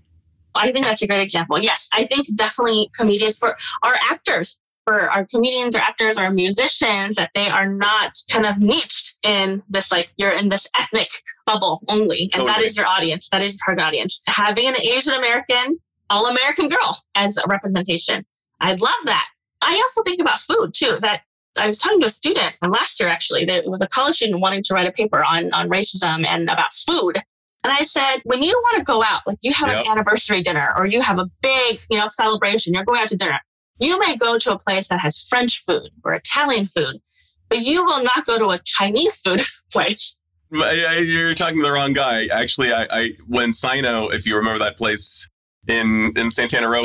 I 0.58 0.72
think 0.72 0.86
that's 0.86 1.02
a 1.02 1.08
great 1.08 1.22
example. 1.22 1.60
Yes, 1.60 1.90
I 1.94 2.06
think 2.06 2.28
definitely 2.36 2.90
comedians 2.98 3.40
for 3.40 3.56
our 3.84 3.94
actors, 4.12 4.60
for 4.86 5.12
our 5.12 5.26
comedians 5.26 5.76
or 5.76 5.80
actors 5.80 6.18
or 6.18 6.30
musicians, 6.32 7.16
that 7.16 7.32
they 7.36 7.50
are 7.50 7.68
not 7.68 8.18
kind 8.30 8.46
of 8.46 8.62
niched 8.62 9.18
in 9.24 9.62
this, 9.70 9.92
like 9.92 10.10
you're 10.18 10.32
in 10.32 10.50
this 10.50 10.68
ethnic 10.80 11.10
bubble 11.46 11.82
only. 11.90 12.22
And 12.22 12.32
totally. 12.34 12.52
that 12.52 12.62
is 12.62 12.78
your 12.78 12.88
audience. 12.88 13.30
That 13.30 13.42
is 13.42 13.56
your 13.56 13.66
target 13.66 13.86
audience. 13.86 14.22
Having 14.28 14.68
an 14.68 14.82
Asian 14.82 15.14
American, 15.14 15.80
all 16.10 16.28
American 16.28 16.70
girl 16.70 16.98
as 17.16 17.38
a 17.38 17.44
representation. 17.48 18.26
I'd 18.62 18.82
love 18.82 18.92
that. 19.06 19.28
I 19.62 19.74
also 19.74 20.04
think 20.04 20.22
about 20.22 20.40
food 20.40 20.74
too, 20.74 20.98
that 21.02 21.24
I 21.60 21.68
was 21.68 21.80
talking 21.80 22.00
to 22.02 22.06
a 22.06 22.10
student 22.10 22.54
last 22.62 23.00
year 23.00 23.10
actually 23.10 23.46
that 23.46 23.66
was 23.66 23.82
a 23.82 23.88
college 23.88 24.16
student 24.16 24.40
wanting 24.40 24.64
to 24.64 24.74
write 24.74 24.88
a 24.88 24.92
paper 24.92 25.24
on, 25.24 25.52
on 25.54 25.70
racism 25.70 26.26
and 26.26 26.50
about 26.50 26.74
food. 26.74 27.22
And 27.68 27.76
I 27.78 27.84
said, 27.84 28.20
when 28.24 28.42
you 28.42 28.54
want 28.64 28.78
to 28.78 28.84
go 28.86 29.04
out, 29.04 29.28
like 29.28 29.40
you 29.42 29.52
have 29.52 29.68
yep. 29.68 29.84
an 29.84 29.92
anniversary 29.92 30.42
dinner 30.42 30.70
or 30.78 30.86
you 30.86 31.02
have 31.02 31.20
a 31.20 31.26
big, 31.42 31.82
you 31.90 31.98
know, 31.98 32.08
celebration, 32.08 32.74
you're 32.74 32.86
going 32.86 33.02
out 33.02 33.10
to 33.10 33.18
dinner. 33.18 33.42
You 33.78 34.00
may 34.00 34.16
go 34.16 34.38
to 34.38 34.54
a 34.54 34.58
place 34.58 34.88
that 34.88 35.02
has 35.02 35.22
French 35.28 35.66
food 35.66 35.90
or 36.06 36.14
Italian 36.14 36.64
food, 36.64 37.02
but 37.50 37.60
you 37.60 37.84
will 37.84 38.02
not 38.04 38.26
go 38.26 38.40
to 38.40 38.52
a 38.52 38.60
Chinese 38.64 39.20
food 39.20 39.42
place. 39.74 40.18
You're 40.50 41.34
talking 41.34 41.58
to 41.58 41.66
the 41.66 41.74
wrong 41.74 41.92
guy. 41.92 42.28
Actually, 42.28 42.72
I, 42.72 42.88
I 42.90 43.12
when 43.28 43.52
Sino, 43.52 44.08
if 44.08 44.26
you 44.26 44.38
remember 44.38 44.60
that 44.60 44.78
place 44.78 45.28
in 45.68 46.14
in 46.16 46.32
Santana 46.32 46.70
Row. 46.70 46.84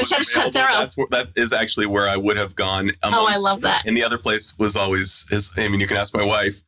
That's 0.81 0.97
where, 0.97 1.07
that 1.13 1.29
is 1.37 1.53
actually 1.53 1.87
where 1.87 2.09
I 2.09 2.17
would 2.17 2.37
have 2.37 2.57
gone. 2.57 2.91
Oh, 3.05 3.29
I 3.29 3.37
love 3.37 3.61
that. 3.61 3.87
And 3.87 3.97
the 3.97 4.03
other 4.03 4.19
place 4.19 4.53
was 4.59 4.77
always 4.77 5.27
is. 5.31 5.53
I 5.57 5.69
mean, 5.69 5.79
you 5.79 5.87
can 5.87 5.97
ask 5.97 6.13
my 6.13 6.25
wife. 6.25 6.61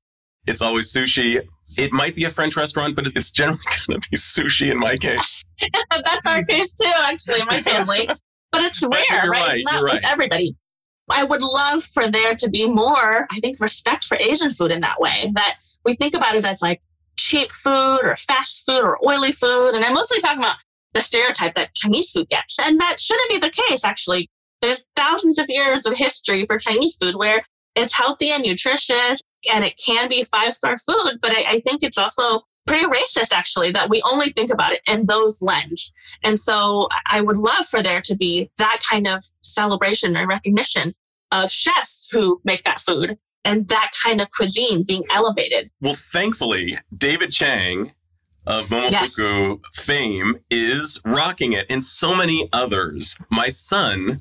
It's 0.47 0.62
always 0.62 0.92
sushi. 0.92 1.40
It 1.78 1.92
might 1.92 2.14
be 2.14 2.24
a 2.24 2.30
French 2.30 2.57
restaurant, 2.57 2.97
but 2.97 3.07
it's 3.14 3.32
generally 3.32 3.59
going 3.86 4.01
to 4.01 4.09
be 4.11 4.16
sushi 4.16 4.70
in 4.70 4.78
my 4.78 4.97
case. 4.97 5.45
That's 5.90 6.28
our 6.28 6.45
case 6.45 6.74
too, 6.74 6.90
actually, 7.07 7.40
in 7.40 7.47
my 7.47 7.62
family. 7.62 8.07
But 8.53 8.62
it's 8.62 8.82
rare, 8.82 8.90
right? 9.11 9.28
right? 9.28 9.53
It's 9.55 9.64
not 9.64 9.82
right. 9.82 9.95
with 9.95 10.07
everybody. 10.07 10.55
I 11.11 11.24
would 11.24 11.42
love 11.42 11.82
for 11.82 12.09
there 12.09 12.34
to 12.34 12.49
be 12.49 12.66
more, 12.66 13.26
I 13.30 13.40
think, 13.40 13.61
respect 13.61 14.05
for 14.05 14.16
Asian 14.16 14.51
food 14.51 14.70
in 14.70 14.80
that 14.80 15.01
way. 15.01 15.30
That 15.34 15.59
we 15.84 15.95
think 15.95 16.14
about 16.14 16.34
it 16.34 16.45
as 16.47 16.62
like 16.62 16.80
cheap 17.16 17.53
food 17.53 18.01
or 18.03 18.16
fast 18.16 18.64
food 18.64 18.82
or 18.82 18.99
oily 19.07 19.32
food. 19.32 19.72
And 19.74 19.84
I'm 19.84 19.95
mostly 19.95 20.20
talking 20.20 20.38
about 20.38 20.57
the 20.92 21.01
stereotype 21.01 21.55
that 21.57 21.74
Chinese 21.74 22.12
food 22.12 22.28
gets. 22.28 22.59
And 22.59 22.80
that 22.80 23.01
shouldn't 23.01 23.30
be 23.30 23.38
the 23.38 23.51
case, 23.68 23.84
actually. 23.84 24.30
There's 24.62 24.84
thousands 24.97 25.38
of 25.38 25.47
years 25.49 25.84
of 25.84 25.97
history 25.97 26.47
for 26.47 26.59
Chinese 26.59 26.97
food 26.97 27.16
where 27.16 27.42
it's 27.77 27.95
healthy 27.95 28.31
and 28.31 28.45
nutritious 28.45 29.20
and 29.53 29.64
it 29.64 29.79
can 29.85 30.09
be 30.09 30.25
five 30.25 30.55
star 30.55 30.77
food. 30.79 31.18
But 31.20 31.33
I, 31.33 31.45
I 31.49 31.61
think 31.61 31.83
it's 31.83 31.99
also 31.99 32.43
pretty 32.66 32.87
racist, 32.87 33.33
actually, 33.33 33.72
that 33.72 33.91
we 33.91 34.03
only 34.11 34.31
think 34.31 34.51
about 34.51 34.72
it 34.72 34.81
in 34.89 35.07
those 35.07 35.43
lens. 35.43 35.93
And 36.22 36.39
so 36.39 36.89
I 37.07 37.20
would 37.20 37.37
love 37.37 37.66
for 37.66 37.83
there 37.83 38.01
to 38.03 38.16
be 38.16 38.51
that 38.59 38.81
kind 38.89 39.07
of 39.07 39.22
celebration 39.43 40.16
and 40.16 40.29
recognition 40.29 40.95
of 41.33 41.51
chefs 41.51 42.09
who 42.11 42.41
make 42.45 42.64
that 42.64 42.79
food 42.79 43.18
and 43.45 43.68
that 43.68 43.91
kind 44.03 44.20
of 44.20 44.31
cuisine 44.31 44.85
being 44.85 45.05
elevated. 45.12 45.70
Well, 45.81 45.95
thankfully, 45.95 46.79
David 46.97 47.31
Chang 47.31 47.93
of 48.47 48.64
Momofuku 48.66 49.61
yes. 49.62 49.85
fame 49.85 50.39
is 50.51 51.01
rocking 51.05 51.53
it, 51.53 51.66
and 51.70 51.83
so 51.83 52.14
many 52.14 52.49
others. 52.53 53.16
My 53.31 53.49
son, 53.49 54.18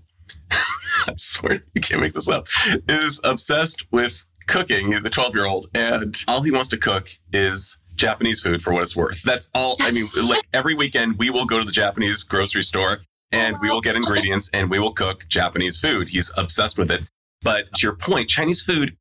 I 1.07 1.13
swear 1.17 1.63
you 1.73 1.81
can't 1.81 2.01
make 2.01 2.13
this 2.13 2.29
up, 2.29 2.47
is 2.87 3.19
obsessed 3.23 3.85
with 3.91 4.25
cooking. 4.47 4.87
He's 4.87 5.01
the 5.01 5.09
12 5.09 5.35
year 5.35 5.45
old, 5.45 5.67
and 5.73 6.15
all 6.27 6.41
he 6.41 6.51
wants 6.51 6.69
to 6.69 6.77
cook 6.77 7.09
is 7.31 7.77
Japanese 7.95 8.41
food 8.41 8.61
for 8.61 8.73
what 8.73 8.83
it's 8.83 8.95
worth. 8.95 9.21
That's 9.23 9.49
all. 9.53 9.75
I 9.81 9.91
mean, 9.91 10.05
like 10.29 10.43
every 10.53 10.75
weekend, 10.75 11.17
we 11.17 11.29
will 11.29 11.45
go 11.45 11.59
to 11.59 11.65
the 11.65 11.71
Japanese 11.71 12.23
grocery 12.23 12.63
store 12.63 12.99
and 13.31 13.57
we 13.61 13.69
will 13.69 13.81
get 13.81 13.95
ingredients 13.95 14.49
and 14.53 14.69
we 14.69 14.79
will 14.79 14.93
cook 14.93 15.25
Japanese 15.27 15.79
food. 15.79 16.09
He's 16.09 16.31
obsessed 16.37 16.77
with 16.77 16.91
it. 16.91 17.01
But 17.41 17.73
to 17.73 17.87
your 17.87 17.95
point, 17.95 18.29
Chinese 18.29 18.61
food 18.61 18.95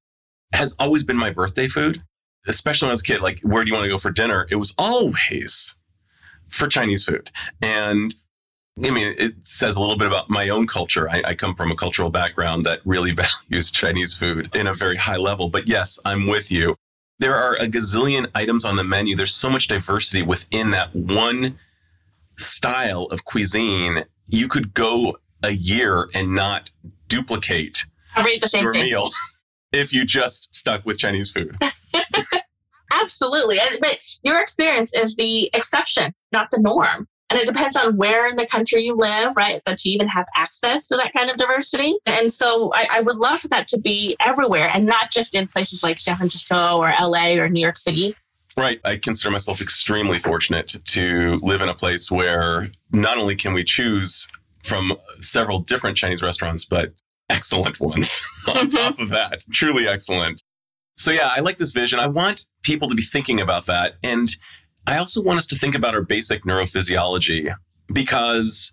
has 0.55 0.75
always 0.79 1.05
been 1.05 1.17
my 1.17 1.31
birthday 1.31 1.69
food 1.69 2.03
especially 2.47 2.87
when 2.87 2.91
I 2.91 2.93
was 2.93 3.01
a 3.01 3.05
kid, 3.05 3.21
like, 3.21 3.41
where 3.41 3.65
do 3.65 3.71
you 3.71 3.75
want 3.75 3.85
to 3.85 3.91
go 3.91 3.99
for 3.99 4.11
dinner? 4.11 4.47
It 4.51 4.57
was 4.57 4.75
always 4.79 5.75
for 6.49 6.69
Chinese 6.69 7.05
food. 7.05 7.31
And 7.61 8.15
I 8.79 8.91
mean, 8.91 9.15
it 9.19 9.35
says 9.47 9.77
a 9.77 9.81
little 9.81 9.99
bit 9.99 10.07
about 10.07 10.31
my 10.31 10.49
own 10.49 10.67
culture. 10.67 11.09
I, 11.11 11.23
I, 11.27 11.35
come 11.35 11.55
from 11.55 11.71
a 11.71 11.77
cultural 11.77 12.09
background 12.09 12.65
that 12.65 12.81
really 12.87 13.11
values 13.51 13.71
Chinese 13.71 14.17
food 14.17 14.55
in 14.57 14.67
a 14.67 14.75
very 14.75 14.97
high 14.97 15.19
level. 15.19 15.51
But 15.51 15.69
yes, 15.69 15.99
I'm 16.07 16.27
with 16.27 16.51
you. 16.51 16.77
There 17.19 17.37
are 17.37 17.55
a 17.57 17.67
gazillion 17.67 18.29
items 18.35 18.65
on 18.65 18.77
the 18.77 18.85
menu. 18.85 19.15
There's 19.15 19.35
so 19.35 19.51
much 19.51 19.69
diversity 19.69 20.23
within 20.23 20.71
that 20.71 20.95
one 20.95 21.57
style 22.39 23.05
of 23.11 23.25
cuisine. 23.25 24.05
You 24.29 24.49
could 24.49 24.73
go 24.73 25.19
a 25.43 25.53
year 25.53 26.09
and 26.15 26.35
not 26.35 26.71
duplicate 27.09 27.85
the 28.17 28.49
same 28.49 28.65
your 28.65 28.73
thing. 28.73 28.85
meal 28.85 29.07
if 29.73 29.93
you 29.93 30.05
just 30.05 30.55
stuck 30.55 30.85
with 30.87 30.99
Chinese 30.99 31.31
food. 31.31 31.57
Absolutely. 33.01 33.59
But 33.81 33.99
your 34.23 34.41
experience 34.41 34.95
is 34.95 35.17
the 35.17 35.51
exception, 35.55 36.15
not 36.33 36.51
the 36.51 36.61
norm. 36.61 37.09
And 37.33 37.41
it 37.41 37.47
depends 37.47 37.77
on 37.77 37.97
where 37.97 38.29
in 38.29 38.37
the 38.37 38.47
country 38.47 38.85
you 38.85 38.95
live, 38.95 39.35
right? 39.35 39.65
That 39.65 39.83
you 39.87 39.95
even 39.95 40.07
have 40.09 40.27
access 40.37 40.87
to 40.89 40.97
that 40.97 41.15
kind 41.15 41.31
of 41.31 41.39
diversity. 41.39 41.95
And 42.05 42.31
so 42.31 42.71
I, 42.75 42.87
I, 42.93 43.01
would 43.01 43.17
love 43.17 43.41
for 43.41 43.49
that 43.49 43.67
to 43.69 43.81
be 43.81 44.17
everywhere 44.21 44.69
and 44.75 44.85
not 44.85 45.11
just 45.11 45.35
in 45.35 45.47
places 45.47 45.83
like 45.83 45.99
San 45.99 46.17
Francisco 46.17 46.77
or 46.77 46.93
LA 47.01 47.37
or 47.39 47.49
New 47.49 47.63
York 47.63 47.79
City. 47.79 48.15
Right. 48.55 48.83
I 48.85 48.99
consider 48.99 49.31
myself 49.31 49.63
extremely 49.63 50.19
fortunate 50.19 50.77
to 50.85 51.39
live 51.41 51.63
in 51.63 51.71
a 51.71 51.75
place 51.75 52.11
where 52.11 52.67
not 52.91 53.17
only 53.17 53.35
can 53.35 53.55
we 53.55 53.65
choose 53.65 54.29
from 54.63 54.93
several 55.21 55.61
different 55.61 55.97
Chinese 55.97 56.23
restaurants, 56.23 56.67
but 56.67 56.93
excellent 57.31 57.81
ones 57.81 58.23
on 58.49 58.69
mm-hmm. 58.69 58.69
top 58.69 58.99
of 58.99 59.09
that. 59.09 59.43
Truly 59.55 59.89
excellent. 59.89 60.43
So 60.97 61.13
yeah, 61.13 61.31
I 61.35 61.41
like 61.41 61.57
this 61.57 61.73
vision. 61.73 61.99
I 61.99 62.09
want 62.09 62.47
people 62.63 62.91
to 62.91 62.95
be 62.95 63.03
thinking 63.03 63.41
about 63.41 63.65
that. 63.67 63.95
And 64.03 64.29
I 64.87 64.99
also 64.99 65.23
want 65.23 65.39
us 65.39 65.47
to 65.49 65.59
think 65.59 65.75
about 65.75 65.95
our 65.95 66.03
basic 66.03 66.45
neurophysiology 66.45 67.55
because 67.93 68.73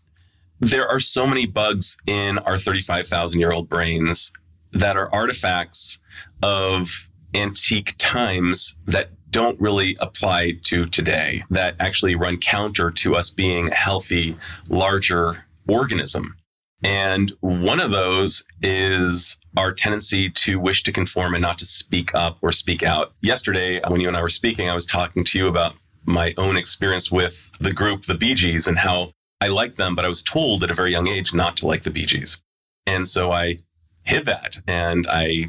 there 0.60 0.88
are 0.88 1.00
so 1.00 1.26
many 1.26 1.46
bugs 1.46 1.98
in 2.08 2.40
our 2.40 2.58
35,000 2.58 3.40
year 3.40 3.52
old 3.52 3.70
brains 3.70 4.32
that 4.72 4.98
are 4.98 5.14
artifacts 5.14 6.00
of 6.42 7.10
antique 7.34 7.96
times 7.98 8.82
that 8.86 9.10
don't 9.32 9.60
really 9.62 9.96
apply 10.00 10.54
to 10.64 10.88
today, 10.88 11.44
that 11.50 11.76
actually 11.80 12.16
run 12.16 12.38
counter 12.38 12.90
to 12.90 13.16
us 13.16 13.30
being 13.30 13.70
a 13.70 13.76
healthy, 13.76 14.36
larger 14.68 15.46
organism. 15.68 16.36
And 16.84 17.32
one 17.42 17.80
of 17.80 17.92
those 17.92 18.44
is 18.62 19.38
our 19.58 19.72
tendency 19.72 20.30
to 20.30 20.60
wish 20.60 20.84
to 20.84 20.92
conform 20.92 21.36
and 21.36 21.42
not 21.42 21.60
to 21.60 21.66
speak 21.66 22.16
up 22.16 22.38
or 22.42 22.52
speak 22.52 22.84
out. 22.84 23.14
Yesterday, 23.22 23.82
when 23.88 24.02
you 24.02 24.08
and 24.08 24.16
I 24.18 24.22
were 24.22 24.30
speaking, 24.30 24.70
I 24.70 24.76
was 24.76 24.86
talking 24.86 25.24
to 25.26 25.38
you 25.38 25.48
about 25.48 25.76
my 26.10 26.34
own 26.38 26.58
experience 26.58 27.12
with 27.12 27.50
the 27.60 27.74
group, 27.74 28.04
the 28.04 28.18
Bee 28.18 28.34
Gees, 28.34 28.68
and 28.68 28.80
how 28.80 29.14
I 29.42 29.48
liked 29.48 29.78
them, 29.78 29.96
but 29.96 30.06
I 30.06 30.10
was 30.10 30.22
told 30.22 30.64
at 30.64 30.72
a 30.72 30.74
very 30.74 30.92
young 30.92 31.08
age 31.08 31.34
not 31.34 31.56
to 31.58 31.68
like 31.68 31.84
the 31.84 31.92
Bee 31.92 32.06
Gees. 32.06 32.42
And 32.86 33.08
so 33.08 33.32
I 33.32 33.58
hid 34.04 34.26
that 34.26 34.58
and 34.68 35.08
I 35.10 35.46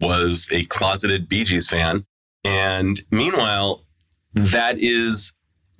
was 0.00 0.48
a 0.50 0.64
closeted 0.64 1.28
Bee 1.28 1.44
Gees 1.44 1.68
fan. 1.68 2.04
And 2.44 3.00
meanwhile, 3.10 3.82
that 4.34 4.78
is 4.78 5.32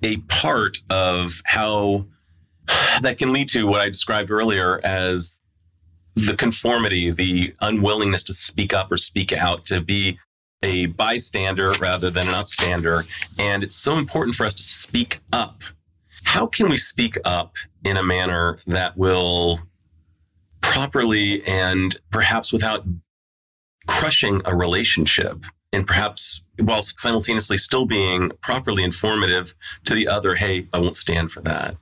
a 0.03 0.19
part 0.29 0.79
of 0.89 1.43
how 1.45 2.07
that 3.03 3.19
can 3.19 3.33
lead 3.33 3.49
to 3.51 3.67
what 3.67 3.81
I 3.81 3.89
described 3.89 4.31
earlier 4.31 4.81
as 4.85 5.39
the 6.15 6.37
conformity, 6.37 7.11
the 7.11 7.55
unwillingness 7.61 8.25
to 8.25 8.35
speak 8.35 8.73
up 8.73 8.91
or 8.91 8.97
speak 8.97 9.33
out, 9.33 9.65
to 9.67 9.81
be 9.81 10.19
a 10.63 10.87
bystander 10.87 11.73
rather 11.81 12.11
than 12.11 12.29
an 12.29 12.35
upstander. 12.35 13.07
And 13.39 13.63
it's 13.63 13.75
so 13.75 13.97
important 13.97 14.35
for 14.35 14.45
us 14.45 14.55
to 14.55 14.63
speak 14.63 15.21
up. 15.33 15.63
How 16.25 16.47
can 16.47 16.69
we 16.69 16.77
speak 16.77 17.17
up 17.25 17.57
in 17.85 17.97
a 17.97 18.03
manner 18.03 18.59
that 18.67 18.97
will 18.97 19.61
properly 20.61 21.43
and 21.47 21.99
perhaps 22.11 22.53
without 22.53 22.85
crushing 23.87 24.41
a 24.45 24.55
relationship 24.55 25.45
and 25.73 25.87
perhaps 25.87 26.43
while 26.59 26.83
simultaneously 26.83 27.59
still 27.59 27.87
being 27.87 28.31
properly 28.41 28.85
informative 28.85 29.55
to 29.85 29.95
the 29.95 30.07
other, 30.07 30.35
hey, 30.35 30.69
I 30.73 30.79
won't 30.79 30.97
stand 30.97 31.31
for 31.31 31.41
that. 31.43 31.75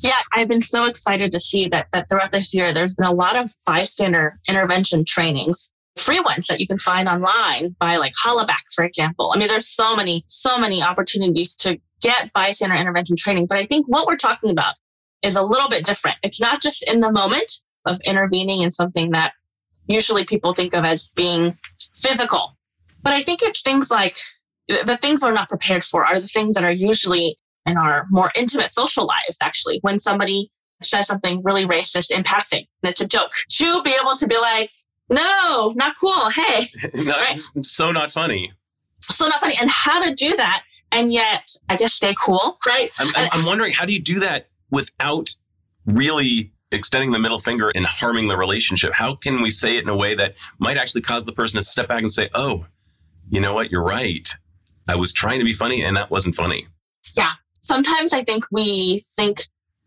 Yeah, 0.00 0.18
I've 0.32 0.48
been 0.48 0.60
so 0.60 0.84
excited 0.84 1.32
to 1.32 1.40
see 1.40 1.68
that 1.68 1.88
that 1.92 2.08
throughout 2.08 2.32
this 2.32 2.52
year 2.52 2.72
there's 2.72 2.94
been 2.94 3.06
a 3.06 3.12
lot 3.12 3.36
of 3.36 3.50
bystander 3.66 4.38
intervention 4.46 5.04
trainings, 5.04 5.70
free 5.96 6.20
ones 6.20 6.46
that 6.46 6.60
you 6.60 6.66
can 6.66 6.78
find 6.78 7.08
online 7.08 7.74
by 7.78 7.96
like 7.96 8.12
Hollaback, 8.24 8.62
for 8.74 8.84
example. 8.84 9.32
I 9.34 9.38
mean, 9.38 9.48
there's 9.48 9.68
so 9.68 9.96
many, 9.96 10.24
so 10.26 10.58
many 10.58 10.82
opportunities 10.82 11.56
to 11.56 11.78
get 12.02 12.32
bystander 12.32 12.76
intervention 12.76 13.16
training. 13.16 13.46
But 13.48 13.58
I 13.58 13.64
think 13.64 13.86
what 13.88 14.06
we're 14.06 14.16
talking 14.16 14.50
about 14.50 14.74
is 15.22 15.36
a 15.36 15.42
little 15.42 15.68
bit 15.68 15.84
different. 15.84 16.18
It's 16.22 16.40
not 16.40 16.60
just 16.60 16.82
in 16.88 17.00
the 17.00 17.10
moment 17.10 17.50
of 17.86 17.98
intervening 18.04 18.60
in 18.60 18.70
something 18.70 19.12
that 19.12 19.32
usually 19.86 20.24
people 20.24 20.52
think 20.52 20.74
of 20.74 20.84
as 20.84 21.10
being 21.16 21.54
physical. 21.94 22.56
But 23.02 23.14
I 23.14 23.22
think 23.22 23.42
it's 23.42 23.62
things 23.62 23.90
like 23.90 24.16
the 24.68 24.98
things 25.00 25.22
we're 25.22 25.32
not 25.32 25.48
prepared 25.48 25.84
for 25.84 26.04
are 26.04 26.20
the 26.20 26.26
things 26.26 26.54
that 26.54 26.64
are 26.64 26.72
usually 26.72 27.38
in 27.64 27.78
our 27.78 28.06
more 28.10 28.30
intimate 28.36 28.70
social 28.70 29.06
lives, 29.06 29.38
actually, 29.42 29.78
when 29.82 29.98
somebody 29.98 30.50
says 30.82 31.06
something 31.06 31.40
really 31.44 31.64
racist 31.64 32.10
in 32.10 32.22
passing 32.22 32.64
and 32.82 32.90
it's 32.90 33.00
a 33.00 33.06
joke, 33.06 33.32
to 33.48 33.82
be 33.82 33.96
able 34.00 34.16
to 34.16 34.26
be 34.26 34.36
like, 34.36 34.70
no, 35.08 35.72
not 35.76 35.94
cool. 36.00 36.30
Hey, 36.30 36.66
not, 36.94 37.16
right? 37.16 37.40
so 37.62 37.92
not 37.92 38.10
funny. 38.10 38.52
So 39.00 39.28
not 39.28 39.40
funny. 39.40 39.54
And 39.60 39.70
how 39.70 40.02
to 40.02 40.14
do 40.14 40.34
that 40.36 40.64
and 40.90 41.12
yet, 41.12 41.48
I 41.68 41.76
guess, 41.76 41.94
stay 41.94 42.14
cool, 42.20 42.58
right? 42.66 42.90
I'm, 42.98 43.08
I'm, 43.14 43.28
I'm 43.32 43.46
wondering, 43.46 43.72
how 43.72 43.84
do 43.84 43.92
you 43.92 44.00
do 44.00 44.20
that 44.20 44.48
without 44.70 45.30
really 45.84 46.52
extending 46.72 47.12
the 47.12 47.18
middle 47.18 47.38
finger 47.38 47.70
and 47.74 47.86
harming 47.86 48.28
the 48.28 48.36
relationship? 48.36 48.92
How 48.94 49.14
can 49.14 49.42
we 49.42 49.50
say 49.50 49.76
it 49.76 49.82
in 49.82 49.88
a 49.88 49.96
way 49.96 50.14
that 50.14 50.38
might 50.58 50.76
actually 50.76 51.02
cause 51.02 51.24
the 51.24 51.32
person 51.32 51.58
to 51.58 51.64
step 51.64 51.88
back 51.88 52.02
and 52.02 52.12
say, 52.12 52.30
oh, 52.34 52.66
you 53.28 53.40
know 53.40 53.54
what? 53.54 53.70
You're 53.70 53.84
right. 53.84 54.28
I 54.88 54.96
was 54.96 55.12
trying 55.12 55.38
to 55.38 55.44
be 55.44 55.52
funny 55.52 55.82
and 55.82 55.96
that 55.96 56.10
wasn't 56.10 56.34
funny. 56.34 56.66
Yeah. 57.16 57.30
Sometimes 57.60 58.12
I 58.12 58.24
think 58.24 58.44
we 58.50 58.98
think 59.16 59.42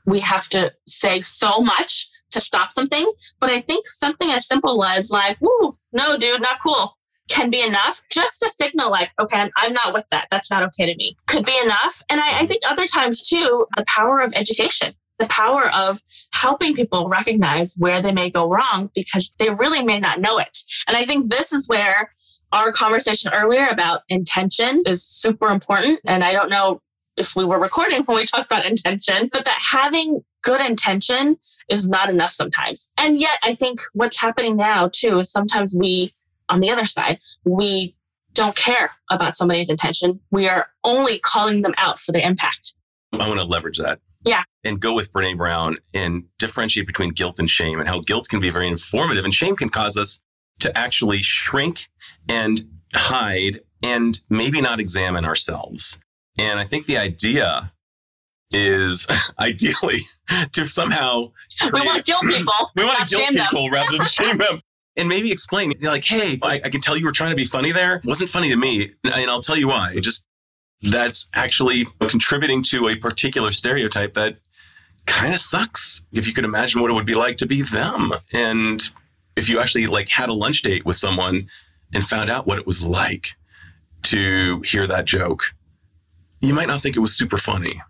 we 0.05 0.20
have 0.20 0.47
to 0.49 0.74
say 0.88 1.20
so 1.20 1.61
much 1.61 2.09
to 2.32 2.39
stop 2.39 2.71
something. 2.71 3.11
But 3.39 3.49
I 3.49 3.61
think 3.61 3.88
something 3.88 4.30
as 4.30 4.47
simple 4.47 4.84
as 4.84 5.11
like, 5.11 5.41
"Ooh, 5.41 5.73
no, 5.91 6.17
dude, 6.17 6.41
not 6.41 6.61
cool," 6.61 6.97
can 7.30 7.49
be 7.49 7.61
enough 7.61 8.01
just 8.11 8.39
to 8.41 8.49
signal 8.49 8.89
like, 8.89 9.11
okay, 9.21 9.49
I'm, 9.55 9.73
not 9.73 9.93
with 9.93 10.05
that. 10.11 10.27
That's 10.32 10.49
not 10.49 10.63
okay 10.63 10.88
to 10.88 10.95
me. 10.95 11.15
Could 11.27 11.45
be 11.45 11.57
enough. 11.63 12.01
And 12.09 12.19
I, 12.19 12.39
I 12.41 12.45
think 12.47 12.63
other 12.67 12.88
times 12.88 13.27
too, 13.27 13.67
the 13.77 13.86
power 13.88 14.19
of 14.21 14.34
education 14.36 14.95
the 15.19 15.27
power 15.27 15.69
of 15.75 15.99
helping 16.34 16.73
people 16.73 17.07
recognize 17.09 17.75
where 17.77 18.01
they 18.01 18.11
may 18.11 18.30
go 18.30 18.49
wrong 18.49 18.89
because 18.95 19.34
they 19.38 19.49
really 19.49 19.84
may 19.84 19.99
not 19.99 20.19
know 20.19 20.39
it. 20.39 20.57
And 20.88 20.97
I 20.97 21.03
think 21.03 21.30
this 21.30 21.53
is 21.53 21.67
where 21.67 22.09
our 22.51 22.71
conversation 22.71 23.32
earlier 23.34 23.65
about 23.69 24.01
intention 24.09 24.82
is 24.88 25.03
super 25.05 25.49
important. 25.49 25.99
And 26.05 26.23
I 26.23 26.34
don't 26.34 26.49
know 26.49 26.82
if 27.17 27.36
we 27.36 27.43
were 27.43 27.61
recording 27.61 28.01
when 28.03 28.17
we 28.17 28.25
talked 28.25 28.51
about 28.51 28.65
intention, 28.65 29.30
but 29.32 29.45
that 29.45 29.59
having 29.71 30.21
good 30.43 30.61
intention 30.61 31.37
is 31.69 31.89
not 31.89 32.09
enough 32.09 32.31
sometimes. 32.31 32.93
And 32.97 33.19
yet 33.19 33.37
I 33.43 33.53
think 33.53 33.79
what's 33.93 34.21
happening 34.21 34.55
now 34.55 34.89
too 34.91 35.19
is 35.19 35.31
sometimes 35.31 35.75
we, 35.77 36.11
on 36.49 36.59
the 36.59 36.69
other 36.69 36.85
side, 36.85 37.19
we 37.45 37.95
don't 38.33 38.55
care 38.55 38.89
about 39.09 39.35
somebody's 39.35 39.69
intention. 39.69 40.19
We 40.31 40.47
are 40.47 40.67
only 40.83 41.19
calling 41.19 41.61
them 41.61 41.73
out 41.77 41.99
for 41.99 42.11
their 42.11 42.25
impact. 42.25 42.75
I 43.13 43.27
want 43.27 43.39
to 43.39 43.45
leverage 43.45 43.77
that. 43.79 43.99
Yeah. 44.25 44.43
And 44.63 44.79
go 44.79 44.93
with 44.93 45.11
Brene 45.13 45.37
Brown 45.37 45.77
and 45.93 46.25
differentiate 46.37 46.85
between 46.85 47.11
guilt 47.11 47.39
and 47.39 47.49
shame 47.49 47.79
and 47.79 47.87
how 47.87 48.01
guilt 48.01 48.27
can 48.29 48.39
be 48.39 48.49
very 48.49 48.67
informative 48.67 49.25
and 49.25 49.33
shame 49.33 49.55
can 49.55 49.69
cause 49.69 49.97
us 49.97 50.21
to 50.59 50.77
actually 50.77 51.21
shrink 51.21 51.87
and 52.27 52.61
hide 52.93 53.61
and 53.81 54.19
maybe 54.29 54.61
not 54.61 54.79
examine 54.79 55.25
ourselves. 55.25 55.97
And 56.37 56.59
I 56.59 56.63
think 56.63 56.85
the 56.85 56.97
idea 56.97 57.71
is 58.52 59.08
ideally 59.39 60.00
to 60.54 60.68
somehow 60.68 61.32
create, 61.60 61.74
we 61.74 61.82
want 61.82 62.06
to 62.06 62.12
kill 62.12 62.22
people. 62.22 62.54
we 62.76 62.84
want 62.84 63.08
to 63.08 63.16
kill 63.16 63.28
people 63.28 63.64
them. 63.64 63.74
rather 63.74 63.97
than 63.97 64.08
shame 64.08 64.38
them. 64.38 64.62
And 64.97 65.08
maybe 65.08 65.32
explain, 65.32 65.74
like, 65.82 66.04
hey, 66.04 66.39
I, 66.41 66.60
I, 66.66 66.70
can 66.70 66.82
tell 66.82 66.97
you 66.97 67.06
were 67.06 67.14
trying 67.14 67.30
to 67.30 67.36
be 67.36 67.45
funny 67.45 67.72
there. 67.72 67.97
It 67.97 68.06
wasn't 68.06 68.30
funny 68.30 68.50
to 68.50 68.58
me. 68.58 68.91
And 69.06 69.32
I'll 69.32 69.39
tell 69.39 69.56
you 69.56 69.70
why. 69.70 69.93
It 69.95 70.02
just 70.02 70.26
that's 70.82 71.30
actually 71.34 71.86
contributing 72.02 72.64
to 72.64 72.88
a 72.88 72.95
particular 72.95 73.52
stereotype 73.52 74.14
that 74.14 74.38
kind 75.06 75.34
of 75.34 75.39
sucks 75.39 76.08
if 76.12 76.28
you 76.28 76.34
could 76.34 76.45
imagine 76.45 76.82
what 76.82 76.91
it 76.91 76.93
would 76.93 77.06
be 77.06 77.16
like 77.16 77.38
to 77.38 77.45
be 77.45 77.62
them 77.62 78.12
and 78.32 78.91
if 79.36 79.50
you 79.50 79.60
actually 79.60 79.88
like 79.88 80.08
had 80.08 80.30
a 80.30 80.34
lunch 80.34 80.62
date 80.62 80.86
with 80.86 80.95
someone 80.95 81.47
and 81.93 82.06
found 82.06 82.30
out 82.30 82.45
what 82.45 82.60
it 82.60 82.66
was 82.66 82.84
like 82.84 83.36
to 84.04 84.62
hear 84.62 84.86
that 84.86 85.06
joke 85.06 85.43
you 86.41 86.54
might 86.54 86.68
not 86.68 86.80
think 86.80 86.95
it 86.95 87.00
was 87.00 87.18
super 87.18 87.38
funny 87.38 87.82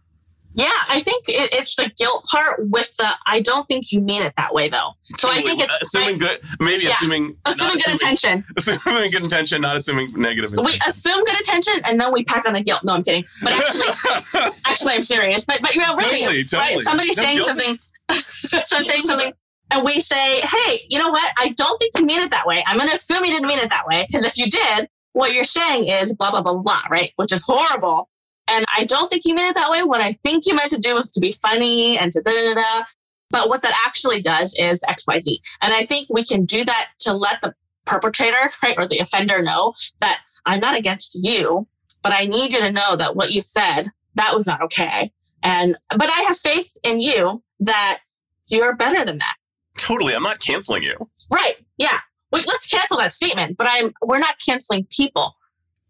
yeah, 0.52 0.68
I 0.90 1.00
think 1.00 1.26
it, 1.28 1.54
it's 1.54 1.76
the 1.76 1.92
guilt 1.98 2.26
part 2.32 2.68
with 2.70 2.96
the 2.98 3.08
I 3.28 3.40
don't 3.42 3.68
think 3.68 3.92
you 3.92 4.02
mean 4.02 4.24
it 4.24 4.34
that 4.38 4.54
way 4.54 4.68
though. 4.68 4.92
So 5.02 5.28
totally. 5.28 5.42
I 5.42 5.44
think 5.46 5.62
it's 5.62 5.82
assuming 5.82 6.18
good, 6.18 6.40
maybe 6.60 6.86
yeah. 6.86 6.92
assuming 6.92 7.36
assuming 7.46 7.76
good 7.76 7.94
assuming, 7.94 7.94
intention, 7.94 8.44
assuming 8.58 9.12
good 9.12 9.24
intention, 9.24 9.62
not 9.62 9.78
assuming 9.78 10.12
negative. 10.16 10.52
Intention. 10.52 10.66
We 10.66 10.90
assume 10.90 11.24
good 11.24 11.38
intention 11.38 11.74
and 11.86 12.02
then 12.02 12.12
we 12.12 12.24
pack 12.24 12.48
on 12.48 12.54
the 12.54 12.64
guilt. 12.64 12.82
No, 12.84 12.94
I'm 12.94 13.04
kidding. 13.04 13.24
But 13.44 13.54
actually, 13.54 14.52
actually, 14.66 14.94
I'm 14.94 15.04
serious. 15.04 15.46
But 15.46 15.62
but 15.62 15.76
you 15.76 15.82
know, 15.82 15.96
really, 15.96 16.22
totally, 16.22 16.44
totally. 16.46 16.76
right? 16.76 16.80
Somebody's 16.80 17.18
no, 17.18 17.24
saying 17.24 17.42
something, 17.42 17.76
so 18.12 18.84
saying 18.84 19.02
something, 19.02 19.32
and 19.72 19.86
we 19.86 20.02
say, 20.02 20.42
hey, 20.42 20.82
you 20.90 20.98
know 20.98 21.10
what? 21.10 21.32
I 21.38 21.50
don't 21.50 21.78
think 21.78 21.98
you 21.98 22.06
mean 22.06 22.22
it 22.22 22.32
that 22.32 22.48
way. 22.48 22.64
I'm 22.66 22.78
going 22.78 22.90
to 22.90 22.96
assume 22.96 23.24
you 23.24 23.32
didn't 23.32 23.48
mean 23.48 23.60
it 23.60 23.70
that 23.70 23.86
way 23.86 24.06
because 24.08 24.24
if 24.24 24.38
you 24.38 24.50
did, 24.50 24.88
what 25.14 25.34
you're 25.34 25.44
saying 25.44 25.88
is 25.88 26.16
blah 26.16 26.32
blah 26.32 26.42
blah 26.42 26.56
blah, 26.56 26.82
right? 26.90 27.12
Which 27.18 27.32
is 27.32 27.44
horrible. 27.46 28.09
And 28.50 28.66
I 28.76 28.86
don't 28.86 29.10
think 29.10 29.24
you 29.26 29.36
meant 29.36 29.52
it 29.52 29.56
that 29.56 29.70
way. 29.70 29.84
What 29.84 30.02
I 30.02 30.12
think 30.12 30.46
you 30.46 30.56
meant 30.56 30.72
to 30.72 30.80
do 30.80 30.96
was 30.96 31.12
to 31.12 31.20
be 31.20 31.32
funny 31.32 31.98
and 31.98 32.12
to 32.12 32.22
da 32.22 32.32
da 32.32 32.54
da. 32.54 32.86
But 33.30 33.50
what 33.50 33.62
that 33.62 33.80
actually 33.86 34.22
does 34.22 34.56
is 34.58 34.84
XYZ. 34.90 35.38
And 35.62 35.74
I 35.74 35.84
think 35.84 36.08
we 36.10 36.24
can 36.24 36.46
do 36.46 36.66
that 36.66 36.90
to 37.02 37.14
let 37.14 37.42
the 37.42 37.54
perpetrator, 37.86 38.50
right, 38.64 38.78
or 38.78 38.88
the 38.88 39.00
offender 39.00 39.42
know 39.42 39.74
that 40.02 40.22
I'm 40.46 40.60
not 40.60 40.78
against 40.78 41.18
you, 41.22 41.68
but 42.02 42.14
I 42.14 42.26
need 42.26 42.54
you 42.54 42.60
to 42.60 42.72
know 42.72 42.96
that 42.96 43.16
what 43.16 43.32
you 43.32 43.42
said, 43.42 43.84
that 44.16 44.34
was 44.34 44.48
not 44.48 44.62
okay. 44.64 45.12
And, 45.44 45.78
but 45.90 46.10
I 46.10 46.24
have 46.28 46.38
faith 46.38 46.76
in 46.84 47.02
you 47.02 47.44
that 47.62 48.00
you're 48.48 48.76
better 48.76 49.06
than 49.06 49.20
that. 49.20 49.36
Totally. 49.78 50.14
I'm 50.14 50.24
not 50.24 50.40
canceling 50.40 50.84
you. 50.84 50.96
Right. 51.32 51.56
Yeah. 51.78 52.00
Wait, 52.32 52.46
let's 52.48 52.68
cancel 52.68 52.98
that 52.98 53.14
statement, 53.14 53.58
but 53.58 53.68
I'm, 53.70 53.94
we're 54.02 54.20
not 54.20 54.36
canceling 54.46 54.86
people. 54.90 55.36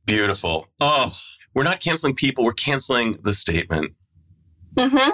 Beautiful. 0.05 0.67
Oh, 0.79 1.15
we're 1.53 1.63
not 1.63 1.79
canceling 1.79 2.15
people, 2.15 2.43
we're 2.43 2.53
canceling 2.53 3.19
the 3.23 3.33
statement. 3.33 3.93
Mm-hmm. 4.75 5.09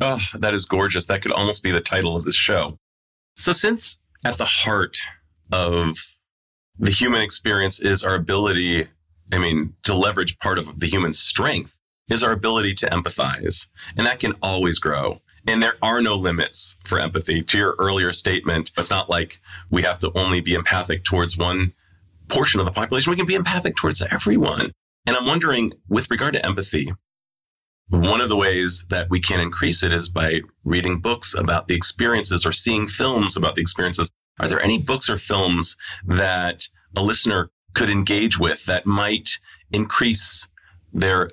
Oh, 0.00 0.20
that 0.34 0.54
is 0.54 0.66
gorgeous. 0.66 1.06
That 1.06 1.22
could 1.22 1.32
almost 1.32 1.62
be 1.62 1.70
the 1.70 1.80
title 1.80 2.16
of 2.16 2.24
this 2.24 2.34
show. 2.34 2.78
So, 3.36 3.52
since 3.52 4.02
at 4.24 4.38
the 4.38 4.44
heart 4.44 4.98
of 5.52 5.96
the 6.78 6.90
human 6.90 7.22
experience 7.22 7.80
is 7.80 8.02
our 8.02 8.14
ability, 8.14 8.86
I 9.32 9.38
mean, 9.38 9.74
to 9.84 9.94
leverage 9.94 10.38
part 10.38 10.58
of 10.58 10.80
the 10.80 10.86
human 10.86 11.12
strength, 11.12 11.78
is 12.10 12.22
our 12.22 12.32
ability 12.32 12.74
to 12.74 12.86
empathize. 12.86 13.68
And 13.96 14.06
that 14.06 14.20
can 14.20 14.34
always 14.42 14.78
grow. 14.78 15.20
And 15.46 15.62
there 15.62 15.76
are 15.82 16.00
no 16.00 16.16
limits 16.16 16.76
for 16.84 16.98
empathy. 16.98 17.42
To 17.42 17.58
your 17.58 17.74
earlier 17.78 18.12
statement, 18.12 18.70
it's 18.76 18.90
not 18.90 19.10
like 19.10 19.40
we 19.70 19.82
have 19.82 19.98
to 20.00 20.10
only 20.14 20.40
be 20.40 20.54
empathic 20.54 21.04
towards 21.04 21.36
one 21.36 21.72
portion 22.28 22.60
of 22.60 22.66
the 22.66 22.72
population. 22.72 23.10
We 23.10 23.16
can 23.16 23.26
be 23.26 23.34
empathic 23.34 23.76
towards 23.76 24.02
everyone. 24.02 24.72
And 25.06 25.16
I'm 25.16 25.26
wondering, 25.26 25.72
with 25.88 26.10
regard 26.10 26.34
to 26.34 26.44
empathy, 26.46 26.92
one 27.88 28.20
of 28.20 28.30
the 28.30 28.36
ways 28.36 28.86
that 28.88 29.08
we 29.10 29.20
can 29.20 29.40
increase 29.40 29.82
it 29.82 29.92
is 29.92 30.08
by 30.08 30.40
reading 30.64 31.00
books 31.00 31.34
about 31.34 31.68
the 31.68 31.74
experiences 31.74 32.46
or 32.46 32.52
seeing 32.52 32.88
films 32.88 33.36
about 33.36 33.54
the 33.54 33.60
experiences. 33.60 34.10
Are 34.40 34.48
there 34.48 34.62
any 34.62 34.78
books 34.78 35.10
or 35.10 35.18
films 35.18 35.76
that 36.06 36.64
a 36.96 37.02
listener 37.02 37.50
could 37.74 37.90
engage 37.90 38.38
with 38.38 38.64
that 38.64 38.86
might 38.86 39.38
increase 39.70 40.48
their 40.92 41.30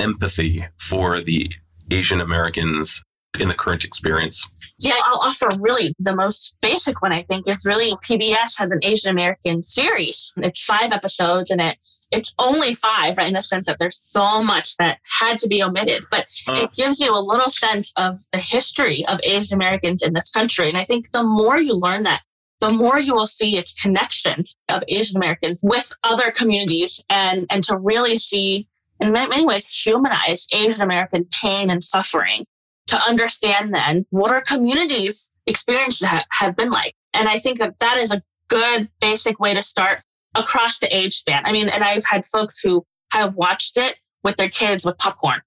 empathy 0.00 0.66
for 0.78 1.20
the 1.20 1.52
Asian 1.90 2.20
Americans 2.20 3.02
in 3.38 3.48
the 3.48 3.54
current 3.54 3.84
experience? 3.84 4.48
Yeah, 4.80 4.94
I'll 5.04 5.20
offer 5.22 5.48
really 5.60 5.92
the 5.98 6.14
most 6.14 6.56
basic 6.60 7.02
one, 7.02 7.12
I 7.12 7.24
think, 7.24 7.48
is 7.48 7.66
really 7.66 7.96
PBS 7.96 8.58
has 8.58 8.70
an 8.70 8.78
Asian 8.82 9.10
American 9.10 9.62
series. 9.64 10.32
It's 10.36 10.64
five 10.64 10.92
episodes 10.92 11.50
and 11.50 11.60
it 11.60 11.78
it's 12.12 12.34
only 12.38 12.74
five, 12.74 13.18
right? 13.18 13.26
In 13.28 13.34
the 13.34 13.42
sense 13.42 13.66
that 13.66 13.78
there's 13.80 13.98
so 13.98 14.40
much 14.40 14.76
that 14.76 14.98
had 15.20 15.38
to 15.40 15.48
be 15.48 15.62
omitted. 15.62 16.04
But 16.10 16.26
uh. 16.46 16.54
it 16.62 16.72
gives 16.72 17.00
you 17.00 17.12
a 17.12 17.18
little 17.18 17.50
sense 17.50 17.92
of 17.96 18.18
the 18.32 18.38
history 18.38 19.04
of 19.08 19.18
Asian 19.24 19.56
Americans 19.56 20.02
in 20.02 20.12
this 20.12 20.30
country. 20.30 20.68
And 20.68 20.78
I 20.78 20.84
think 20.84 21.10
the 21.10 21.24
more 21.24 21.58
you 21.58 21.74
learn 21.74 22.04
that, 22.04 22.22
the 22.60 22.70
more 22.70 23.00
you 23.00 23.14
will 23.14 23.26
see 23.26 23.56
its 23.56 23.74
connections 23.74 24.56
of 24.68 24.82
Asian 24.88 25.16
Americans 25.16 25.62
with 25.64 25.92
other 26.04 26.30
communities 26.30 27.02
and, 27.10 27.46
and 27.50 27.64
to 27.64 27.76
really 27.76 28.16
see 28.16 28.68
in 29.00 29.12
many 29.12 29.44
ways 29.44 29.66
humanize 29.66 30.46
Asian 30.52 30.82
American 30.82 31.26
pain 31.42 31.70
and 31.70 31.82
suffering 31.82 32.44
to 32.88 33.00
understand 33.02 33.74
then 33.74 34.04
what 34.10 34.30
our 34.30 34.40
communities 34.40 35.30
experiences 35.46 36.08
have, 36.08 36.24
have 36.32 36.56
been 36.56 36.70
like. 36.70 36.94
And 37.14 37.28
I 37.28 37.38
think 37.38 37.58
that 37.58 37.78
that 37.78 37.96
is 37.96 38.12
a 38.12 38.22
good 38.48 38.88
basic 39.00 39.38
way 39.38 39.54
to 39.54 39.62
start 39.62 40.00
across 40.34 40.78
the 40.78 40.94
age 40.94 41.14
span. 41.14 41.42
I 41.44 41.52
mean, 41.52 41.68
and 41.68 41.84
I've 41.84 42.04
had 42.04 42.26
folks 42.26 42.60
who 42.60 42.84
have 43.12 43.36
watched 43.36 43.76
it 43.76 43.96
with 44.24 44.36
their 44.36 44.48
kids 44.48 44.84
with 44.84 44.98
popcorn 44.98 45.40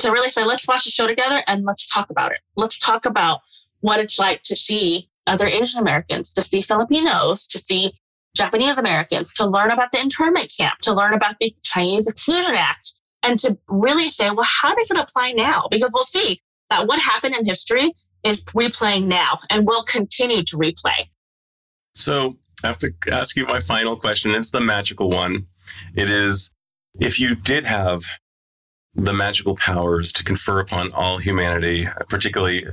to 0.00 0.10
really 0.10 0.28
say, 0.28 0.44
let's 0.44 0.68
watch 0.68 0.84
the 0.84 0.90
show 0.90 1.06
together 1.06 1.42
and 1.46 1.64
let's 1.64 1.90
talk 1.92 2.10
about 2.10 2.32
it. 2.32 2.40
Let's 2.56 2.78
talk 2.78 3.06
about 3.06 3.40
what 3.80 4.00
it's 4.00 4.18
like 4.18 4.42
to 4.42 4.56
see 4.56 5.08
other 5.26 5.46
Asian 5.46 5.80
Americans, 5.80 6.32
to 6.34 6.42
see 6.42 6.60
Filipinos, 6.60 7.46
to 7.48 7.58
see 7.58 7.92
Japanese 8.36 8.78
Americans, 8.78 9.32
to 9.34 9.46
learn 9.46 9.70
about 9.70 9.92
the 9.92 10.00
internment 10.00 10.52
camp, 10.56 10.78
to 10.80 10.92
learn 10.92 11.12
about 11.12 11.36
the 11.40 11.54
Chinese 11.64 12.08
Exclusion 12.08 12.54
Act, 12.54 12.94
and 13.22 13.38
to 13.40 13.58
really 13.68 14.08
say, 14.08 14.30
well, 14.30 14.46
how 14.46 14.74
does 14.74 14.90
it 14.90 14.96
apply 14.96 15.32
now? 15.36 15.66
Because 15.70 15.90
we'll 15.92 16.04
see 16.04 16.40
that 16.70 16.86
what 16.86 17.00
happened 17.00 17.34
in 17.34 17.44
history 17.44 17.92
is 18.24 18.42
replaying 18.44 19.06
now 19.06 19.38
and 19.50 19.66
will 19.66 19.82
continue 19.84 20.42
to 20.44 20.56
replay. 20.56 21.08
So 21.94 22.36
I 22.62 22.66
have 22.68 22.78
to 22.80 22.92
ask 23.10 23.36
you 23.36 23.46
my 23.46 23.60
final 23.60 23.96
question. 23.96 24.32
It's 24.32 24.50
the 24.50 24.60
magical 24.60 25.10
one. 25.10 25.46
It 25.94 26.10
is 26.10 26.50
if 27.00 27.20
you 27.20 27.34
did 27.34 27.64
have 27.64 28.04
the 28.94 29.12
magical 29.12 29.56
powers 29.56 30.12
to 30.12 30.24
confer 30.24 30.58
upon 30.58 30.92
all 30.92 31.18
humanity, 31.18 31.86
particularly 32.08 32.66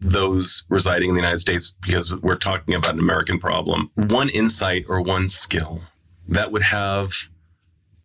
those 0.00 0.64
residing 0.68 1.10
in 1.10 1.14
the 1.14 1.20
United 1.20 1.38
States, 1.38 1.76
because 1.82 2.16
we're 2.20 2.36
talking 2.36 2.74
about 2.74 2.94
an 2.94 3.00
American 3.00 3.38
problem, 3.38 3.90
one 3.94 4.28
insight 4.28 4.84
or 4.88 5.00
one 5.00 5.28
skill 5.28 5.82
that 6.28 6.52
would 6.52 6.62
have 6.62 7.12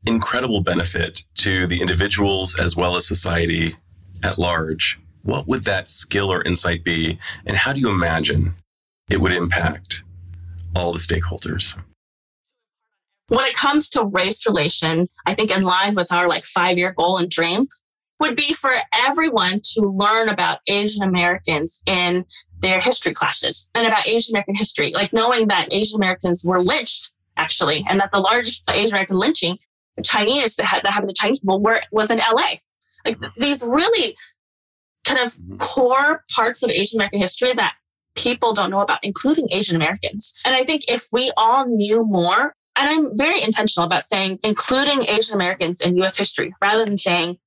incredible 0.06 0.62
benefit 0.62 1.22
to 1.36 1.68
the 1.68 1.82
individuals 1.82 2.58
as 2.58 2.76
well 2.76 2.95
as 2.95 3.08
society 3.08 3.76
at 4.24 4.39
large, 4.39 5.00
what 5.28 5.45
would 5.45 5.65
that 5.65 5.91
skill 5.91 6.32
or 6.32 6.41
insight 6.43 6.86
be? 6.86 7.19
And 7.45 7.57
how 7.57 7.73
do 7.73 7.82
you 7.82 7.89
imagine 7.89 8.55
it 9.09 9.19
would 9.19 9.34
impact 9.34 10.03
all 10.73 10.93
the 10.93 10.99
stakeholders? 10.99 11.78
When 13.28 13.43
it 13.43 13.53
comes 13.53 13.89
to 13.89 14.05
race 14.05 14.47
relations, 14.47 15.11
I 15.25 15.34
think 15.34 15.51
in 15.51 15.63
line 15.63 15.95
with 15.95 16.13
our 16.13 16.30
like 16.30 16.45
five 16.45 16.78
year 16.78 16.93
goal 16.93 17.17
and 17.17 17.30
dream 17.30 17.67
would 18.21 18.38
be 18.38 18.53
for 18.53 18.71
everyone 18.95 19.59
to 19.73 19.82
learn 19.82 20.30
about 20.30 20.59
Asian 20.67 21.03
Americans 21.03 21.84
in 21.86 22.25
their 22.61 22.80
history 22.80 23.13
classes 23.13 23.69
and 23.75 23.86
about 23.86 24.07
Asian 24.07 24.34
American 24.34 24.55
history, 24.55 24.93
like 24.95 25.11
knowing 25.11 25.49
that 25.49 25.67
Asian 25.71 25.97
Americans 25.97 26.45
were 26.47 26.63
lynched 26.63 27.11
actually, 27.36 27.86
and 27.89 27.99
that 27.99 28.13
the 28.13 28.19
largest 28.19 28.63
Asian 28.71 28.93
American 28.93 29.17
lynching, 29.17 29.57
Chinese 30.05 30.55
that, 30.55 30.65
happened 30.65 31.09
to 31.09 31.15
Chinese 31.19 31.41
people, 31.41 31.61
were 31.61 31.82
was 31.91 32.09
in 32.11 32.19
LA. 32.19 32.59
Like 33.05 33.17
these 33.38 33.65
really 33.67 34.15
kind 35.08 35.22
of 35.22 35.30
mm-hmm. 35.30 35.58
core 35.58 36.24
parts 36.36 36.64
of 36.64 36.70
Asian 36.70 36.99
American 36.99 37.22
history 37.22 37.53
that 37.53 37.76
people 38.16 38.53
don't 38.53 38.72
know 38.72 38.82
about, 38.82 38.99
including 39.03 39.47
Asian 39.51 39.76
Americans. 39.76 40.34
And 40.43 40.55
I 40.55 40.64
think 40.64 40.84
if 40.89 41.05
we 41.12 41.32
all 41.38 41.66
knew 41.68 42.03
more, 42.03 42.55
and 42.80 42.89
I'm 42.89 43.18
very 43.18 43.41
intentional 43.41 43.86
about 43.86 44.03
saying 44.03 44.39
including 44.43 45.03
Asian 45.08 45.36
Americans 45.36 45.82
in 45.82 45.97
US 46.03 46.18
history 46.18 46.53
rather 46.62 46.86
than 46.86 46.97
saying, 46.97 47.38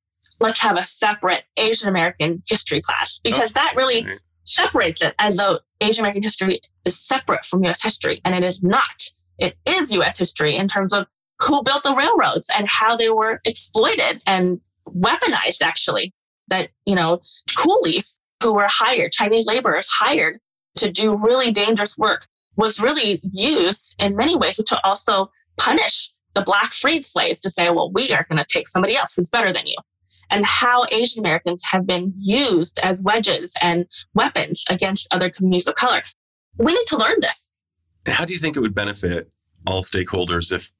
let's 0.40 0.60
have 0.60 0.78
a 0.78 0.82
separate 0.82 1.44
Asian 1.56 1.88
American 1.88 2.42
history 2.48 2.80
class, 2.80 3.20
because 3.22 3.52
oh, 3.52 3.60
that 3.60 3.74
really 3.76 4.04
right. 4.04 4.18
separates 4.44 5.02
it 5.02 5.14
as 5.18 5.36
though 5.36 5.58
Asian 5.80 6.02
American 6.02 6.22
history 6.22 6.60
is 6.84 6.98
separate 6.98 7.44
from 7.44 7.64
US 7.64 7.82
history. 7.82 8.20
And 8.24 8.34
it 8.34 8.44
is 8.44 8.62
not. 8.62 9.02
It 9.38 9.56
is 9.66 9.92
US 9.92 10.18
history 10.18 10.56
in 10.56 10.66
terms 10.66 10.92
of 10.92 11.06
who 11.40 11.62
built 11.62 11.82
the 11.82 11.94
railroads 11.94 12.50
and 12.56 12.66
how 12.68 12.96
they 12.96 13.10
were 13.10 13.40
exploited 13.44 14.20
and 14.26 14.60
weaponized, 14.86 15.62
actually 15.62 16.12
that, 16.50 16.70
you 16.86 16.94
know, 16.94 17.20
coolies 17.56 18.18
who 18.42 18.52
were 18.52 18.68
hired, 18.68 19.12
Chinese 19.12 19.46
laborers 19.46 19.88
hired 19.88 20.38
to 20.76 20.90
do 20.90 21.16
really 21.16 21.50
dangerous 21.50 21.96
work 21.98 22.26
was 22.56 22.80
really 22.80 23.20
used 23.32 23.94
in 23.98 24.16
many 24.16 24.36
ways 24.36 24.56
to 24.56 24.80
also 24.84 25.30
punish 25.56 26.12
the 26.34 26.42
black 26.42 26.72
freed 26.72 27.04
slaves 27.04 27.40
to 27.40 27.50
say, 27.50 27.70
well, 27.70 27.90
we 27.92 28.12
are 28.12 28.26
going 28.28 28.38
to 28.38 28.46
take 28.48 28.68
somebody 28.68 28.96
else 28.96 29.14
who's 29.14 29.30
better 29.30 29.52
than 29.52 29.66
you. 29.66 29.76
And 30.30 30.44
how 30.44 30.86
Asian 30.92 31.20
Americans 31.20 31.64
have 31.70 31.86
been 31.86 32.12
used 32.16 32.78
as 32.84 33.02
wedges 33.02 33.56
and 33.60 33.86
weapons 34.14 34.64
against 34.70 35.12
other 35.12 35.28
communities 35.28 35.66
of 35.66 35.74
color. 35.74 36.00
We 36.56 36.72
need 36.72 36.86
to 36.86 36.96
learn 36.96 37.16
this. 37.20 37.52
How 38.06 38.24
do 38.24 38.32
you 38.32 38.38
think 38.38 38.56
it 38.56 38.60
would 38.60 38.74
benefit 38.74 39.30
all 39.66 39.82
stakeholders 39.82 40.52
if 40.52 40.70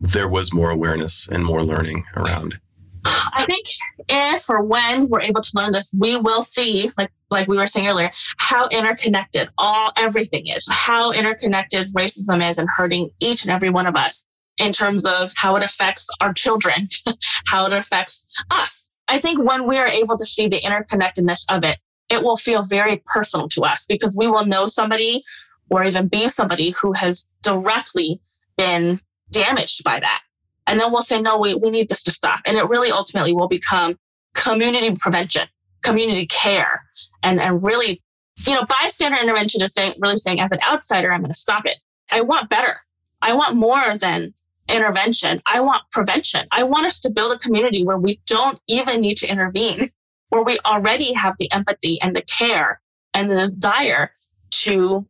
there 0.00 0.28
was 0.28 0.52
more 0.52 0.70
awareness 0.70 1.26
and 1.28 1.44
more 1.44 1.62
learning 1.62 2.04
around? 2.16 2.60
I 3.04 3.44
think 3.48 3.64
if 4.08 4.48
or 4.48 4.62
when 4.62 5.08
we're 5.08 5.22
able 5.22 5.40
to 5.40 5.50
learn 5.54 5.72
this, 5.72 5.94
we 5.98 6.16
will 6.16 6.42
see, 6.42 6.90
like 6.96 7.10
like 7.30 7.48
we 7.48 7.56
were 7.56 7.66
saying 7.66 7.88
earlier, 7.88 8.10
how 8.38 8.68
interconnected 8.68 9.48
all 9.58 9.90
everything 9.96 10.46
is, 10.46 10.66
how 10.70 11.10
interconnected 11.10 11.86
racism 11.96 12.48
is 12.48 12.58
and 12.58 12.68
hurting 12.76 13.10
each 13.20 13.44
and 13.44 13.50
every 13.50 13.70
one 13.70 13.86
of 13.86 13.96
us 13.96 14.24
in 14.58 14.72
terms 14.72 15.04
of 15.04 15.32
how 15.36 15.56
it 15.56 15.64
affects 15.64 16.08
our 16.20 16.32
children, 16.32 16.88
how 17.46 17.66
it 17.66 17.72
affects 17.72 18.24
us. 18.52 18.90
I 19.08 19.18
think 19.18 19.44
when 19.44 19.66
we 19.66 19.76
are 19.78 19.86
able 19.86 20.16
to 20.16 20.24
see 20.24 20.46
the 20.46 20.60
interconnectedness 20.60 21.44
of 21.50 21.64
it, 21.64 21.78
it 22.08 22.22
will 22.22 22.36
feel 22.36 22.62
very 22.62 23.02
personal 23.06 23.48
to 23.48 23.62
us 23.62 23.86
because 23.86 24.16
we 24.16 24.28
will 24.28 24.46
know 24.46 24.66
somebody 24.66 25.22
or 25.70 25.84
even 25.84 26.08
be 26.08 26.28
somebody 26.28 26.72
who 26.80 26.92
has 26.92 27.30
directly 27.42 28.20
been 28.56 28.98
damaged 29.30 29.82
by 29.82 29.98
that. 29.98 30.22
And 30.66 30.80
then 30.80 30.92
we'll 30.92 31.02
say, 31.02 31.20
no, 31.20 31.38
we, 31.38 31.54
we 31.54 31.70
need 31.70 31.88
this 31.88 32.02
to 32.04 32.10
stop. 32.10 32.40
And 32.46 32.56
it 32.56 32.68
really 32.68 32.90
ultimately 32.90 33.32
will 33.32 33.48
become 33.48 33.96
community 34.34 34.94
prevention, 34.98 35.48
community 35.82 36.26
care, 36.26 36.80
and, 37.22 37.40
and 37.40 37.62
really, 37.62 38.02
you 38.46 38.54
know, 38.54 38.64
bystander 38.64 39.18
intervention 39.20 39.62
is 39.62 39.74
saying, 39.74 39.94
really 39.98 40.16
saying, 40.16 40.40
as 40.40 40.52
an 40.52 40.58
outsider, 40.66 41.12
I'm 41.12 41.20
going 41.20 41.32
to 41.32 41.38
stop 41.38 41.66
it. 41.66 41.76
I 42.10 42.20
want 42.20 42.50
better. 42.50 42.74
I 43.22 43.34
want 43.34 43.56
more 43.56 43.96
than 43.98 44.32
intervention. 44.68 45.42
I 45.46 45.60
want 45.60 45.82
prevention. 45.92 46.46
I 46.50 46.62
want 46.62 46.86
us 46.86 47.00
to 47.02 47.10
build 47.10 47.32
a 47.32 47.38
community 47.38 47.84
where 47.84 47.98
we 47.98 48.20
don't 48.26 48.58
even 48.68 49.00
need 49.00 49.16
to 49.18 49.28
intervene, 49.28 49.90
where 50.30 50.42
we 50.42 50.58
already 50.66 51.12
have 51.12 51.36
the 51.38 51.50
empathy 51.52 52.00
and 52.00 52.16
the 52.16 52.22
care 52.22 52.80
and 53.12 53.30
the 53.30 53.36
desire 53.36 54.12
to 54.50 55.06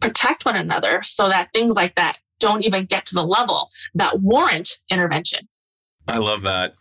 protect 0.00 0.44
one 0.44 0.56
another 0.56 1.02
so 1.02 1.28
that 1.28 1.52
things 1.52 1.76
like 1.76 1.94
that 1.94 2.18
don't 2.40 2.64
even 2.64 2.84
get 2.84 3.06
to 3.06 3.14
the 3.14 3.24
level 3.24 3.68
that 3.94 4.20
warrant 4.20 4.78
intervention. 4.90 5.48
I 6.08 6.18
love 6.18 6.42
that. 6.42 6.74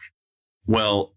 Well, 0.66 1.14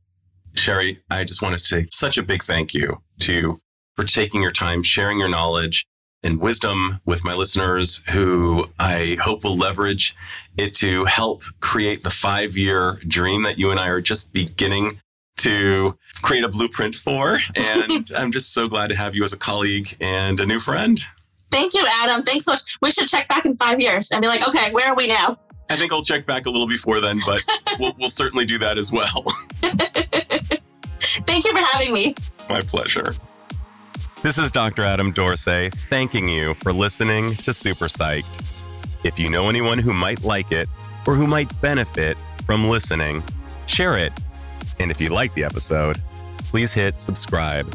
Sherry, 0.55 1.01
I 1.11 1.25
just 1.25 1.41
want 1.43 1.59
to 1.59 1.65
say 1.65 1.87
such 1.91 2.19
a 2.19 2.23
big 2.23 2.43
thank 2.43 2.75
you 2.75 3.03
to 3.21 3.33
you 3.33 3.59
for 3.97 4.05
taking 4.05 4.43
your 4.43 4.53
time, 4.53 4.83
sharing 4.83 5.19
your 5.19 5.29
knowledge 5.29 5.87
and 6.23 6.41
wisdom 6.41 7.01
with 7.05 7.25
my 7.25 7.35
listeners 7.35 8.03
who 8.11 8.69
I 8.79 9.17
hope 9.21 9.45
will 9.45 9.57
leverage 9.57 10.15
it 10.57 10.75
to 10.77 11.05
help 11.07 11.43
create 11.61 12.03
the 12.03 12.11
five 12.11 12.57
year 12.57 12.99
dream 13.09 13.43
that 13.43 13.59
you 13.59 13.71
and 13.71 13.81
I 13.81 13.89
are 13.89 14.01
just 14.01 14.33
beginning 14.33 14.99
to 15.39 15.97
create 16.23 16.45
a 16.45 16.49
blueprint 16.49 16.95
for. 16.95 17.39
And 17.57 18.09
I'm 18.17 18.31
just 18.31 18.53
so 18.53 18.67
glad 18.67 18.89
to 18.89 18.97
have 18.97 19.17
you 19.17 19.25
as 19.25 19.33
a 19.33 19.39
colleague 19.39 19.97
and 20.01 20.39
a 20.39 20.47
new 20.47 20.61
friend. 20.61 21.01
Thank 21.53 21.75
you, 21.75 21.87
Adam. 22.01 22.23
Thanks 22.23 22.47
so 22.47 22.53
much. 22.53 22.79
We 22.81 22.91
should 22.91 23.09
check 23.09 23.29
back 23.29 23.45
in 23.45 23.57
five 23.57 23.79
years 23.79 24.11
and 24.11 24.23
be 24.23 24.27
like, 24.27 24.49
okay, 24.49 24.73
where 24.73 24.91
are 24.91 24.97
we 24.97 25.07
now? 25.07 25.37
I 25.69 25.77
think 25.77 25.93
I'll 25.93 26.03
check 26.03 26.27
back 26.27 26.47
a 26.47 26.51
little 26.51 26.67
before 26.67 27.01
then, 27.01 27.21
but 27.27 27.43
we'll, 27.79 27.93
we'll 27.99 28.11
certainly 28.11 28.47
do 28.47 28.59
that 28.59 28.79
as 28.79 28.91
well. 28.91 29.23
Thank 31.27 31.45
you 31.45 31.53
for 31.53 31.65
having 31.73 31.93
me. 31.93 32.15
My 32.49 32.63
pleasure. 32.63 33.15
This 34.23 34.39
is 34.39 34.51
Dr. 34.51 34.83
Adam 34.83 35.13
Dorsey 35.13 35.69
thanking 35.91 36.29
you 36.29 36.55
for 36.55 36.73
listening 36.73 37.35
to 37.37 37.53
Super 37.53 37.87
Psyched. 37.87 38.53
If 39.05 39.19
you 39.19 39.29
know 39.29 39.49
anyone 39.49 39.79
who 39.79 39.93
might 39.93 40.23
like 40.23 40.53
it 40.53 40.69
or 41.07 41.15
who 41.15 41.27
might 41.27 41.61
benefit 41.61 42.19
from 42.47 42.69
listening, 42.69 43.23
share 43.67 43.99
it. 43.99 44.13
And 44.79 44.91
if 44.91 45.01
you 45.01 45.11
like 45.11 45.35
the 45.35 45.45
episode, 45.45 46.01
please 46.39 46.73
hit 46.73 47.01
subscribe 47.01 47.67